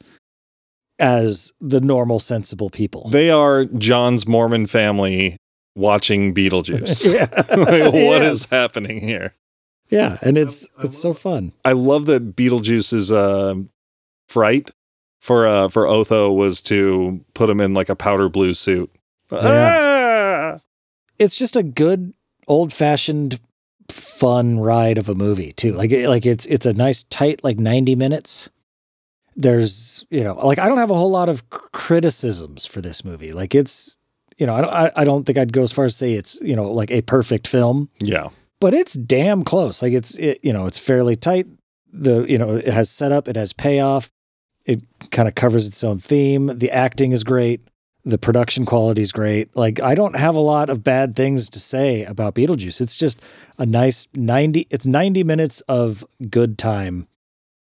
[0.98, 3.08] as the normal, sensible people.
[3.08, 5.36] they are john's mormon family
[5.74, 8.50] watching beetlejuice yeah, like, what is Yes.
[8.50, 9.34] happening here
[9.88, 11.52] Yeah, and it's it's so fun.
[11.64, 13.54] i love that beetlejuice's uh,
[14.28, 14.72] fright
[15.22, 18.90] for uh for otho was to put him in like a powder blue suit
[19.32, 20.58] Ah!
[21.18, 22.12] It's just a good
[22.50, 23.40] old fashioned
[23.88, 25.72] fun ride of a movie too.
[25.72, 28.50] Like it, like it's it's a nice tight like 90 minutes.
[29.36, 33.32] There's, you know, like I don't have a whole lot of criticisms for this movie.
[33.32, 33.96] Like it's,
[34.36, 36.38] you know, I don't I, I don't think I'd go as far as say it's,
[36.42, 38.28] you know, like a perfect film, yeah
[38.60, 39.82] but it's damn close.
[39.82, 41.46] Like it's it, you know, it's fairly tight.
[41.92, 44.12] The, you know, it has setup, it has payoff.
[44.66, 46.58] It kind of covers its own theme.
[46.58, 47.62] The acting is great.
[48.04, 49.54] The production quality is great.
[49.54, 52.80] Like I don't have a lot of bad things to say about Beetlejuice.
[52.80, 53.20] It's just
[53.58, 57.06] a nice 90 it's 90 minutes of good time.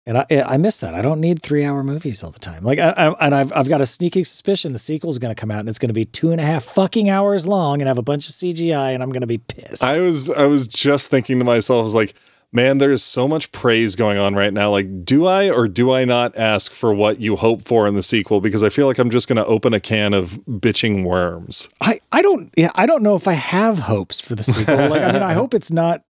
[0.05, 0.93] And I I miss that.
[0.93, 2.63] I don't need three hour movies all the time.
[2.63, 5.51] Like I, I, and I've I've got a sneaking suspicion the sequel's going to come
[5.51, 7.97] out and it's going to be two and a half fucking hours long and have
[7.97, 9.83] a bunch of CGI and I'm going to be pissed.
[9.83, 12.13] I was I was just thinking to myself, I was like,
[12.51, 14.71] man, there's so much praise going on right now.
[14.71, 18.03] Like, do I or do I not ask for what you hope for in the
[18.03, 18.41] sequel?
[18.41, 21.69] Because I feel like I'm just gonna open a can of bitching worms.
[21.81, 24.75] I, I don't yeah I don't know if I have hopes for the sequel.
[24.75, 26.03] Like I mean I hope it's not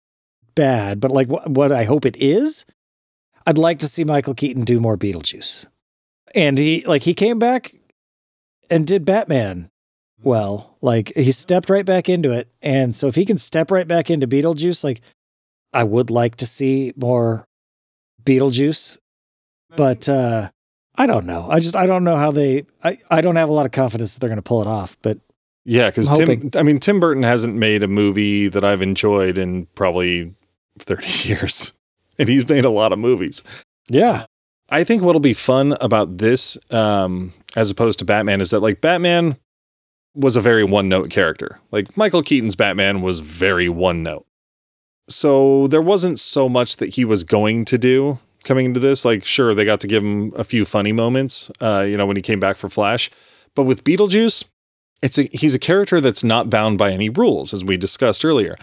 [0.55, 2.65] bad, but like what what I hope it is,
[3.47, 5.66] I'd like to see Michael Keaton do more Beetlejuice.
[6.35, 7.74] And he like he came back
[8.70, 9.70] and did Batman
[10.23, 10.77] well.
[10.81, 12.48] Like he stepped right back into it.
[12.61, 15.01] And so if he can step right back into Beetlejuice, like
[15.75, 17.47] I would like to see more
[18.23, 18.99] Beetlejuice.
[19.77, 20.51] But uh
[20.97, 21.49] I don't know.
[21.51, 24.15] I just I don't know how they I, I don't have a lot of confidence
[24.15, 25.19] that they're gonna pull it off, but
[25.65, 26.51] Yeah, because Tim hoping.
[26.57, 30.35] I mean Tim Burton hasn't made a movie that I've enjoyed in probably
[30.79, 31.73] 30 years.
[32.19, 33.43] And he's made a lot of movies.
[33.89, 34.27] yeah.
[34.71, 38.81] I think what'll be fun about this, um, as opposed to Batman, is that like
[38.81, 39.37] Batman
[40.15, 41.61] was a very one note character.
[41.71, 44.27] Like Michael Keaton's Batman was very one note.
[45.09, 49.05] So there wasn't so much that he was going to do coming into this.
[49.05, 52.16] Like, sure, they got to give him a few funny moments, uh, you know, when
[52.16, 53.10] he came back for Flash.
[53.55, 54.44] But with Beetlejuice,
[55.02, 58.56] it's a he's a character that's not bound by any rules, as we discussed earlier.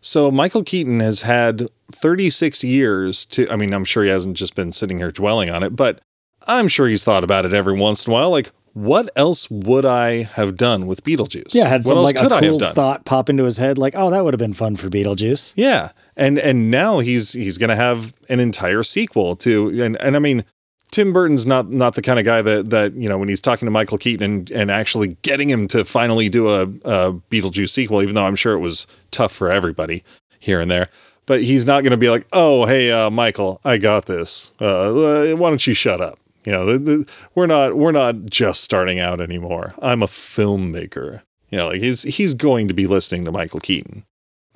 [0.00, 4.54] So Michael Keaton has had 36 years to I mean, I'm sure he hasn't just
[4.54, 6.00] been sitting here dwelling on it, but
[6.46, 8.30] I'm sure he's thought about it every once in a while.
[8.30, 11.54] Like, what else would I have done with Beetlejuice?
[11.54, 13.94] Yeah, had some like a could I have cool thought pop into his head, like,
[13.96, 15.52] oh, that would have been fun for Beetlejuice.
[15.56, 15.90] Yeah.
[16.16, 20.44] And and now he's he's gonna have an entire sequel to and and I mean
[20.90, 23.66] Tim Burton's not not the kind of guy that that you know when he's talking
[23.66, 28.02] to Michael Keaton and and actually getting him to finally do a, a Beetlejuice sequel,
[28.02, 30.04] even though I'm sure it was tough for everybody
[30.38, 30.88] here and there.
[31.24, 34.52] But he's not going to be like, oh hey uh, Michael, I got this.
[34.58, 36.18] Uh, why don't you shut up?
[36.44, 39.74] You know, the, the, we're not we're not just starting out anymore.
[39.80, 41.22] I'm a filmmaker.
[41.50, 44.04] You know, like he's he's going to be listening to Michael Keaton.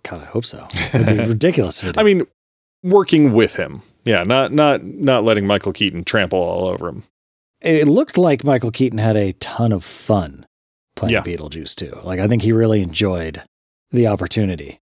[0.02, 0.66] God, I hope so.
[0.94, 1.82] It'd be ridiculous.
[1.96, 2.26] I mean,
[2.82, 3.82] working with him.
[4.04, 7.04] Yeah, not not not letting Michael Keaton trample all over him.
[7.60, 10.46] it looked like Michael Keaton had a ton of fun
[10.94, 11.22] playing Yeah.
[11.22, 11.98] Beetlejuice too.
[12.04, 13.42] Like I think he really enjoyed
[13.90, 14.78] the opportunity.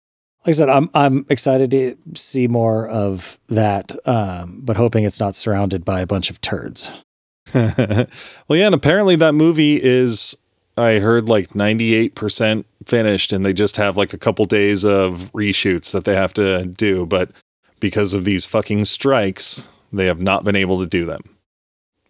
[0.45, 5.19] Like I said, I'm I'm excited to see more of that, um, but hoping it's
[5.19, 6.91] not surrounded by a bunch of turds.
[7.53, 8.07] well,
[8.49, 10.35] yeah, and apparently that movie is
[10.77, 15.91] I heard like 98% finished and they just have like a couple days of reshoots
[15.91, 17.31] that they have to do, but
[17.79, 21.21] because of these fucking strikes, they have not been able to do them.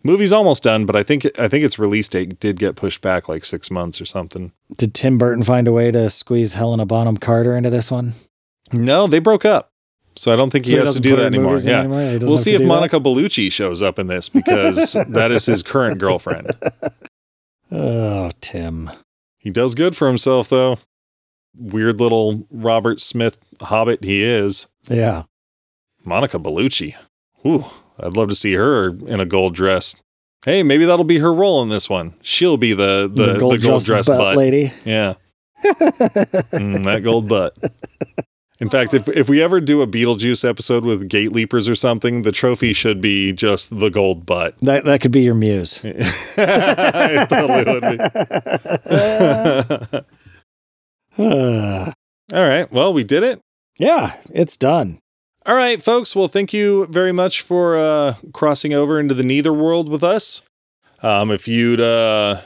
[0.04, 3.30] Movie's almost done, but I think I think its release date did get pushed back
[3.30, 4.52] like 6 months or something.
[4.78, 8.14] Did Tim Burton find a way to squeeze Helena Bonham Carter into this one?
[8.72, 9.70] No, they broke up.
[10.16, 11.58] So I don't think he So he has to do that anymore.
[11.58, 11.80] Yeah.
[11.80, 12.20] anymore?
[12.22, 12.68] We'll see if do that?
[12.68, 16.52] Monica Bellucci shows up in this because that is his current girlfriend.
[17.72, 18.92] Oh, Tim.
[19.38, 20.78] He does good for himself though.
[21.58, 24.68] Weird little Robert Smith hobbit he is.
[24.88, 25.24] Yeah.
[26.04, 26.96] Monica Bellucci.
[27.46, 27.66] Ooh,
[28.00, 29.96] I'd love to see her in a gold dress.
[30.46, 32.16] Hey, maybe that'll be her role in this one.
[32.22, 34.38] She'll be the the, the gold, dress butt, butt.
[34.38, 34.74] lady.
[34.86, 35.14] Yeah.
[35.64, 37.56] Mm, that gold butt.
[38.60, 42.22] In fact, if if we ever do a Beetlejuice episode with gate leapers or something,
[42.24, 44.58] the trophy should be just the gold butt.
[44.60, 45.82] That that could be your muse.
[45.86, 47.82] it totally would
[51.18, 51.24] be.
[52.34, 52.72] All right.
[52.72, 53.40] Well, we did it.
[53.80, 55.00] yeah, it's done.
[55.46, 56.16] All right, folks.
[56.16, 60.42] Well, thank you very much for uh, crossing over into the Neither world with us.
[61.02, 62.42] Um, if you'd uh,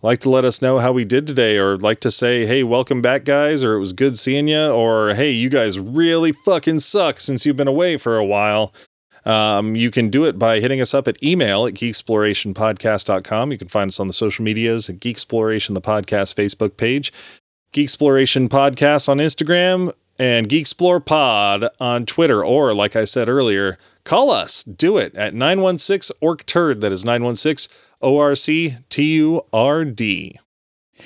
[0.00, 3.02] like to let us know how we did today, or like to say, hey, welcome
[3.02, 7.18] back, guys, or it was good seeing you, or hey, you guys really fucking suck
[7.18, 8.72] since you've been away for a while,
[9.24, 13.50] um, you can do it by hitting us up at email at geeksplorationpodcast.com.
[13.50, 17.12] You can find us on the social medias at Geeksploration, the podcast Facebook page,
[17.72, 22.44] Geeksploration Podcast on Instagram, and Geeksplore Pod on Twitter.
[22.44, 24.62] Or, like I said earlier, call us.
[24.62, 26.80] Do it at 916 Orc Turd.
[26.80, 30.38] That is 916 O R C T U R D.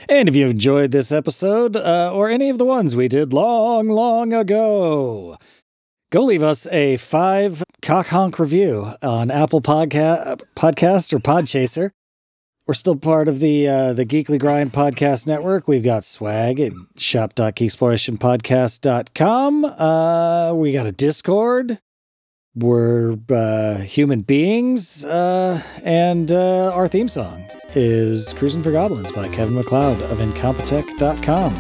[0.09, 3.89] And if you enjoyed this episode uh, or any of the ones we did long,
[3.89, 5.39] long ago,
[6.11, 11.91] go leave us a five cock honk review on Apple Podca- Podcast or Podchaser.
[12.69, 15.67] We're still part of the uh, the Geekly Grind podcast network.
[15.67, 19.65] We've got swag at shop.geeksplorationpodcast.com.
[19.65, 21.79] Uh, we got a Discord.
[22.55, 25.03] We're uh, human beings.
[25.03, 27.43] Uh, and uh, our theme song
[27.75, 31.55] is Cruising for Goblins by Kevin MacLeod of Incompetech.com.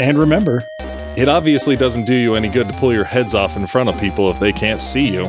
[0.00, 0.62] And remember,
[1.18, 4.00] It obviously doesn't do you any good to pull your heads off in front of
[4.00, 5.28] people if they can't see you.